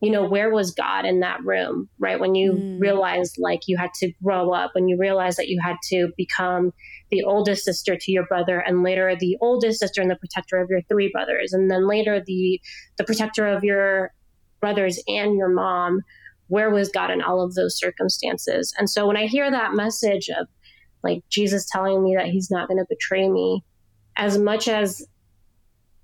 You 0.00 0.10
know, 0.10 0.28
where 0.28 0.50
was 0.50 0.72
God 0.72 1.06
in 1.06 1.20
that 1.20 1.42
room, 1.44 1.88
right? 1.98 2.20
When 2.20 2.34
you 2.34 2.52
Mm. 2.54 2.80
realized 2.80 3.36
like 3.38 3.60
you 3.66 3.76
had 3.78 3.90
to 4.00 4.12
grow 4.22 4.52
up, 4.52 4.72
when 4.74 4.86
you 4.88 4.98
realized 4.98 5.38
that 5.38 5.48
you 5.48 5.60
had 5.62 5.76
to 5.90 6.12
become 6.16 6.72
the 7.10 7.22
oldest 7.24 7.64
sister 7.64 7.96
to 7.98 8.12
your 8.12 8.26
brother 8.26 8.58
and 8.58 8.82
later 8.82 9.14
the 9.18 9.36
oldest 9.40 9.80
sister 9.80 10.02
and 10.02 10.10
the 10.10 10.16
protector 10.16 10.60
of 10.60 10.68
your 10.68 10.82
three 10.90 11.10
brothers 11.12 11.52
and 11.52 11.70
then 11.70 11.86
later 11.88 12.22
the 12.24 12.60
the 12.98 13.04
protector 13.04 13.46
of 13.46 13.64
your 13.64 14.10
brothers 14.60 15.02
and 15.06 15.36
your 15.36 15.48
mom 15.48 16.00
where 16.48 16.70
was 16.70 16.90
god 16.90 17.10
in 17.10 17.22
all 17.22 17.42
of 17.42 17.54
those 17.54 17.78
circumstances? 17.78 18.74
And 18.78 18.88
so 18.88 19.06
when 19.06 19.16
i 19.16 19.26
hear 19.26 19.50
that 19.50 19.74
message 19.74 20.28
of 20.28 20.46
like 21.02 21.22
jesus 21.30 21.66
telling 21.70 22.02
me 22.02 22.14
that 22.16 22.26
he's 22.26 22.50
not 22.50 22.68
going 22.68 22.78
to 22.78 22.86
betray 22.88 23.28
me 23.28 23.62
as 24.16 24.38
much 24.38 24.68
as 24.68 25.06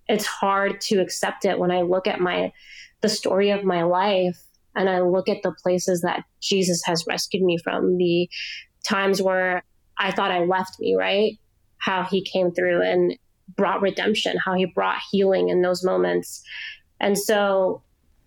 it's 0.09 0.27
hard 0.27 0.81
to 0.81 1.01
accept 1.01 1.45
it 1.45 1.59
when 1.59 1.71
i 1.71 1.83
look 1.83 2.07
at 2.07 2.21
my 2.21 2.53
the 3.01 3.09
story 3.09 3.51
of 3.51 3.65
my 3.65 3.83
life 3.83 4.39
and 4.75 4.89
i 4.89 5.01
look 5.01 5.29
at 5.29 5.43
the 5.43 5.55
places 5.63 6.03
that 6.03 6.25
jesus 6.41 6.83
has 6.85 7.05
rescued 7.07 7.43
me 7.43 7.59
from 7.63 7.97
the 7.97 8.29
times 8.87 9.23
where 9.23 9.63
i 9.99 10.11
thought 10.11 10.31
i 10.31 10.45
left 10.45 10.79
me 10.81 10.95
right? 10.95 11.39
How 11.79 12.03
he 12.03 12.23
came 12.23 12.51
through 12.51 12.83
and 12.83 13.17
brought 13.57 13.83
redemption 13.83 14.37
how 14.45 14.55
he 14.55 14.65
brought 14.65 15.01
healing 15.11 15.49
in 15.49 15.63
those 15.63 15.85
moments. 15.85 16.43
And 17.01 17.19
so 17.19 17.83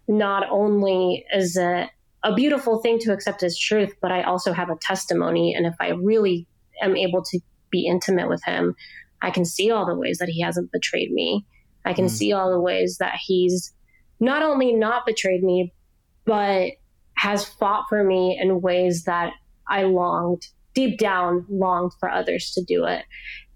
not 0.08 0.47
only 0.49 1.26
is 1.34 1.56
it 1.56 1.89
a 2.24 2.34
beautiful 2.34 2.80
thing 2.82 2.99
to 2.99 3.12
accept 3.12 3.43
as 3.43 3.58
truth, 3.58 3.93
but 4.01 4.12
I 4.12 4.24
also 4.24 4.54
have 4.54 4.70
a 4.70 4.78
testimony. 4.82 5.54
And 5.54 5.66
if 5.66 5.76
I 5.80 5.89
really 5.89 6.47
am 6.82 6.95
able 6.95 7.24
to 7.24 7.39
be 7.70 7.88
intimate 7.88 8.30
with 8.30 8.43
him, 8.45 8.76
I 9.22 9.32
can 9.32 9.45
see 9.45 9.72
all 9.72 9.86
the 9.86 9.95
ways 9.95 10.18
that 10.20 10.30
he 10.30 10.41
hasn't 10.41 10.72
betrayed 10.72 11.12
me. 11.12 11.45
I 11.86 11.93
can 11.93 12.06
Mm. 12.06 12.12
see 12.12 12.34
all 12.34 12.51
the 12.51 12.62
ways 12.62 12.97
that 12.99 13.16
he's 13.26 13.74
not 14.20 14.41
only 14.43 14.74
not 14.74 15.06
betrayed 15.06 15.43
me, 15.43 15.74
but 16.26 16.72
has 17.18 17.45
fought 17.45 17.86
for 17.89 18.04
me 18.04 18.39
in 18.41 18.62
ways 18.62 19.04
that 19.04 19.34
I 19.68 19.84
longed 19.84 20.43
deep 20.74 20.97
down 20.97 21.45
longed 21.49 21.91
for 21.99 22.10
others 22.10 22.51
to 22.54 22.64
do 22.64 22.86
it. 22.86 23.06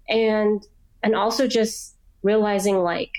And 0.08 0.62
and 1.02 1.14
also 1.14 1.46
just 1.46 1.96
realizing 2.22 2.78
like 2.78 3.10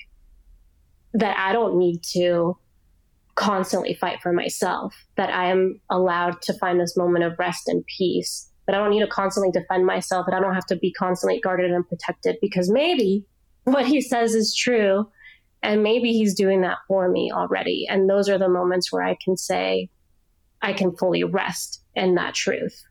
that 1.13 1.37
I 1.37 1.53
don't 1.53 1.77
need 1.77 2.01
to 2.13 2.57
constantly 3.39 3.93
fight 3.93 4.21
for 4.21 4.33
myself, 4.33 4.93
that 5.15 5.29
I 5.29 5.49
am 5.49 5.79
allowed 5.89 6.41
to 6.43 6.53
find 6.53 6.79
this 6.79 6.97
moment 6.97 7.23
of 7.23 7.39
rest 7.39 7.69
and 7.69 7.85
peace, 7.85 8.51
that 8.67 8.75
I 8.75 8.79
don't 8.79 8.89
need 8.89 8.99
to 8.99 9.07
constantly 9.07 9.49
defend 9.49 9.85
myself, 9.85 10.25
that 10.25 10.35
I 10.35 10.41
don't 10.41 10.53
have 10.53 10.65
to 10.67 10.75
be 10.75 10.91
constantly 10.91 11.39
guarded 11.39 11.71
and 11.71 11.87
protected 11.87 12.35
because 12.41 12.69
maybe 12.69 13.25
what 13.63 13.85
he 13.85 14.01
says 14.01 14.35
is 14.35 14.53
true 14.53 15.09
and 15.63 15.83
maybe 15.83 16.11
he's 16.11 16.35
doing 16.35 16.61
that 16.61 16.79
for 16.87 17.09
me 17.09 17.31
already. 17.31 17.87
And 17.89 18.09
those 18.09 18.27
are 18.27 18.37
the 18.37 18.49
moments 18.49 18.91
where 18.91 19.03
I 19.03 19.17
can 19.23 19.37
say, 19.37 19.89
I 20.61 20.73
can 20.73 20.95
fully 20.97 21.23
rest 21.23 21.81
in 21.95 22.15
that 22.15 22.33
truth. 22.33 22.83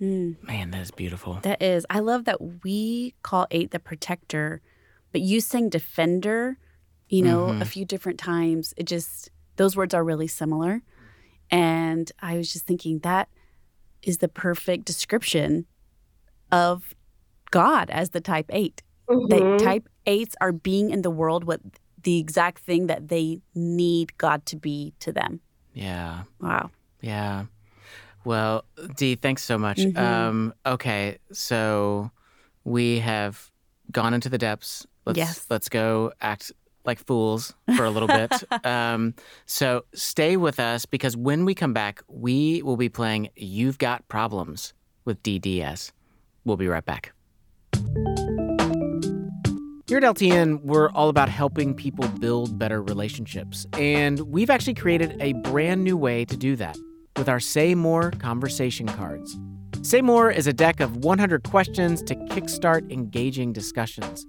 Mm. 0.00 0.42
Man, 0.42 0.70
that 0.70 0.82
is 0.82 0.90
beautiful. 0.90 1.38
That 1.42 1.62
is. 1.62 1.86
I 1.88 2.00
love 2.00 2.26
that 2.26 2.62
we 2.62 3.14
call 3.22 3.46
eight 3.50 3.70
the 3.70 3.78
protector, 3.78 4.60
but 5.12 5.22
you 5.22 5.40
sing 5.40 5.70
defender, 5.70 6.58
you 7.10 7.22
know, 7.22 7.46
mm-hmm. 7.46 7.60
a 7.60 7.64
few 7.64 7.84
different 7.84 8.18
times. 8.18 8.72
It 8.76 8.84
just, 8.86 9.30
those 9.56 9.76
words 9.76 9.92
are 9.92 10.04
really 10.04 10.28
similar. 10.28 10.80
And 11.50 12.10
I 12.20 12.36
was 12.36 12.52
just 12.52 12.64
thinking 12.66 13.00
that 13.00 13.28
is 14.02 14.18
the 14.18 14.28
perfect 14.28 14.84
description 14.86 15.66
of 16.50 16.94
God 17.50 17.90
as 17.90 18.10
the 18.10 18.20
type 18.20 18.46
8 18.48 18.82
mm-hmm. 19.08 19.26
That 19.26 19.58
type 19.62 19.88
eights 20.06 20.36
are 20.40 20.52
being 20.52 20.90
in 20.90 21.02
the 21.02 21.10
world 21.10 21.44
what 21.44 21.60
the 22.02 22.18
exact 22.18 22.60
thing 22.60 22.86
that 22.86 23.08
they 23.08 23.40
need 23.54 24.16
God 24.16 24.46
to 24.46 24.56
be 24.56 24.94
to 25.00 25.12
them. 25.12 25.40
Yeah. 25.74 26.22
Wow. 26.40 26.70
Yeah. 27.02 27.46
Well, 28.24 28.64
Dee, 28.96 29.16
thanks 29.16 29.44
so 29.44 29.58
much. 29.58 29.78
Mm-hmm. 29.78 29.98
Um, 29.98 30.54
okay, 30.64 31.18
so 31.32 32.10
we 32.64 33.00
have 33.00 33.50
gone 33.90 34.14
into 34.14 34.28
the 34.28 34.38
depths. 34.38 34.86
Let's, 35.04 35.18
yes. 35.18 35.46
Let's 35.50 35.68
go 35.68 36.12
act 36.20 36.52
like 36.84 37.04
fools 37.04 37.54
for 37.76 37.84
a 37.84 37.90
little 37.90 38.08
bit. 38.08 38.32
um, 38.64 39.14
so 39.46 39.84
stay 39.94 40.36
with 40.36 40.58
us 40.58 40.86
because 40.86 41.16
when 41.16 41.44
we 41.44 41.54
come 41.54 41.72
back, 41.72 42.02
we 42.08 42.62
will 42.62 42.76
be 42.76 42.88
playing 42.88 43.28
You've 43.36 43.78
Got 43.78 44.06
Problems 44.08 44.74
with 45.04 45.22
DDS. 45.22 45.92
We'll 46.44 46.56
be 46.56 46.68
right 46.68 46.84
back. 46.84 47.12
Here 49.90 49.98
at 49.98 50.04
LTN, 50.04 50.62
we're 50.62 50.88
all 50.90 51.08
about 51.08 51.28
helping 51.28 51.74
people 51.74 52.06
build 52.20 52.56
better 52.56 52.80
relationships. 52.80 53.66
And 53.72 54.20
we've 54.20 54.48
actually 54.48 54.74
created 54.74 55.16
a 55.20 55.32
brand 55.32 55.82
new 55.82 55.96
way 55.96 56.24
to 56.26 56.36
do 56.36 56.54
that 56.56 56.78
with 57.16 57.28
our 57.28 57.40
Say 57.40 57.74
More 57.74 58.12
conversation 58.12 58.86
cards. 58.86 59.36
Say 59.82 60.00
More 60.00 60.30
is 60.30 60.46
a 60.46 60.52
deck 60.52 60.78
of 60.78 60.98
100 60.98 61.42
questions 61.42 62.04
to 62.04 62.14
kickstart 62.14 62.88
engaging 62.92 63.52
discussions. 63.52 64.26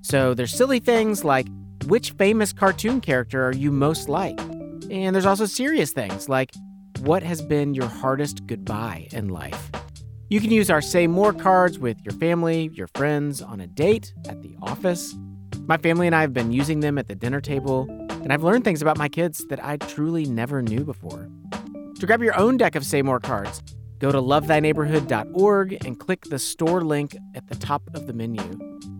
So 0.00 0.32
there's 0.32 0.52
silly 0.52 0.80
things 0.80 1.24
like 1.24 1.46
which 1.86 2.12
famous 2.12 2.52
cartoon 2.52 3.00
character 3.00 3.44
are 3.44 3.54
you 3.54 3.72
most 3.72 4.08
like? 4.08 4.38
And 4.90 5.14
there's 5.14 5.26
also 5.26 5.46
serious 5.46 5.92
things 5.92 6.28
like 6.28 6.52
what 7.00 7.22
has 7.22 7.42
been 7.42 7.74
your 7.74 7.88
hardest 7.88 8.46
goodbye 8.46 9.08
in 9.10 9.28
life? 9.28 9.70
You 10.28 10.40
can 10.40 10.50
use 10.50 10.70
our 10.70 10.80
Say 10.80 11.06
More 11.06 11.32
cards 11.32 11.78
with 11.78 12.00
your 12.02 12.14
family, 12.14 12.70
your 12.72 12.86
friends, 12.94 13.42
on 13.42 13.60
a 13.60 13.66
date, 13.66 14.14
at 14.28 14.40
the 14.42 14.56
office. 14.62 15.14
My 15.66 15.76
family 15.76 16.06
and 16.06 16.16
I 16.16 16.22
have 16.22 16.32
been 16.32 16.52
using 16.52 16.80
them 16.80 16.96
at 16.96 17.08
the 17.08 17.14
dinner 17.14 17.40
table, 17.40 17.86
and 18.10 18.32
I've 18.32 18.42
learned 18.42 18.64
things 18.64 18.80
about 18.80 18.96
my 18.96 19.08
kids 19.08 19.44
that 19.48 19.62
I 19.62 19.76
truly 19.76 20.24
never 20.24 20.62
knew 20.62 20.84
before. 20.84 21.28
To 21.98 22.06
grab 22.06 22.22
your 22.22 22.38
own 22.38 22.56
deck 22.56 22.74
of 22.74 22.86
Say 22.86 23.02
More 23.02 23.20
cards, 23.20 23.62
go 23.98 24.10
to 24.10 24.18
lovethyneighborhood.org 24.18 25.84
and 25.84 25.98
click 25.98 26.22
the 26.22 26.38
store 26.38 26.82
link 26.82 27.16
at 27.34 27.48
the 27.48 27.54
top 27.56 27.82
of 27.94 28.06
the 28.06 28.12
menu. 28.12 28.42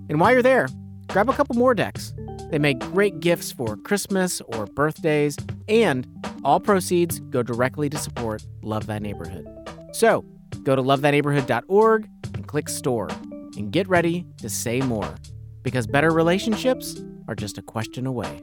And 0.09 0.21
while 0.21 0.33
you're 0.33 0.43
there, 0.43 0.69
grab 1.13 1.29
a 1.29 1.33
couple 1.35 1.55
more 1.55 1.75
decks. 1.75 2.15
They 2.51 2.59
make 2.59 2.81
great 2.81 3.21
gifts 3.21 3.53
for 3.53 3.77
Christmas 3.77 4.41
or 4.41 4.67
birthdays, 4.67 5.37
and 5.69 6.07
all 6.43 6.59
proceeds 6.59 7.21
go 7.21 7.43
directly 7.43 7.89
to 7.91 7.99
support 7.99 8.45
Love 8.63 8.87
Thy 8.87 8.99
Neighborhood. 8.99 9.47
So, 9.93 10.25
go 10.63 10.75
to 10.75 10.83
lovethyneighborhood.org 10.83 12.09
and 12.35 12.47
click 12.47 12.69
store 12.69 13.09
and 13.57 13.71
get 13.71 13.89
ready 13.89 14.27
to 14.39 14.49
say 14.49 14.81
more 14.81 15.15
because 15.63 15.87
better 15.87 16.11
relationships 16.11 17.01
are 17.29 17.35
just 17.35 17.59
a 17.59 17.63
question 17.63 18.07
away. 18.07 18.41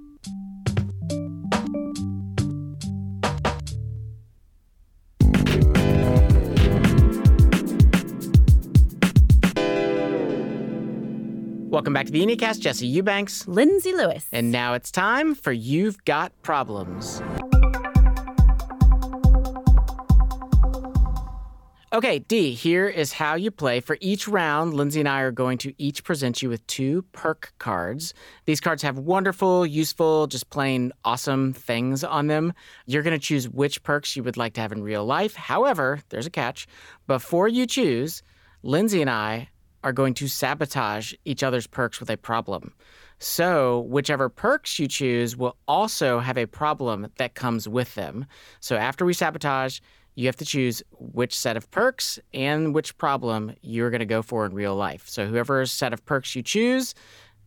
Welcome 11.80 11.93
back 11.93 12.07
to 12.07 12.11
the 12.11 12.25
Enneacast. 12.25 12.59
Jesse 12.59 12.86
Eubanks. 12.86 13.47
Lindsay 13.47 13.93
Lewis. 13.93 14.25
And 14.34 14.51
now 14.51 14.73
it's 14.73 14.91
time 14.91 15.34
for 15.34 15.53
You've 15.53 16.03
Got 16.03 16.34
Problems. 16.41 17.21
Okay, 21.93 22.19
D, 22.19 22.53
here 22.53 22.86
is 22.86 23.13
how 23.13 23.36
you 23.36 23.49
play. 23.49 23.80
For 23.80 23.97
each 24.01 24.27
round, 24.27 24.73
Lindsay 24.73 24.99
and 24.99 25.07
I 25.07 25.21
are 25.21 25.32
going 25.32 25.57
to 25.59 25.73
each 25.77 26.03
present 26.03 26.41
you 26.41 26.49
with 26.49 26.67
two 26.67 27.03
perk 27.13 27.53
cards. 27.59 28.13
These 28.43 28.59
cards 28.59 28.84
have 28.84 28.97
wonderful, 28.97 29.65
useful, 29.65 30.27
just 30.27 30.49
plain 30.49 30.91
awesome 31.05 31.53
things 31.53 32.03
on 32.03 32.27
them. 32.27 32.51
You're 32.88 33.03
going 33.03 33.17
to 33.17 33.25
choose 33.25 33.47
which 33.47 33.82
perks 33.84 34.17
you 34.17 34.23
would 34.23 34.36
like 34.36 34.51
to 34.55 34.61
have 34.61 34.73
in 34.73 34.84
real 34.84 35.05
life. 35.05 35.34
However, 35.34 36.01
there's 36.09 36.25
a 36.25 36.30
catch. 36.30 36.67
Before 37.07 37.47
you 37.47 37.65
choose, 37.65 38.21
Lindsay 38.63 38.99
and 38.99 39.09
I 39.09 39.47
are 39.84 39.93
going 39.93 40.13
to 40.15 40.27
sabotage 40.27 41.13
each 41.25 41.43
other's 41.43 41.67
perks 41.67 41.99
with 41.99 42.09
a 42.09 42.17
problem. 42.17 42.73
So, 43.19 43.82
whichever 43.82 44.30
perks 44.30 44.80
you 44.80 44.88
choose 44.88 45.36
will 45.36 45.57
also 45.67 46.19
have 46.19 46.38
a 46.38 46.45
problem 46.45 47.07
that 47.17 47.36
comes 47.36 47.67
with 47.67 47.95
them. 47.95 48.25
So, 48.61 48.77
after 48.77 49.05
we 49.05 49.13
sabotage, 49.13 49.80
you 50.15 50.25
have 50.27 50.38
to 50.38 50.45
choose 50.45 50.82
which 50.99 51.38
set 51.38 51.57
of 51.57 51.69
perks 51.69 52.17
and 52.34 52.73
which 52.73 52.97
problem 52.97 53.53
you're 53.61 53.89
going 53.89 53.99
to 53.99 54.05
go 54.05 54.21
for 54.21 54.45
in 54.45 54.53
real 54.53 54.75
life. 54.75 55.07
So, 55.09 55.27
whoever 55.27 55.65
set 55.65 55.91
of 55.91 56.05
perks 56.05 56.34
you 56.36 56.41
choose, 56.41 56.95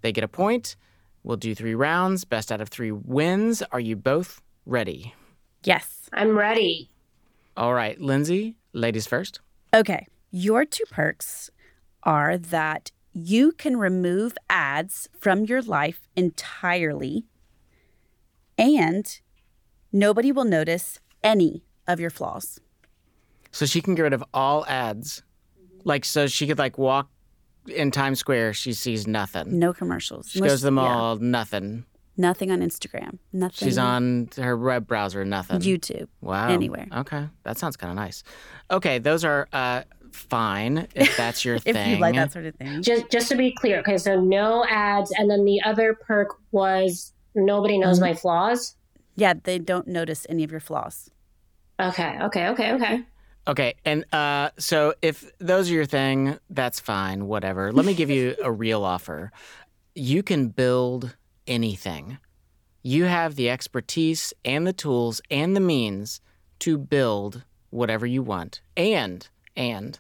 they 0.03 0.13
get 0.13 0.25
a 0.25 0.29
point. 0.29 0.77
We'll 1.23 1.39
do 1.39 1.55
three 1.55 1.75
rounds. 1.75 2.25
Best 2.25 2.53
out 2.53 2.61
of 2.61 2.69
three 2.69 2.93
wins. 2.93 3.63
Are 3.73 3.81
you 3.81 3.97
both 3.97 4.43
ready? 4.67 5.15
Yes. 5.65 6.11
I'm 6.13 6.37
ready. 6.37 6.91
All 7.57 7.75
right, 7.75 7.99
Lindsay, 8.01 8.57
ladies 8.73 9.07
first. 9.07 9.41
Okay. 9.75 10.07
Your 10.31 10.65
two 10.65 10.85
perks 10.91 11.51
are 12.03 12.39
that 12.39 12.91
you 13.13 13.53
can 13.53 13.77
remove 13.77 14.37
ads 14.49 15.09
from 15.19 15.45
your 15.45 15.63
life 15.63 16.09
entirely 16.17 17.25
and 18.59 19.21
nobody 19.93 20.33
will 20.33 20.45
notice 20.45 20.99
any 21.23 21.65
of 21.87 22.01
your 22.01 22.11
flaws. 22.11 22.61
So 23.51 23.67
she 23.67 23.83
can 23.83 23.95
get 23.95 24.03
rid 24.03 24.13
of 24.13 24.25
all 24.33 24.65
ads. 24.67 25.23
Like 25.85 26.05
so 26.05 26.27
she 26.27 26.47
could 26.47 26.59
like 26.59 26.79
walk 26.79 27.11
in 27.69 27.91
Times 27.91 28.19
Square, 28.19 28.55
she 28.55 28.73
sees 28.73 29.07
nothing. 29.07 29.59
No 29.59 29.73
commercials. 29.73 30.31
She 30.31 30.41
goes 30.41 30.61
to 30.61 30.67
the 30.67 30.71
mall, 30.71 31.19
yeah. 31.21 31.29
nothing. 31.29 31.85
Nothing 32.17 32.51
on 32.51 32.61
Instagram. 32.61 33.19
Nothing. 33.33 33.69
She's 33.69 33.79
on 33.79 34.29
her 34.37 34.57
web 34.57 34.87
browser, 34.87 35.25
nothing. 35.25 35.61
YouTube. 35.61 36.09
Wow. 36.21 36.49
Anywhere. 36.49 36.87
Okay. 36.95 37.29
That 37.45 37.59
sounds 37.59 37.77
kind 37.77 37.91
of 37.91 37.97
nice. 37.97 38.23
Okay, 38.71 38.99
those 38.99 39.25
are 39.25 39.49
uh, 39.53 39.83
fine 40.13 40.89
if 40.95 41.17
that's 41.17 41.45
your 41.45 41.57
if 41.57 41.63
thing. 41.65 41.77
If 41.77 41.89
you 41.89 41.97
like 41.99 42.15
that 42.15 42.33
sort 42.33 42.47
of 42.47 42.55
thing. 42.57 42.83
Just 42.83 43.11
just 43.11 43.29
to 43.29 43.37
be 43.37 43.53
clear, 43.53 43.81
okay, 43.81 43.99
so 43.99 44.21
no 44.21 44.65
ads, 44.69 45.13
and 45.17 45.31
then 45.31 45.45
the 45.45 45.61
other 45.63 45.95
perk 45.95 46.37
was 46.51 47.13
nobody 47.35 47.79
knows 47.79 47.97
mm-hmm. 47.97 48.11
my 48.11 48.15
flaws. 48.15 48.77
Yeah, 49.15 49.35
they 49.43 49.59
don't 49.59 49.87
notice 49.87 50.27
any 50.29 50.45
of 50.45 50.51
your 50.51 50.61
flaws. 50.61 51.11
Okay, 51.81 52.19
okay, 52.23 52.49
okay, 52.49 52.73
okay. 52.73 53.05
Okay, 53.49 53.75
and 53.85 54.05
uh, 54.13 54.51
so 54.57 54.95
if 55.03 55.31
those 55.39 55.69
are 55.69 55.75
your 55.75 55.85
thing, 55.85 56.39
that's 56.49 56.79
fine, 56.79 57.27
whatever. 57.27 57.73
Let 57.73 57.85
me 57.85 57.95
give 57.95 58.09
you 58.09 58.37
a 58.43 58.53
real 58.53 58.85
offer. 58.85 59.33
You 59.95 60.23
can 60.23 60.49
build 60.49 61.17
anything. 61.47 62.19
You 62.83 63.05
have 63.05 63.35
the 63.35 63.51
expertise 63.51 64.33
and 64.45 64.67
the 64.67 64.73
tools 64.73 65.21
and 65.31 65.57
the 65.57 65.61
means 65.61 66.21
to 66.61 66.79
build 66.79 67.43
whatever 67.71 68.07
you 68.07 68.23
want. 68.23 68.61
And 68.77 69.29
and 69.57 69.99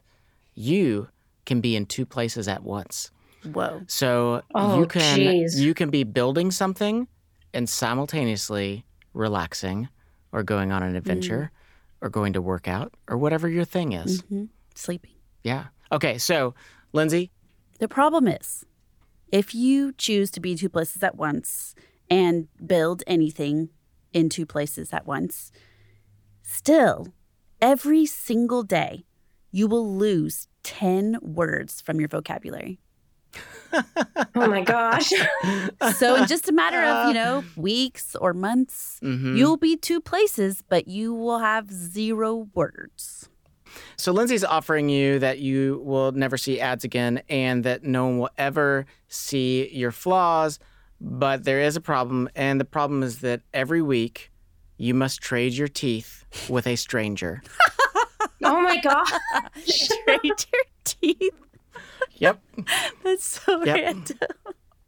you 0.54 1.08
can 1.44 1.60
be 1.60 1.76
in 1.76 1.86
two 1.86 2.06
places 2.06 2.48
at 2.48 2.62
once. 2.62 3.10
Whoa. 3.44 3.82
So 3.86 4.42
oh, 4.54 4.80
you 4.80 4.86
can 4.86 5.16
geez. 5.16 5.60
you 5.60 5.74
can 5.74 5.90
be 5.90 6.04
building 6.04 6.50
something 6.50 7.08
and 7.52 7.68
simultaneously 7.68 8.84
relaxing 9.14 9.88
or 10.30 10.42
going 10.42 10.72
on 10.72 10.82
an 10.82 10.96
adventure 10.96 11.50
mm. 11.52 12.06
or 12.06 12.08
going 12.08 12.32
to 12.34 12.40
work 12.40 12.68
out 12.68 12.94
or 13.08 13.18
whatever 13.18 13.48
your 13.48 13.64
thing 13.64 13.92
is. 13.92 14.22
Mm-hmm. 14.22 14.44
Sleeping. 14.74 15.12
Yeah. 15.42 15.66
Okay, 15.90 16.18
so 16.18 16.54
Lindsay, 16.92 17.30
the 17.78 17.88
problem 17.88 18.28
is 18.28 18.64
if 19.30 19.54
you 19.54 19.92
choose 19.92 20.30
to 20.30 20.40
be 20.40 20.54
two 20.54 20.68
places 20.68 21.02
at 21.02 21.16
once 21.16 21.74
and 22.08 22.48
build 22.64 23.02
anything 23.06 23.70
in 24.12 24.28
two 24.28 24.46
places 24.46 24.92
at 24.92 25.06
once, 25.06 25.50
still 26.42 27.08
every 27.60 28.06
single 28.06 28.62
day 28.62 29.04
you 29.52 29.68
will 29.68 29.96
lose 29.96 30.48
10 30.64 31.18
words 31.22 31.80
from 31.80 32.00
your 32.00 32.08
vocabulary. 32.08 32.78
oh 33.72 34.46
my 34.48 34.62
gosh. 34.62 35.10
so 35.96 36.16
in 36.16 36.26
just 36.26 36.48
a 36.48 36.52
matter 36.52 36.82
of, 36.82 37.08
you 37.08 37.14
know, 37.14 37.42
weeks 37.56 38.14
or 38.16 38.34
months, 38.34 38.98
Mhm. 39.02 39.36
you'll 39.36 39.56
be 39.56 39.76
two 39.76 40.00
places, 40.00 40.62
but 40.68 40.88
you 40.88 41.14
will 41.14 41.38
have 41.38 41.70
zero 41.70 42.48
words. 42.54 43.28
So 43.96 44.12
Lindsay's 44.12 44.44
offering 44.44 44.90
you 44.90 45.18
that 45.20 45.38
you 45.38 45.80
will 45.84 46.12
never 46.12 46.36
see 46.36 46.60
ads 46.60 46.84
again 46.84 47.22
and 47.30 47.64
that 47.64 47.84
no 47.84 48.04
one 48.06 48.18
will 48.18 48.30
ever 48.36 48.84
see 49.08 49.68
your 49.74 49.92
flaws, 49.92 50.58
but 51.00 51.44
there 51.44 51.60
is 51.60 51.74
a 51.76 51.80
problem 51.80 52.28
and 52.34 52.60
the 52.60 52.66
problem 52.66 53.02
is 53.02 53.20
that 53.20 53.40
every 53.54 53.80
week 53.80 54.30
you 54.76 54.92
must 54.92 55.20
trade 55.22 55.54
your 55.54 55.68
teeth 55.68 56.26
with 56.50 56.66
a 56.66 56.76
stranger. 56.76 57.42
oh 58.44 58.60
my 58.62 58.80
god. 58.82 59.06
Trade 59.54 60.20
your 60.24 60.64
teeth. 60.84 61.34
Yep. 62.16 62.40
That's 63.04 63.40
so 63.44 63.64
Yep. 63.64 63.76
random. 63.76 64.18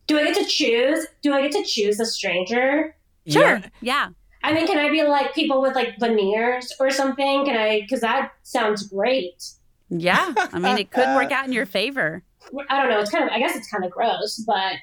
Do 0.06 0.18
I 0.18 0.24
get 0.24 0.36
to 0.36 0.44
choose? 0.44 1.06
Do 1.22 1.32
I 1.32 1.42
get 1.42 1.52
to 1.52 1.64
choose 1.64 1.98
a 2.00 2.04
stranger? 2.06 2.94
Sure. 3.26 3.62
Yeah. 3.80 4.08
I 4.42 4.52
mean, 4.52 4.66
can 4.66 4.78
I 4.78 4.90
be 4.90 5.02
like 5.02 5.34
people 5.34 5.62
with 5.62 5.74
like 5.74 5.98
veneers 5.98 6.70
or 6.78 6.90
something? 6.90 7.46
Can 7.46 7.56
I? 7.56 7.80
Because 7.80 8.02
that 8.02 8.32
sounds 8.42 8.86
great. 8.88 9.42
Yeah. 9.88 10.34
I 10.36 10.58
mean, 10.58 10.76
it 10.76 10.90
could 10.90 11.08
work 11.14 11.32
out 11.32 11.46
in 11.46 11.52
your 11.52 11.64
favor. 11.66 12.22
I 12.68 12.80
don't 12.82 12.90
know. 12.90 13.00
It's 13.00 13.10
kind 13.10 13.24
of. 13.24 13.30
I 13.30 13.38
guess 13.38 13.56
it's 13.56 13.70
kind 13.70 13.84
of 13.84 13.90
gross, 13.90 14.36
but 14.46 14.74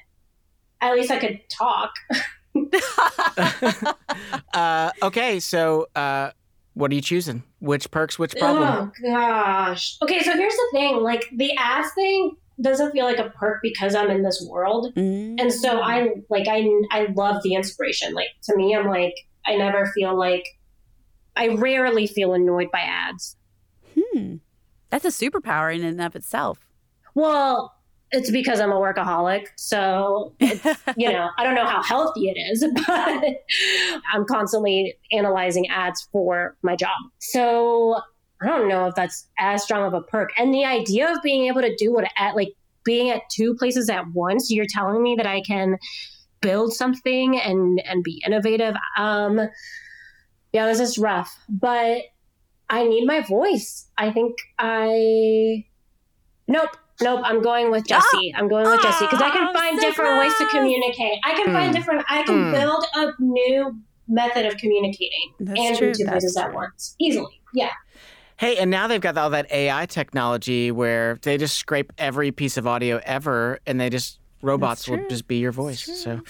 at 0.80 0.92
least 0.94 1.10
I 1.12 1.18
could 1.18 1.40
talk. 1.48 1.92
Uh, 4.54 4.90
okay, 5.02 5.40
so 5.40 5.86
uh, 5.96 6.30
what 6.74 6.90
are 6.90 6.94
you 6.94 7.00
choosing? 7.00 7.42
Which 7.60 7.90
perks, 7.90 8.18
which 8.18 8.34
problem? 8.36 8.92
Oh 9.02 9.08
gosh. 9.10 9.98
Okay, 10.02 10.20
so 10.20 10.32
here's 10.34 10.54
the 10.54 10.68
thing. 10.72 10.96
Like 11.02 11.28
the 11.34 11.54
ass 11.56 11.92
thing 11.94 12.36
doesn't 12.60 12.92
feel 12.92 13.04
like 13.04 13.18
a 13.18 13.30
perk 13.30 13.60
because 13.62 13.94
I'm 13.94 14.10
in 14.10 14.22
this 14.22 14.44
world, 14.48 14.92
and 14.96 15.52
so 15.52 15.80
I 15.80 16.08
like 16.30 16.46
I 16.48 16.68
I 16.90 17.08
love 17.14 17.42
the 17.42 17.54
inspiration. 17.54 18.14
Like 18.14 18.28
to 18.44 18.56
me, 18.56 18.74
I'm 18.74 18.86
like 18.86 19.14
I 19.46 19.56
never 19.56 19.86
feel 19.86 20.16
like 20.16 20.44
I 21.36 21.48
rarely 21.48 22.06
feel 22.06 22.34
annoyed 22.34 22.70
by 22.70 22.80
ads. 22.80 23.36
Hmm. 23.98 24.36
That's 24.90 25.04
a 25.04 25.08
superpower 25.08 25.74
in 25.74 25.84
and 25.84 26.00
of 26.00 26.14
itself. 26.14 26.66
Well, 27.14 27.74
it's 28.12 28.30
because 28.30 28.60
I'm 28.60 28.70
a 28.70 28.76
workaholic. 28.76 29.46
So, 29.56 30.34
it's, 30.38 30.64
you 30.96 31.10
know, 31.10 31.30
I 31.38 31.44
don't 31.44 31.54
know 31.54 31.66
how 31.66 31.82
healthy 31.82 32.28
it 32.28 32.38
is, 32.38 32.64
but 32.86 33.24
I'm 34.12 34.24
constantly 34.26 34.94
analyzing 35.10 35.68
ads 35.68 36.08
for 36.12 36.56
my 36.62 36.76
job. 36.76 36.96
So, 37.18 38.00
I 38.42 38.46
don't 38.46 38.68
know 38.68 38.86
if 38.86 38.94
that's 38.94 39.28
as 39.38 39.62
strong 39.62 39.84
of 39.84 39.94
a 39.94 40.02
perk. 40.02 40.30
And 40.36 40.52
the 40.52 40.64
idea 40.64 41.10
of 41.10 41.22
being 41.22 41.46
able 41.46 41.62
to 41.62 41.74
do 41.76 41.92
what 41.92 42.04
at 42.16 42.34
like 42.34 42.48
being 42.84 43.10
at 43.10 43.22
two 43.30 43.54
places 43.54 43.88
at 43.88 44.04
once, 44.12 44.50
you're 44.50 44.66
telling 44.68 45.02
me 45.02 45.14
that 45.16 45.26
I 45.26 45.42
can 45.42 45.78
build 46.40 46.74
something 46.74 47.40
and 47.40 47.80
and 47.86 48.02
be 48.02 48.20
innovative. 48.26 48.74
Um 48.98 49.40
yeah, 50.52 50.66
this 50.66 50.80
is 50.80 50.98
rough, 50.98 51.32
but 51.48 52.02
I 52.68 52.84
need 52.84 53.06
my 53.06 53.20
voice. 53.20 53.86
I 53.96 54.10
think 54.10 54.36
I 54.58 55.64
Nope. 56.48 56.76
Nope, 57.00 57.20
I'm 57.24 57.42
going 57.42 57.70
with 57.70 57.86
Jesse. 57.86 58.34
I'm 58.36 58.48
going 58.48 58.68
with 58.68 58.80
Jesse 58.82 59.04
because 59.06 59.20
I 59.22 59.30
can 59.30 59.48
Oh, 59.48 59.52
find 59.52 59.80
so 59.80 59.86
different 59.88 60.18
ways 60.18 60.32
to 60.38 60.46
communicate. 60.46 61.18
I 61.24 61.34
can 61.34 61.52
find 61.52 61.70
Mm. 61.70 61.74
different. 61.74 62.04
I 62.08 62.22
can 62.22 62.34
Mm. 62.34 62.50
build 62.52 62.84
a 62.94 63.12
new 63.18 63.80
method 64.08 64.46
of 64.46 64.56
communicating 64.58 65.32
That's 65.40 65.60
and 65.60 65.76
true, 65.78 65.88
do 65.92 65.94
two 65.98 66.04
that's 66.04 66.12
places 66.24 66.36
at 66.36 66.52
once 66.52 66.94
easily. 67.00 67.40
Yeah. 67.54 67.70
Hey, 68.36 68.56
and 68.58 68.70
now 68.70 68.86
they've 68.88 69.00
got 69.00 69.16
all 69.16 69.30
that 69.30 69.50
AI 69.52 69.86
technology 69.86 70.70
where 70.70 71.18
they 71.22 71.38
just 71.38 71.56
scrape 71.56 71.92
every 71.98 72.30
piece 72.32 72.56
of 72.56 72.66
audio 72.66 73.00
ever 73.04 73.58
and 73.66 73.80
they 73.80 73.88
just, 73.88 74.18
robots 74.42 74.88
will 74.88 74.98
just 75.08 75.28
be 75.28 75.36
your 75.38 75.52
voice. 75.52 75.84
So, 76.02 76.20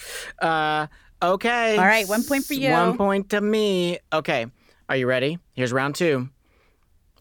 uh, 0.41 0.87
okay. 1.23 1.79
All 1.79 1.85
right, 1.85 2.07
one 2.07 2.23
point 2.25 2.45
for 2.45 2.53
you. 2.55 2.71
One 2.71 2.97
point 2.97 3.31
to 3.31 3.41
me. 3.41 3.99
Okay. 4.13 4.47
Are 4.89 4.97
you 4.97 5.07
ready? 5.07 5.39
Here's 5.55 5.73
round 5.73 5.95
two. 5.95 6.29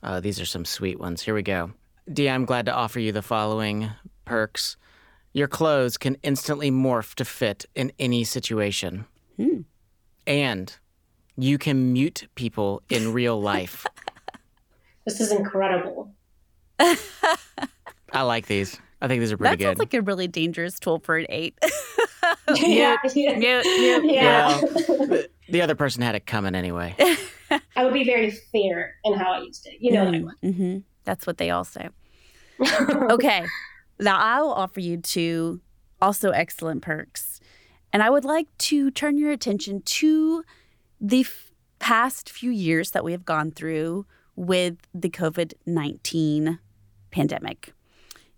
Uh, 0.03 0.19
these 0.19 0.41
are 0.41 0.45
some 0.45 0.65
sweet 0.65 0.99
ones. 0.99 1.21
Here 1.21 1.33
we 1.35 1.43
go. 1.43 1.71
Dee, 2.13 2.29
I'm 2.29 2.45
glad 2.45 2.65
to 2.65 2.73
offer 2.73 2.99
you 2.99 3.11
the 3.11 3.21
following 3.21 3.89
perks. 4.25 4.75
Your 5.33 5.47
clothes 5.47 5.97
can 5.97 6.17
instantly 6.23 6.69
morph 6.71 7.15
to 7.15 7.25
fit 7.25 7.65
in 7.75 7.91
any 7.99 8.23
situation. 8.23 9.05
Hmm. 9.37 9.61
And 10.27 10.77
you 11.37 11.57
can 11.57 11.93
mute 11.93 12.27
people 12.35 12.81
in 12.89 13.13
real 13.13 13.39
life. 13.41 13.85
This 15.03 15.19
is 15.19 15.31
incredible. 15.31 16.13
I 16.79 18.21
like 18.21 18.45
these. 18.45 18.79
I 19.01 19.07
think 19.07 19.19
these 19.19 19.31
are 19.31 19.37
pretty 19.37 19.55
good. 19.55 19.65
that 19.65 19.69
sounds 19.69 19.79
like 19.79 19.95
a 19.95 20.01
really 20.03 20.27
dangerous 20.27 20.79
tool 20.79 20.99
for 20.99 21.17
an 21.17 21.25
eight. 21.29 21.57
yeah. 22.55 22.97
mute, 23.15 23.37
mute, 23.39 23.65
mute. 23.65 24.13
Yeah. 24.13 24.61
the, 24.61 25.27
the 25.49 25.61
other 25.63 25.73
person 25.73 26.03
had 26.03 26.13
it 26.13 26.27
coming 26.27 26.53
anyway. 26.53 26.95
I 27.75 27.83
would 27.83 27.95
be 27.95 28.03
very 28.03 28.29
fair 28.29 28.93
in 29.03 29.13
how 29.15 29.31
I 29.33 29.39
used 29.41 29.65
it. 29.65 29.77
You 29.79 29.91
know 29.93 30.05
what 30.05 30.13
I 30.13 30.19
would. 30.19 30.55
hmm 30.55 30.77
That's 31.03 31.25
what 31.25 31.39
they 31.39 31.49
all 31.49 31.63
say. 31.63 31.89
Okay. 32.61 33.45
Now 33.99 34.17
I'll 34.19 34.51
offer 34.51 34.79
you 34.79 34.97
two 34.97 35.61
also 36.01 36.31
excellent 36.31 36.81
perks. 36.81 37.39
And 37.93 38.01
I 38.01 38.09
would 38.09 38.25
like 38.25 38.47
to 38.59 38.89
turn 38.91 39.17
your 39.17 39.31
attention 39.31 39.81
to 39.81 40.43
the 40.99 41.21
f- 41.21 41.51
past 41.79 42.29
few 42.29 42.49
years 42.51 42.91
that 42.91 43.03
we 43.03 43.11
have 43.11 43.25
gone 43.25 43.51
through 43.51 44.05
with 44.35 44.77
the 44.93 45.09
COVID 45.09 45.53
19 45.65 46.59
pandemic. 47.11 47.73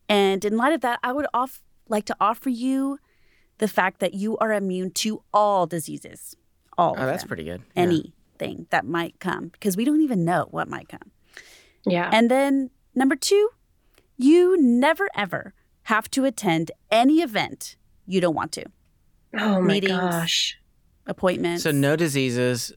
And 0.10 0.44
in 0.44 0.58
light 0.58 0.74
of 0.74 0.82
that, 0.82 1.00
I 1.04 1.12
would 1.14 1.28
off- 1.34 1.62
like 1.88 2.06
to 2.06 2.16
offer 2.20 2.50
you 2.50 3.00
the 3.60 3.68
fact 3.68 4.00
that 4.00 4.14
you 4.14 4.38
are 4.38 4.52
immune 4.52 4.92
to 4.92 5.22
all 5.34 5.68
diseases. 5.68 6.36
All. 6.78 6.96
Oh, 6.98 7.02
of 7.02 7.06
that's 7.08 7.24
them. 7.24 7.28
pretty 7.28 7.44
good. 7.44 7.62
Yeah. 7.76 7.84
Anything 7.84 8.66
that 8.72 8.86
might 8.86 9.20
come 9.20 9.50
because 9.50 9.78
we 9.78 9.86
don't 9.86 10.02
even 10.02 10.26
know 10.26 10.48
what 10.50 10.68
might 10.68 10.90
come. 10.90 11.12
Yeah. 11.86 12.10
And 12.12 12.32
then 12.32 12.72
number 12.96 13.16
two, 13.16 13.50
you 14.18 14.58
never 14.62 15.10
ever 15.16 15.54
have 15.84 16.10
to 16.12 16.26
attend 16.26 16.72
any 16.92 17.16
event 17.22 17.76
you 18.06 18.22
don't 18.22 18.36
want 18.36 18.52
to. 18.54 18.66
oh 19.38 19.62
my 19.62 19.74
meetings. 19.76 19.92
gosh. 19.94 20.58
Appointments. 21.06 21.64
So 21.64 21.72
no 21.72 21.96
diseases 21.96 22.72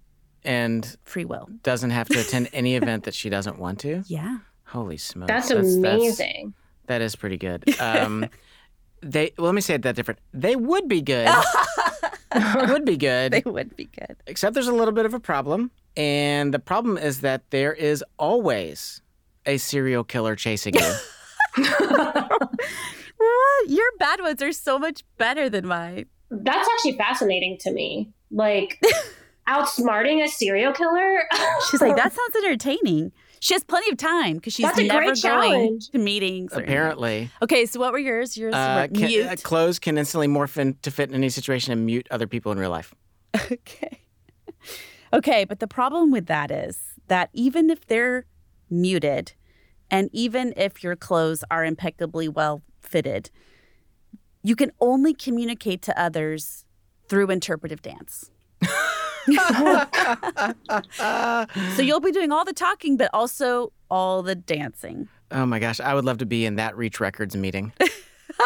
and 0.45 0.97
free 1.05 1.24
will. 1.24 1.49
doesn't 1.62 1.91
have 1.91 2.09
to 2.09 2.20
attend 2.20 2.49
any 2.53 2.74
event 2.80 3.05
that 3.05 3.14
she 3.14 3.28
doesn't 3.28 3.59
want 3.59 3.80
to. 3.80 4.03
Yeah. 4.07 4.39
Holy 4.64 4.97
smokes. 4.97 5.28
That's 5.28 5.51
amazing. 5.51 6.55
that 6.87 7.01
is 7.03 7.14
pretty 7.14 7.37
good. 7.37 7.78
Um, 7.80 8.28
they 9.01 9.32
well, 9.39 9.47
let 9.47 9.55
me 9.55 9.61
say 9.61 9.74
it 9.74 9.82
that 9.82 9.95
different. 9.95 10.18
They 10.34 10.57
would 10.57 10.89
be 10.89 11.03
good. 11.03 11.28
would 12.68 12.84
be 12.84 12.97
good. 12.97 13.32
They 13.32 13.43
would 13.45 13.76
be 13.76 13.84
good. 13.84 14.16
Except 14.26 14.55
there's 14.55 14.66
a 14.68 14.72
little 14.74 14.93
bit 14.95 15.07
of 15.07 15.14
a 15.14 15.20
problem. 15.20 15.70
And 15.97 16.53
the 16.53 16.59
problem 16.59 16.99
is 16.99 17.20
that 17.20 17.49
there 17.51 17.72
is 17.72 18.05
always 18.18 19.01
a 19.47 19.57
serial 19.59 20.05
killer 20.05 20.34
chasing 20.34 20.74
you. 20.74 20.95
What? 21.57 22.50
Your 23.70 23.86
bad 23.98 24.20
ones 24.20 24.42
are 24.42 24.52
so 24.52 24.78
much 24.78 25.04
better 25.18 25.48
than 25.48 25.66
mine. 25.66 26.07
That's 26.30 26.68
actually 26.68 26.96
fascinating 26.98 27.57
to 27.61 27.72
me. 27.72 28.12
Like 28.30 28.80
outsmarting 29.48 30.22
a 30.22 30.28
serial 30.28 30.72
killer. 30.72 31.22
She's 31.70 31.80
like, 31.80 31.96
that 31.96 32.12
sounds 32.16 32.44
entertaining. 32.44 33.12
She 33.40 33.54
has 33.54 33.62
plenty 33.64 33.90
of 33.90 33.98
time 33.98 34.36
because 34.36 34.54
she's 34.54 34.66
That's 34.66 34.78
a 34.78 34.84
never 34.84 34.98
great 34.98 35.22
going 35.22 35.52
challenge. 35.52 35.90
to 35.90 35.98
meetings. 35.98 36.52
or- 36.54 36.61
Apparently. 36.62 37.30
Okay, 37.42 37.66
so 37.66 37.78
what 37.80 37.92
were 37.92 37.98
yours? 37.98 38.36
Yours 38.36 38.54
Uh, 38.54 38.86
were 38.90 38.98
can, 38.98 39.07
mute. 39.09 39.26
uh, 39.26 39.36
clothes 39.36 39.78
can 39.78 39.98
instantly 39.98 40.26
morph 40.26 40.57
in 40.59 40.74
to 40.82 40.90
fit 40.90 41.09
in 41.11 41.14
any 41.14 41.28
situation 41.28 41.72
and 41.72 41.84
mute 41.86 42.07
other 42.11 42.26
people 42.26 42.50
in 42.52 42.59
real 42.59 42.70
life. 42.70 42.94
Okay. 43.52 44.00
Okay, 45.12 45.44
but 45.44 45.61
the 45.61 45.68
problem 45.68 46.11
with 46.11 46.26
that 46.26 46.50
is 46.50 46.78
that 47.09 47.30
even 47.32 47.70
if 47.70 47.86
they're 47.86 48.26
muted 48.68 49.32
and 49.91 50.11
even 50.12 50.53
if 50.57 50.82
your 50.82 50.97
clothes 50.97 51.45
are 51.51 51.64
impeccably 51.64 52.28
well 52.28 52.62
fitted, 52.80 53.30
you 54.43 54.57
can 54.57 54.72
only 54.80 55.14
communicate 55.14 55.82
to 55.82 56.01
others 56.01 56.64
through 57.09 57.30
interpretive 57.30 57.82
dance. 57.82 58.30
so 61.74 61.82
you'll 61.82 62.01
be 62.01 62.12
doing 62.12 62.30
all 62.30 62.45
the 62.45 62.53
talking, 62.55 62.97
but 62.97 63.11
also 63.12 63.72
all 63.91 64.22
the 64.22 64.34
dancing. 64.34 65.09
Oh 65.30 65.47
my 65.47 65.59
gosh, 65.59 65.80
I 65.80 65.95
would 65.95 66.05
love 66.05 66.18
to 66.18 66.26
be 66.26 66.47
in 66.47 66.57
that 66.57 66.76
Reach 66.76 67.01
Records 67.01 67.37
meeting. 67.37 67.72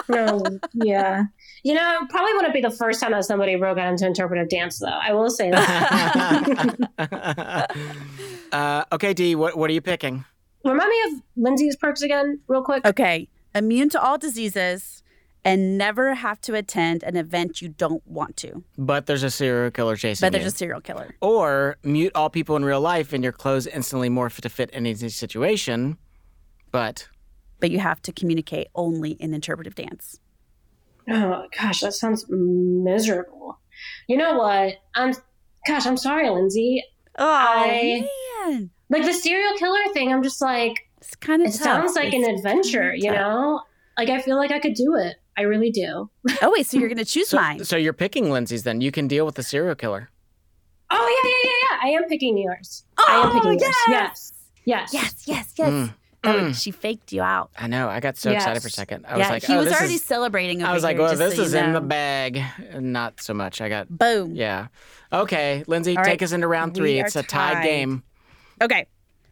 no, 0.09 0.43
yeah. 0.73 1.25
You 1.63 1.75
know, 1.75 2.07
probably 2.09 2.33
wouldn't 2.35 2.55
be 2.55 2.63
the 2.63 2.71
first 2.71 3.01
time 3.01 3.13
that 3.13 3.25
somebody 3.25 3.57
broke 3.57 3.77
out 3.79 3.91
into 3.91 4.07
interpretive 4.07 4.49
dance, 4.49 4.79
though. 4.79 4.87
I 4.87 5.13
will 5.13 5.29
say 5.29 5.51
that. 5.51 6.87
uh, 8.53 8.85
okay, 8.93 9.13
Dee, 9.13 9.35
what, 9.35 9.57
what 9.57 9.69
are 9.69 9.75
you 9.75 9.83
picking? 9.83 10.25
Remind 10.65 10.89
me 10.91 10.97
of 11.17 11.23
Lindsay's 11.37 11.77
perks 11.77 12.03
again, 12.03 12.41
real 12.49 12.63
quick. 12.63 12.85
Okay, 12.87 13.29
immune 13.55 13.89
to 13.91 14.01
all 14.03 14.19
diseases 14.19 15.03
and 15.43 15.79
never 15.79 16.15
have 16.15 16.39
to 16.43 16.55
attend 16.55 17.03
an 17.03 17.17
event 17.17 17.63
you 17.63 17.69
don't 17.71 18.07
want 18.07 18.37
to. 18.37 18.63
But 18.77 19.07
there's 19.07 19.23
a 19.23 19.31
serial 19.31 19.71
killer 19.71 19.97
chasing 19.97 20.27
But 20.27 20.33
there's 20.33 20.45
you. 20.45 20.49
a 20.49 20.51
serial 20.51 20.81
killer. 20.83 21.15
Or 21.23 21.77
mute 21.83 22.13
all 22.15 22.29
people 22.29 22.57
in 22.57 22.65
real 22.65 22.81
life 22.83 23.15
and 23.15 23.23
your 23.25 23.33
clothes 23.33 23.67
instantly 23.67 24.11
morph 24.11 24.41
to 24.43 24.51
fit 24.51 24.69
any 24.75 24.95
situation. 24.95 25.97
But 26.71 27.09
but 27.59 27.71
you 27.71 27.79
have 27.79 28.01
to 28.03 28.13
communicate 28.13 28.69
only 28.75 29.13
in 29.13 29.33
interpretive 29.35 29.75
dance. 29.75 30.19
Oh 31.09 31.47
gosh, 31.59 31.81
that 31.81 31.95
sounds 31.95 32.27
miserable. 32.29 33.59
You 34.09 34.19
know 34.19 34.37
what? 34.39 34.75
I'm 34.95 35.15
gosh, 35.67 35.87
I'm 35.87 35.97
sorry, 35.97 36.29
Lindsay. 36.29 36.85
Oh 37.19 37.27
I- 37.27 38.07
man, 38.47 38.71
Like 38.91 39.05
the 39.05 39.13
serial 39.13 39.57
killer 39.57 39.93
thing, 39.93 40.13
I'm 40.13 40.23
just 40.23 40.41
like 40.41 40.89
it's 40.99 41.15
kind 41.17 41.41
of 41.43 41.49
it 41.49 41.53
sounds 41.53 41.95
like 41.97 42.13
an 42.13 42.25
adventure, 42.25 42.95
you 42.95 43.11
know? 43.11 43.63
Like 43.97 44.11
I 44.11 44.21
feel 44.21 44.37
like 44.37 44.51
I 44.51 44.59
could 44.59 44.75
do 44.75 44.97
it. 44.97 45.17
I 45.37 45.43
really 45.43 45.71
do. 45.71 46.11
Oh 46.43 46.53
wait, 46.55 46.67
so 46.67 46.79
you're 46.79 46.89
gonna 46.89 47.05
choose 47.05 47.29
so, 47.29 47.37
mine? 47.39 47.65
so 47.65 47.77
you're 47.77 47.93
picking 47.95 48.31
Lindsay's 48.31 48.65
then. 48.65 48.81
You 48.81 48.91
can 48.93 49.09
deal 49.09 49.25
with 49.25 49.37
the 49.37 49.43
serial 49.43 49.75
killer. 49.75 50.11
Oh 50.91 51.23
yeah, 51.25 51.31
yeah, 51.31 51.51
yeah, 51.51 51.69
yeah. 51.71 51.89
I 51.99 52.03
am 52.03 52.09
picking 52.09 52.37
yours. 52.37 52.85
Oh, 52.99 53.05
I 53.09 53.27
am 53.27 53.33
picking 53.33 53.59
Oh, 53.63 53.65
yours. 53.65 53.75
Yes. 53.89 54.33
Yes. 54.65 54.93
Yes, 54.93 55.23
yes, 55.27 55.53
yes. 55.57 55.69
Mm, 55.71 55.95
Oh, 56.23 56.29
mm. 56.29 56.55
she 56.63 56.71
faked 56.71 57.13
you 57.13 57.23
out. 57.23 57.51
I 57.57 57.67
know. 57.67 57.89
I 57.89 58.01
got 58.01 58.19
so 58.19 58.31
excited 58.31 58.61
for 58.61 58.69
a 58.69 58.71
second. 58.71 59.07
I 59.07 59.17
was 59.17 59.21
yeah, 59.21 59.31
like, 59.31 59.43
he 59.45 59.55
oh, 59.55 59.59
was 59.59 59.69
this 59.69 59.79
already 59.79 59.95
is, 59.95 60.05
celebrating. 60.05 60.61
Over 60.61 60.71
I 60.71 60.75
was 60.75 60.83
like, 60.83 60.99
well, 60.99 61.17
this 61.17 61.37
so 61.37 61.43
is 61.43 61.55
you 61.55 61.61
in 61.61 61.73
the 61.73 61.81
bag. 61.81 62.43
Not 62.79 63.23
so 63.23 63.33
much. 63.33 63.63
I 63.63 63.71
got, 63.71 63.89
Boom. 63.89 64.35
yeah. 64.35 64.67
Okay, 65.13 65.65
Lindsay, 65.67 65.97
All 65.97 66.03
right, 66.03 66.11
take 66.11 66.23
us 66.23 66.33
into 66.33 66.47
round 66.47 66.75
three. 66.75 67.01
are 67.01 67.07
It's 67.07 67.17
a 67.17 67.23
tied 67.23 67.55
tied. 67.55 67.65
game. 67.65 68.03
Okay, 68.61 68.87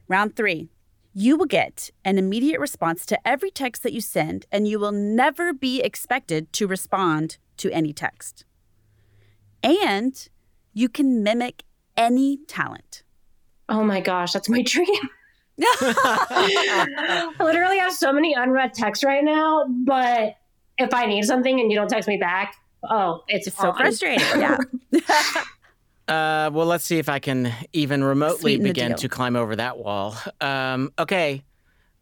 round 0.09 0.37
three. 0.37 0.71
You 1.13 1.37
will 1.37 1.47
get 1.47 1.91
an 2.05 2.17
immediate 2.19 2.61
response 2.61 3.05
to 3.07 3.29
every 3.29 3.51
text 3.51 3.83
that 3.83 3.93
you 3.93 4.01
send, 4.01 4.47
and 4.53 4.69
you 4.69 4.79
will 4.79 4.93
never 4.93 5.53
be 5.53 5.81
expected 5.81 6.53
to 6.55 6.67
respond 6.67 7.39
to 7.59 7.71
any 7.71 7.93
text. 7.93 8.45
And 9.63 10.29
you 10.73 10.89
can 10.89 11.23
mimic 11.23 11.65
any 11.97 12.39
talent. 12.47 13.03
Oh 13.69 13.83
my 13.83 14.01
gosh, 14.01 14.33
that's 14.33 14.49
my 14.49 14.63
dream. 14.67 14.87
I 15.61 17.33
literally 17.41 17.79
have 17.79 17.93
so 17.93 18.13
many 18.13 18.35
unread 18.35 18.75
texts 18.75 19.05
right 19.05 19.25
now, 19.25 19.67
but 19.69 20.37
if 20.79 20.95
I 20.95 21.07
need 21.07 21.25
something 21.25 21.59
and 21.59 21.71
you 21.71 21.77
don't 21.77 21.89
text 21.89 22.09
me 22.09 22.17
back, 22.17 22.55
oh, 22.89 23.25
it's, 23.27 23.49
It's 23.49 23.57
so 23.57 23.73
frustrating. 23.73 24.25
Yeah. 24.41 24.59
Uh, 26.09 26.51
well, 26.53 26.67
let's 26.67 26.85
see 26.85 26.99
if 26.99 27.09
I 27.09 27.19
can 27.19 27.53
even 27.73 28.03
remotely 28.03 28.55
Sweeten 28.55 28.63
begin 28.65 28.95
to 28.97 29.09
climb 29.09 29.37
over 29.37 29.55
that 29.57 29.79
wall. 29.79 30.17
Um, 30.41 30.93
okay. 30.99 31.45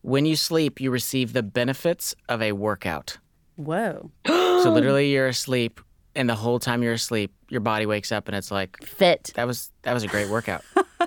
When 0.03 0.25
you 0.25 0.37
sleep, 0.37 0.81
you 0.81 0.91
receive 0.93 1.33
the 1.33 1.43
benefits 1.43 2.15
of 2.29 2.41
a 2.41 2.53
workout. 2.53 3.19
Whoa. 3.57 4.11
So 4.63 4.73
literally, 4.73 5.13
you're 5.13 5.29
asleep, 5.29 5.81
and 6.17 6.29
the 6.29 6.35
whole 6.35 6.59
time 6.59 6.83
you're 6.83 6.95
asleep, 6.95 7.33
your 7.51 7.61
body 7.61 7.87
wakes 7.87 8.11
up, 8.11 8.27
and 8.27 8.37
it's 8.37 8.51
like 8.51 8.83
Fit. 8.85 9.31
that 9.35 9.47
was 9.47 9.71
that 9.83 9.93
was 9.93 10.03
a 10.03 10.09
great 10.09 10.29
workout. 10.29 10.65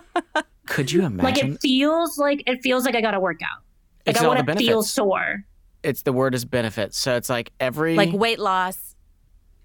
Could 0.67 0.91
you 0.91 1.03
imagine? 1.03 1.23
Like 1.23 1.43
it 1.43 1.61
feels 1.61 2.17
like 2.17 2.43
it 2.45 2.61
feels 2.61 2.85
like 2.85 2.95
I 2.95 3.01
got 3.01 3.11
to 3.11 3.19
work 3.19 3.41
out. 3.41 3.63
Like 4.05 4.15
It's 4.15 4.21
I 4.21 4.27
all 4.27 4.35
want 4.35 4.45
the 4.45 4.53
to 4.53 4.59
feel 4.59 4.83
sore. 4.83 5.43
It's 5.81 6.03
the 6.03 6.13
word 6.13 6.35
is 6.35 6.45
benefits. 6.45 6.97
So 6.97 7.15
it's 7.15 7.29
like 7.29 7.51
every 7.59 7.95
Like 7.95 8.13
weight 8.13 8.39
loss, 8.39 8.95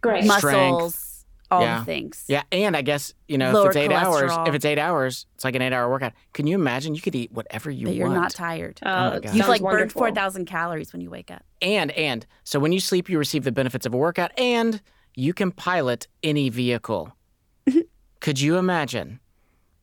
Great. 0.00 0.24
Muscles, 0.24 1.03
all 1.50 1.60
Yeah. 1.62 1.78
the 1.80 1.84
things. 1.84 2.24
Yeah, 2.28 2.42
and 2.50 2.76
I 2.76 2.82
guess 2.82 3.12
you 3.28 3.38
know 3.38 3.52
Lower 3.52 3.64
if 3.70 3.76
it's 3.76 3.76
eight 3.76 3.92
hours, 3.92 4.32
if 4.48 4.54
it's 4.54 4.64
eight 4.64 4.78
hours, 4.78 5.26
it's 5.34 5.44
like 5.44 5.54
an 5.54 5.62
eight-hour 5.62 5.88
workout. 5.90 6.12
Can 6.32 6.46
you 6.46 6.54
imagine? 6.54 6.94
You 6.94 7.00
could 7.00 7.14
eat 7.14 7.30
whatever 7.32 7.70
you 7.70 7.86
want? 7.86 7.92
But 7.94 7.96
you're 7.96 8.08
want. 8.08 8.20
not 8.20 8.30
tired. 8.32 8.80
Oh, 8.84 8.90
oh 8.90 9.10
my 9.10 9.10
God. 9.20 9.24
You've 9.34 9.44
sounds 9.44 9.48
like 9.48 9.62
burned 9.62 9.92
4,000 9.92 10.46
calories 10.46 10.92
when 10.92 11.00
you 11.02 11.10
wake 11.10 11.30
up. 11.30 11.42
And 11.62 11.90
and 11.92 12.26
so 12.44 12.58
when 12.58 12.72
you 12.72 12.80
sleep, 12.80 13.08
you 13.08 13.18
receive 13.18 13.44
the 13.44 13.52
benefits 13.52 13.86
of 13.86 13.94
a 13.94 13.96
workout, 13.96 14.32
and 14.38 14.80
you 15.14 15.32
can 15.32 15.52
pilot 15.52 16.08
any 16.22 16.48
vehicle. 16.50 17.14
Could 18.20 18.40
you 18.40 18.56
imagine? 18.56 19.20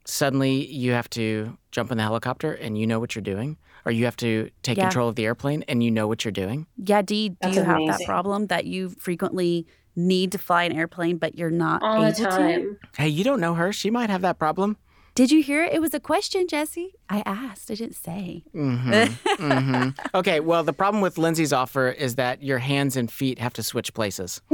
Suddenly, 0.06 0.66
you 0.66 0.94
have 0.94 1.10
to 1.12 1.58
jump 1.72 1.92
in 1.92 1.98
the 1.98 2.04
helicopter, 2.04 2.54
and 2.54 2.78
you 2.78 2.88
know 2.88 3.00
what 3.00 3.14
you're 3.16 3.22
doing, 3.22 3.56
or 3.86 3.92
you 3.92 4.06
have 4.06 4.18
to 4.18 4.50
take 4.64 4.78
Yeah. 4.78 4.86
control 4.86 5.08
of 5.08 5.16
the 5.16 5.26
airplane, 5.26 5.64
and 5.68 5.84
you 5.84 5.92
know 5.92 6.08
what 6.08 6.26
you're 6.26 6.32
doing. 6.32 6.66
Yeah, 6.76 7.04
Dee, 7.04 7.30
do 7.30 7.36
That's 7.42 7.56
you 7.56 7.64
have 7.64 7.78
that 7.88 8.02
problem 8.06 8.48
that 8.48 8.66
you 8.66 8.90
frequently 8.90 9.68
need 9.96 10.32
to 10.34 10.38
fly 10.38 10.64
an 10.64 10.72
airplane, 10.74 11.18
but 11.18 11.38
you're 11.38 11.50
not 11.52 11.82
all 11.84 12.02
the 12.02 12.08
able 12.08 12.16
to? 12.38 12.78
Hey, 12.98 13.08
you 13.10 13.24
don't 13.24 13.40
know 13.40 13.54
her; 13.56 13.72
she 13.74 13.90
might 13.90 14.10
have 14.10 14.22
that 14.22 14.38
problem. 14.40 14.78
Did 15.14 15.30
you 15.30 15.44
hear 15.44 15.64
it? 15.66 15.74
It 15.74 15.82
was 15.82 15.94
a 15.94 16.00
question, 16.00 16.48
Jesse. 16.48 16.94
I 17.10 17.22
asked. 17.26 17.70
I 17.70 17.76
didn't 17.76 17.96
say. 17.98 18.44
Mm-hmm. 18.56 19.14
hmm 19.36 19.90
Okay, 20.16 20.40
well, 20.40 20.64
the 20.64 20.72
problem 20.74 21.02
with 21.02 21.18
Lindsay's 21.18 21.52
offer 21.52 21.90
is 21.90 22.16
that 22.16 22.42
your 22.42 22.60
hands 22.60 22.96
and 22.96 23.12
feet 23.12 23.38
have 23.40 23.52
to 23.54 23.64
switch 23.64 23.94
places. 23.94 24.42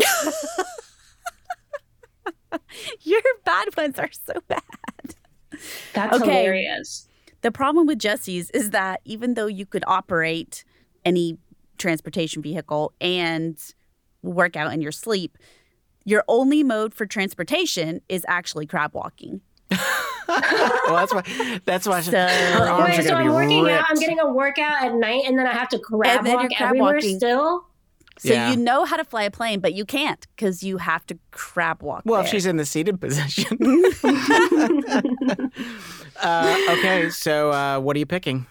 Your 3.01 3.21
bad 3.45 3.67
ones 3.77 3.99
are 3.99 4.09
so 4.11 4.33
bad. 4.47 4.61
That's 5.93 6.17
Okay. 6.21 6.25
hilarious. 6.31 7.07
The 7.41 7.51
problem 7.51 7.85
with 7.87 7.99
Jesse's 7.99 8.49
is 8.51 8.71
that 8.71 9.01
even 9.05 9.33
though 9.35 9.47
you 9.47 9.65
could 9.65 9.83
operate 9.87 10.63
any 11.05 11.37
transportation 11.77 12.41
vehicle 12.41 12.93
and 12.99 13.57
work 14.23 14.55
out 14.55 14.73
in 14.73 14.81
your 14.81 14.91
sleep, 14.91 15.37
your 16.05 16.23
only 16.27 16.63
mode 16.63 16.93
for 16.93 17.05
transportation 17.05 18.01
is 18.09 18.25
actually 18.27 18.65
crab 18.65 18.93
walking. 18.93 19.41
well, 19.69 19.79
that's 20.89 21.13
why. 21.13 21.59
That's 21.65 21.85
why 21.87 22.01
So- 22.01 22.11
her 22.11 22.69
arms 22.69 22.89
Wait, 22.89 22.99
are 22.99 23.03
so 23.03 23.09
going 23.09 23.21
I'm 23.21 23.25
to 23.27 23.29
be 23.31 23.35
working 23.35 23.63
ripped. 23.63 23.79
out. 23.79 23.85
I'm 23.89 23.99
getting 23.99 24.19
a 24.19 24.31
workout 24.31 24.83
at 24.83 24.93
night, 24.95 25.23
and 25.25 25.37
then 25.37 25.45
I 25.47 25.53
have 25.53 25.67
to 25.69 25.79
crab 25.79 26.19
And 26.19 26.27
then 26.27 26.33
walk 26.35 26.43
you're 26.43 26.49
crab 26.57 26.67
everywhere 26.69 26.93
walking. 26.95 27.17
still. 27.17 27.65
So 28.19 28.33
Yeah. 28.33 28.49
you 28.49 28.57
know 28.57 28.83
how 28.85 28.95
to 28.97 29.03
fly 29.05 29.23
a 29.23 29.31
plane, 29.31 29.59
but 29.59 29.73
you 29.75 29.85
can't 29.85 30.25
because 30.35 30.63
you 30.63 30.77
have 30.77 31.05
to 31.07 31.19
crab 31.31 31.83
walk. 31.83 32.01
Well, 32.05 32.21
if 32.21 32.27
she's 32.27 32.45
in 32.47 32.55
the 32.57 32.65
seated 32.65 32.99
position. 33.01 33.57
uh, 36.23 36.57
okay, 36.71 37.09
so 37.09 37.51
uh, 37.51 37.79
what 37.79 37.95
are 37.95 37.99
you 37.99 38.05
picking? 38.05 38.47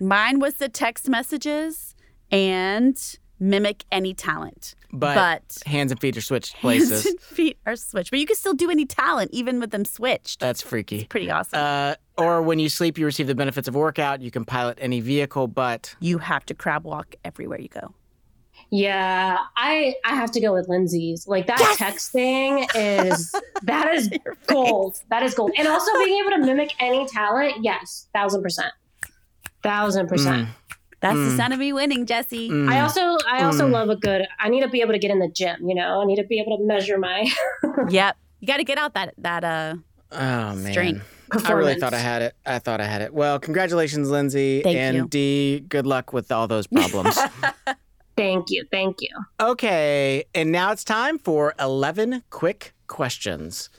Mine 0.00 0.40
was 0.40 0.54
the 0.54 0.68
text 0.68 1.08
messages 1.08 1.94
and 2.30 3.16
mimic 3.38 3.84
any 3.92 4.14
talent. 4.14 4.74
But, 4.94 5.14
But 5.14 5.62
hands 5.66 5.90
and 5.90 5.98
feet 6.00 6.16
are 6.18 6.20
switched 6.20 6.52
hands 6.52 6.60
places. 6.60 7.06
and 7.06 7.18
feet 7.20 7.56
are 7.64 7.76
switched. 7.76 8.10
But 8.10 8.20
you 8.20 8.26
can 8.26 8.36
still 8.36 8.52
do 8.52 8.70
any 8.70 8.84
talent 8.84 9.30
even 9.32 9.58
with 9.58 9.70
them 9.70 9.84
switched. 9.86 10.38
That's 10.40 10.60
freaky. 10.60 11.06
Pretty 11.06 11.30
awesome. 11.30 11.58
Uh, 11.58 11.94
or 12.18 12.42
when 12.42 12.58
you 12.58 12.68
sleep, 12.68 12.98
you 12.98 13.06
receive 13.06 13.26
the 13.26 13.34
benefits 13.34 13.66
of 13.68 13.74
workout. 13.74 14.20
You 14.20 14.30
can 14.30 14.44
pilot 14.44 14.76
any 14.80 15.00
vehicle, 15.00 15.48
but 15.48 15.94
you 16.00 16.18
have 16.18 16.44
to 16.46 16.54
crab 16.54 16.84
walk 16.84 17.14
everywhere 17.24 17.58
you 17.60 17.68
go. 17.68 17.94
Yeah, 18.70 19.38
I 19.56 19.94
I 20.04 20.14
have 20.14 20.30
to 20.32 20.40
go 20.40 20.52
with 20.54 20.68
Lindsay's. 20.68 21.26
Like 21.26 21.46
that 21.46 21.58
Yes! 21.60 21.76
text 21.78 22.12
thing 22.12 22.66
is 22.74 23.34
that 23.62 23.92
is 23.94 24.10
gold. 24.46 24.98
That 25.10 25.22
is 25.22 25.34
gold. 25.34 25.52
And 25.58 25.68
also 25.68 25.90
being 26.04 26.20
able 26.24 26.30
to 26.36 26.38
mimic 26.46 26.72
any 26.80 27.06
talent, 27.06 27.56
yes, 27.62 28.08
thousand 28.14 28.42
percent, 28.42 28.72
thousand 29.62 30.08
percent. 30.08 30.48
That's 31.02 31.16
the 31.16 31.30
Mm. 31.32 31.36
sound 31.36 31.52
of 31.52 31.58
me 31.58 31.72
winning, 31.72 32.06
Jesse. 32.06 32.48
Mm. 32.48 32.68
I 32.70 32.80
also 32.80 33.00
I 33.28 33.42
also 33.44 33.66
Mm. 33.68 33.72
love 33.72 33.88
a 33.90 33.96
good. 33.96 34.26
I 34.40 34.48
need 34.48 34.62
to 34.62 34.68
be 34.68 34.80
able 34.80 34.92
to 34.92 34.98
get 34.98 35.10
in 35.10 35.18
the 35.18 35.28
gym. 35.28 35.56
You 35.68 35.74
know, 35.74 36.00
I 36.00 36.04
need 36.06 36.16
to 36.16 36.24
be 36.24 36.38
able 36.40 36.56
to 36.56 36.64
measure 36.64 36.96
my 36.98 37.28
Yep. 37.90 38.16
You 38.40 38.46
got 38.46 38.56
to 38.58 38.64
get 38.64 38.78
out 38.78 38.94
that 38.94 39.14
that 39.18 39.44
uh 39.44 39.74
oh 40.12 40.54
man. 40.54 40.72
Strength. 40.72 41.06
I 41.46 41.52
really 41.52 41.74
thought 41.76 41.94
I 41.94 41.98
had 41.98 42.20
it. 42.22 42.34
I 42.44 42.58
thought 42.58 42.80
I 42.80 42.84
had 42.84 43.00
it. 43.02 43.12
Well, 43.14 43.38
congratulations, 43.40 44.10
Lindsay. 44.10 44.62
Thank 44.62 44.76
and 44.76 44.96
you. 44.96 45.08
Dee, 45.08 45.60
good 45.68 45.86
luck 45.86 46.12
with 46.12 46.30
all 46.30 46.46
those 46.46 46.66
problems. 46.66 47.18
Thank 48.16 48.50
you, 48.50 48.64
thank 48.70 48.96
you. 49.00 49.08
okay, 49.40 50.24
and 50.34 50.52
now 50.52 50.70
it's 50.70 50.84
time 50.84 51.18
for 51.18 51.54
11 51.58 52.22
quick 52.28 52.74
questions. 52.86 53.70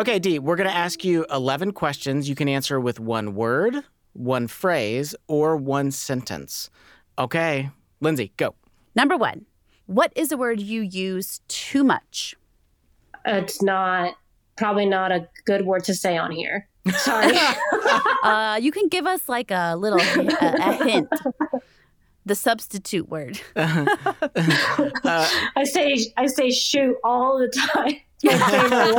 Okay, 0.00 0.18
Dee, 0.18 0.38
we're 0.38 0.56
going 0.56 0.66
to 0.66 0.74
ask 0.74 1.04
you 1.04 1.26
11 1.30 1.72
questions. 1.72 2.26
You 2.26 2.34
can 2.34 2.48
answer 2.48 2.80
with 2.80 2.98
one 2.98 3.34
word, 3.34 3.84
one 4.14 4.46
phrase, 4.46 5.14
or 5.28 5.58
one 5.58 5.90
sentence. 5.90 6.70
Okay, 7.18 7.68
Lindsay, 8.00 8.32
go. 8.38 8.54
number 8.94 9.18
1. 9.18 9.44
What 9.84 10.10
is 10.16 10.32
a 10.32 10.38
word 10.38 10.58
you 10.58 10.80
use 10.80 11.42
too 11.48 11.84
much? 11.84 12.34
It's 13.26 13.60
not 13.60 14.14
probably 14.56 14.86
not 14.86 15.12
a 15.12 15.28
good 15.44 15.66
word 15.66 15.84
to 15.84 15.94
say 15.94 16.16
on 16.16 16.30
here. 16.30 16.66
Sorry. 16.96 17.36
Uh 18.22 18.58
you 18.60 18.70
can 18.72 18.88
give 18.88 19.06
us 19.06 19.28
like 19.28 19.50
a 19.50 19.76
little 19.76 20.00
a, 20.00 20.54
a 20.60 20.84
hint. 20.84 21.08
The 22.24 22.34
substitute 22.34 23.08
word. 23.08 23.40
Uh, 23.56 25.28
I 25.56 25.64
say 25.64 25.96
I 26.16 26.26
say 26.26 26.50
shoot 26.50 26.96
all 27.04 27.38
the 27.38 27.48
time. 27.48 27.96
It's 28.22 28.40
my 28.40 28.50
favorite 28.50 28.94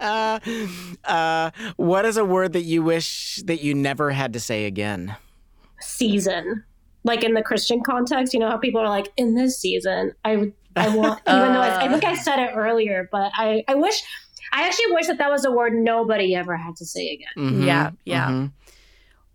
word. 0.00 0.40
uh, 1.04 1.50
what 1.76 2.04
is 2.04 2.16
a 2.16 2.24
word 2.24 2.52
that 2.52 2.62
you 2.62 2.82
wish 2.82 3.40
that 3.46 3.62
you 3.62 3.74
never 3.74 4.10
had 4.10 4.32
to 4.34 4.40
say 4.40 4.66
again? 4.66 5.16
season 5.82 6.62
like 7.04 7.24
in 7.24 7.32
the 7.32 7.40
christian 7.42 7.80
context 7.82 8.34
you 8.34 8.38
know 8.38 8.50
how 8.50 8.58
people 8.58 8.78
are 8.82 8.88
like 8.90 9.08
in 9.16 9.34
this 9.34 9.58
season 9.58 10.12
i 10.26 10.52
i 10.76 10.90
want 10.90 11.18
even 11.26 11.54
though 11.54 11.62
I, 11.62 11.86
I 11.86 11.88
think 11.88 12.04
i 12.04 12.14
said 12.14 12.38
it 12.38 12.50
earlier 12.54 13.08
but 13.10 13.32
i 13.34 13.64
i 13.66 13.74
wish 13.74 14.02
i 14.52 14.66
actually 14.66 14.92
wish 14.92 15.06
that 15.06 15.16
that 15.16 15.30
was 15.30 15.46
a 15.46 15.50
word 15.50 15.72
nobody 15.72 16.34
ever 16.34 16.54
had 16.54 16.76
to 16.76 16.84
say 16.84 17.08
again 17.08 17.28
Mhm, 17.38 17.64
Yeah, 17.66 17.90
yeah. 18.04 18.28
mhm. 18.28 18.52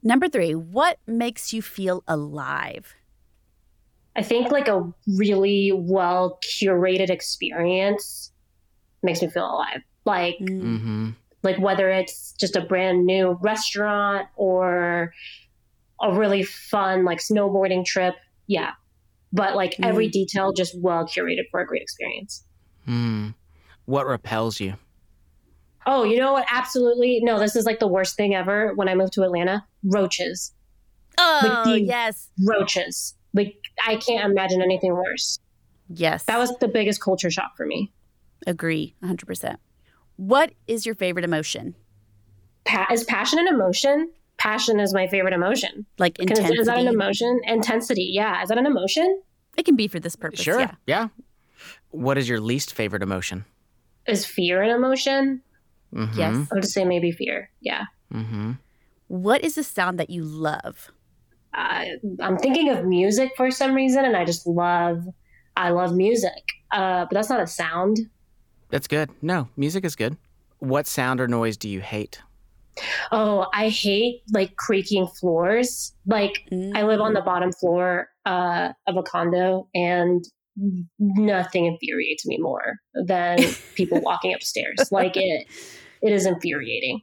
Number 0.04 0.30
3. 0.30 0.54
What 0.54 1.00
makes 1.08 1.52
you 1.52 1.64
feel 1.64 2.04
alive? 2.08 2.94
I 4.16 4.22
think 4.22 4.52
like 4.52 4.68
a 4.68 4.94
really 5.18 5.72
well 5.74 6.38
curated 6.46 7.10
experience 7.10 8.32
makes 9.06 9.22
me 9.22 9.30
feel 9.30 9.46
alive. 9.46 9.82
Like, 10.06 10.38
Mm-hmm. 10.40 11.12
like 11.44 11.58
whether 11.60 11.90
it's 11.90 12.34
just 12.34 12.56
a 12.56 12.62
brand 12.62 13.06
new 13.06 13.38
restaurant 13.42 14.28
or 14.36 15.14
a 16.02 16.14
really 16.14 16.44
fun 16.44 17.06
like 17.06 17.20
snowboarding 17.20 17.86
trip. 17.86 18.16
Yeah. 18.48 18.72
But 19.32 19.56
like 19.56 19.76
every 19.82 20.08
detail 20.10 20.54
just 20.54 20.80
well 20.80 21.06
curated 21.06 21.44
for 21.52 21.60
a 21.60 21.66
great 21.66 21.82
experience. 21.82 22.44
Mm. 22.88 23.34
What 23.86 24.06
repels 24.06 24.60
you? 24.60 24.76
Oh, 25.86 26.04
you 26.04 26.18
know 26.20 26.34
what? 26.34 26.46
Absolutely. 26.50 27.20
No, 27.22 27.40
this 27.40 27.56
is 27.56 27.66
like 27.66 27.80
the 27.80 27.88
worst 27.88 28.16
thing 28.16 28.34
ever 28.34 28.74
when 28.76 28.88
I 28.90 28.96
moved 28.96 29.14
to 29.14 29.24
Atlanta. 29.24 29.66
Roaches. 29.84 30.52
Oh, 31.18 31.64
the 31.66 31.82
yes. 31.82 32.30
Roaches. 32.44 33.16
Like 33.34 33.56
I 33.86 33.98
can't 33.98 34.30
imagine 34.32 34.62
anything 34.62 34.94
worse. 34.94 35.40
Yes. 35.90 36.24
That 36.24 36.40
was 36.40 36.58
the 36.60 36.68
biggest 36.68 37.02
culture 37.02 37.30
shock 37.30 37.56
for 37.56 37.66
me. 37.66 37.92
Agree 38.46 38.96
100%. 39.04 39.58
What 40.18 40.54
is 40.68 40.86
your 40.86 40.96
favorite 40.96 41.26
emotion? 41.26 41.76
Pa- 42.66 42.88
is 42.92 43.04
passion 43.04 43.40
an 43.40 43.48
emotion? 43.48 44.12
Passion 44.38 44.80
is 44.80 44.94
my 44.94 45.08
favorite 45.08 45.34
emotion. 45.34 45.86
Like 45.98 46.18
Can- 46.18 46.32
is- 46.32 46.40
intensity? 46.40 46.60
Is 46.60 46.68
that 46.68 46.78
an 46.80 46.88
emotion? 46.88 47.42
Intensity. 47.46 48.10
Yeah. 48.14 48.42
Is 48.44 48.50
that 48.50 48.58
an 48.58 48.66
emotion? 48.66 49.22
It 49.58 49.66
can 49.66 49.76
be 49.76 49.88
for 49.88 50.00
this 50.00 50.16
purpose. 50.16 50.42
Sure. 50.42 50.60
Yeah. 50.60 50.76
Yeah. 50.86 51.08
What 51.90 52.18
is 52.18 52.28
your 52.28 52.40
least 52.40 52.74
favorite 52.74 53.02
emotion? 53.04 53.46
Is 54.08 54.26
fear 54.26 54.62
an 54.62 54.70
emotion? 54.72 55.42
Mm-hmm. 55.94 56.20
Yes. 56.20 56.48
I 56.52 56.56
would 56.56 56.66
say 56.66 56.84
maybe 56.86 57.12
fear. 57.12 57.50
Yeah. 57.62 57.86
Mm-hmm. 58.14 58.54
What 59.08 59.44
is 59.44 59.56
the 59.56 59.64
sound 59.64 60.00
that 60.00 60.10
you 60.10 60.24
love? 60.24 60.92
uh, 61.54 61.86
I'm 62.20 62.38
thinking 62.38 62.70
of 62.70 62.84
music 62.84 63.32
for 63.38 63.50
some 63.50 63.74
reason, 63.74 64.04
and 64.04 64.18
I 64.18 64.26
just 64.26 64.46
love, 64.46 65.06
I 65.56 65.70
love 65.70 65.96
music. 65.96 66.44
Uh, 66.70 67.06
but 67.06 67.12
that's 67.14 67.30
not 67.30 67.40
a 67.40 67.48
sound. 67.48 67.98
That's 68.70 68.88
good. 68.88 69.10
No, 69.22 69.50
music 69.56 69.86
is 69.86 69.96
good. 69.96 70.18
What 70.60 70.88
sound 70.88 71.22
or 71.22 71.28
noise 71.28 71.58
do 71.58 71.70
you 71.70 71.82
hate? 71.82 72.22
Oh, 73.12 73.48
I 73.54 73.70
hate 73.70 74.24
like 74.32 74.56
creaking 74.58 75.08
floors. 75.08 75.94
Like 76.06 76.48
I 76.76 76.84
live 76.84 77.00
on 77.00 77.14
the 77.14 77.22
bottom 77.22 77.52
floor 77.52 78.10
uh, 78.26 78.74
of 78.88 78.98
a 78.98 79.04
condo, 79.04 79.68
and 79.74 80.26
nothing 81.00 81.66
infuriates 81.66 82.26
me 82.26 82.38
more 82.38 82.76
than 82.94 83.40
people 83.76 84.02
walking 84.02 84.34
upstairs. 84.34 84.76
Like 84.92 85.18
it, 85.18 85.48
it 86.02 86.12
is 86.12 86.26
infuriating. 86.26 87.02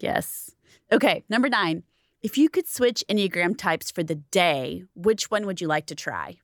Yes. 0.00 0.50
Okay, 0.92 1.24
number 1.28 1.48
nine. 1.48 1.82
If 2.22 2.36
you 2.38 2.48
could 2.48 2.66
switch 2.66 3.04
Enneagram 3.08 3.56
types 3.56 3.90
for 3.90 4.02
the 4.02 4.16
day, 4.16 4.84
which 4.94 5.30
one 5.30 5.46
would 5.46 5.60
you 5.60 5.68
like 5.68 5.86
to 5.86 5.94
try? 5.94 6.38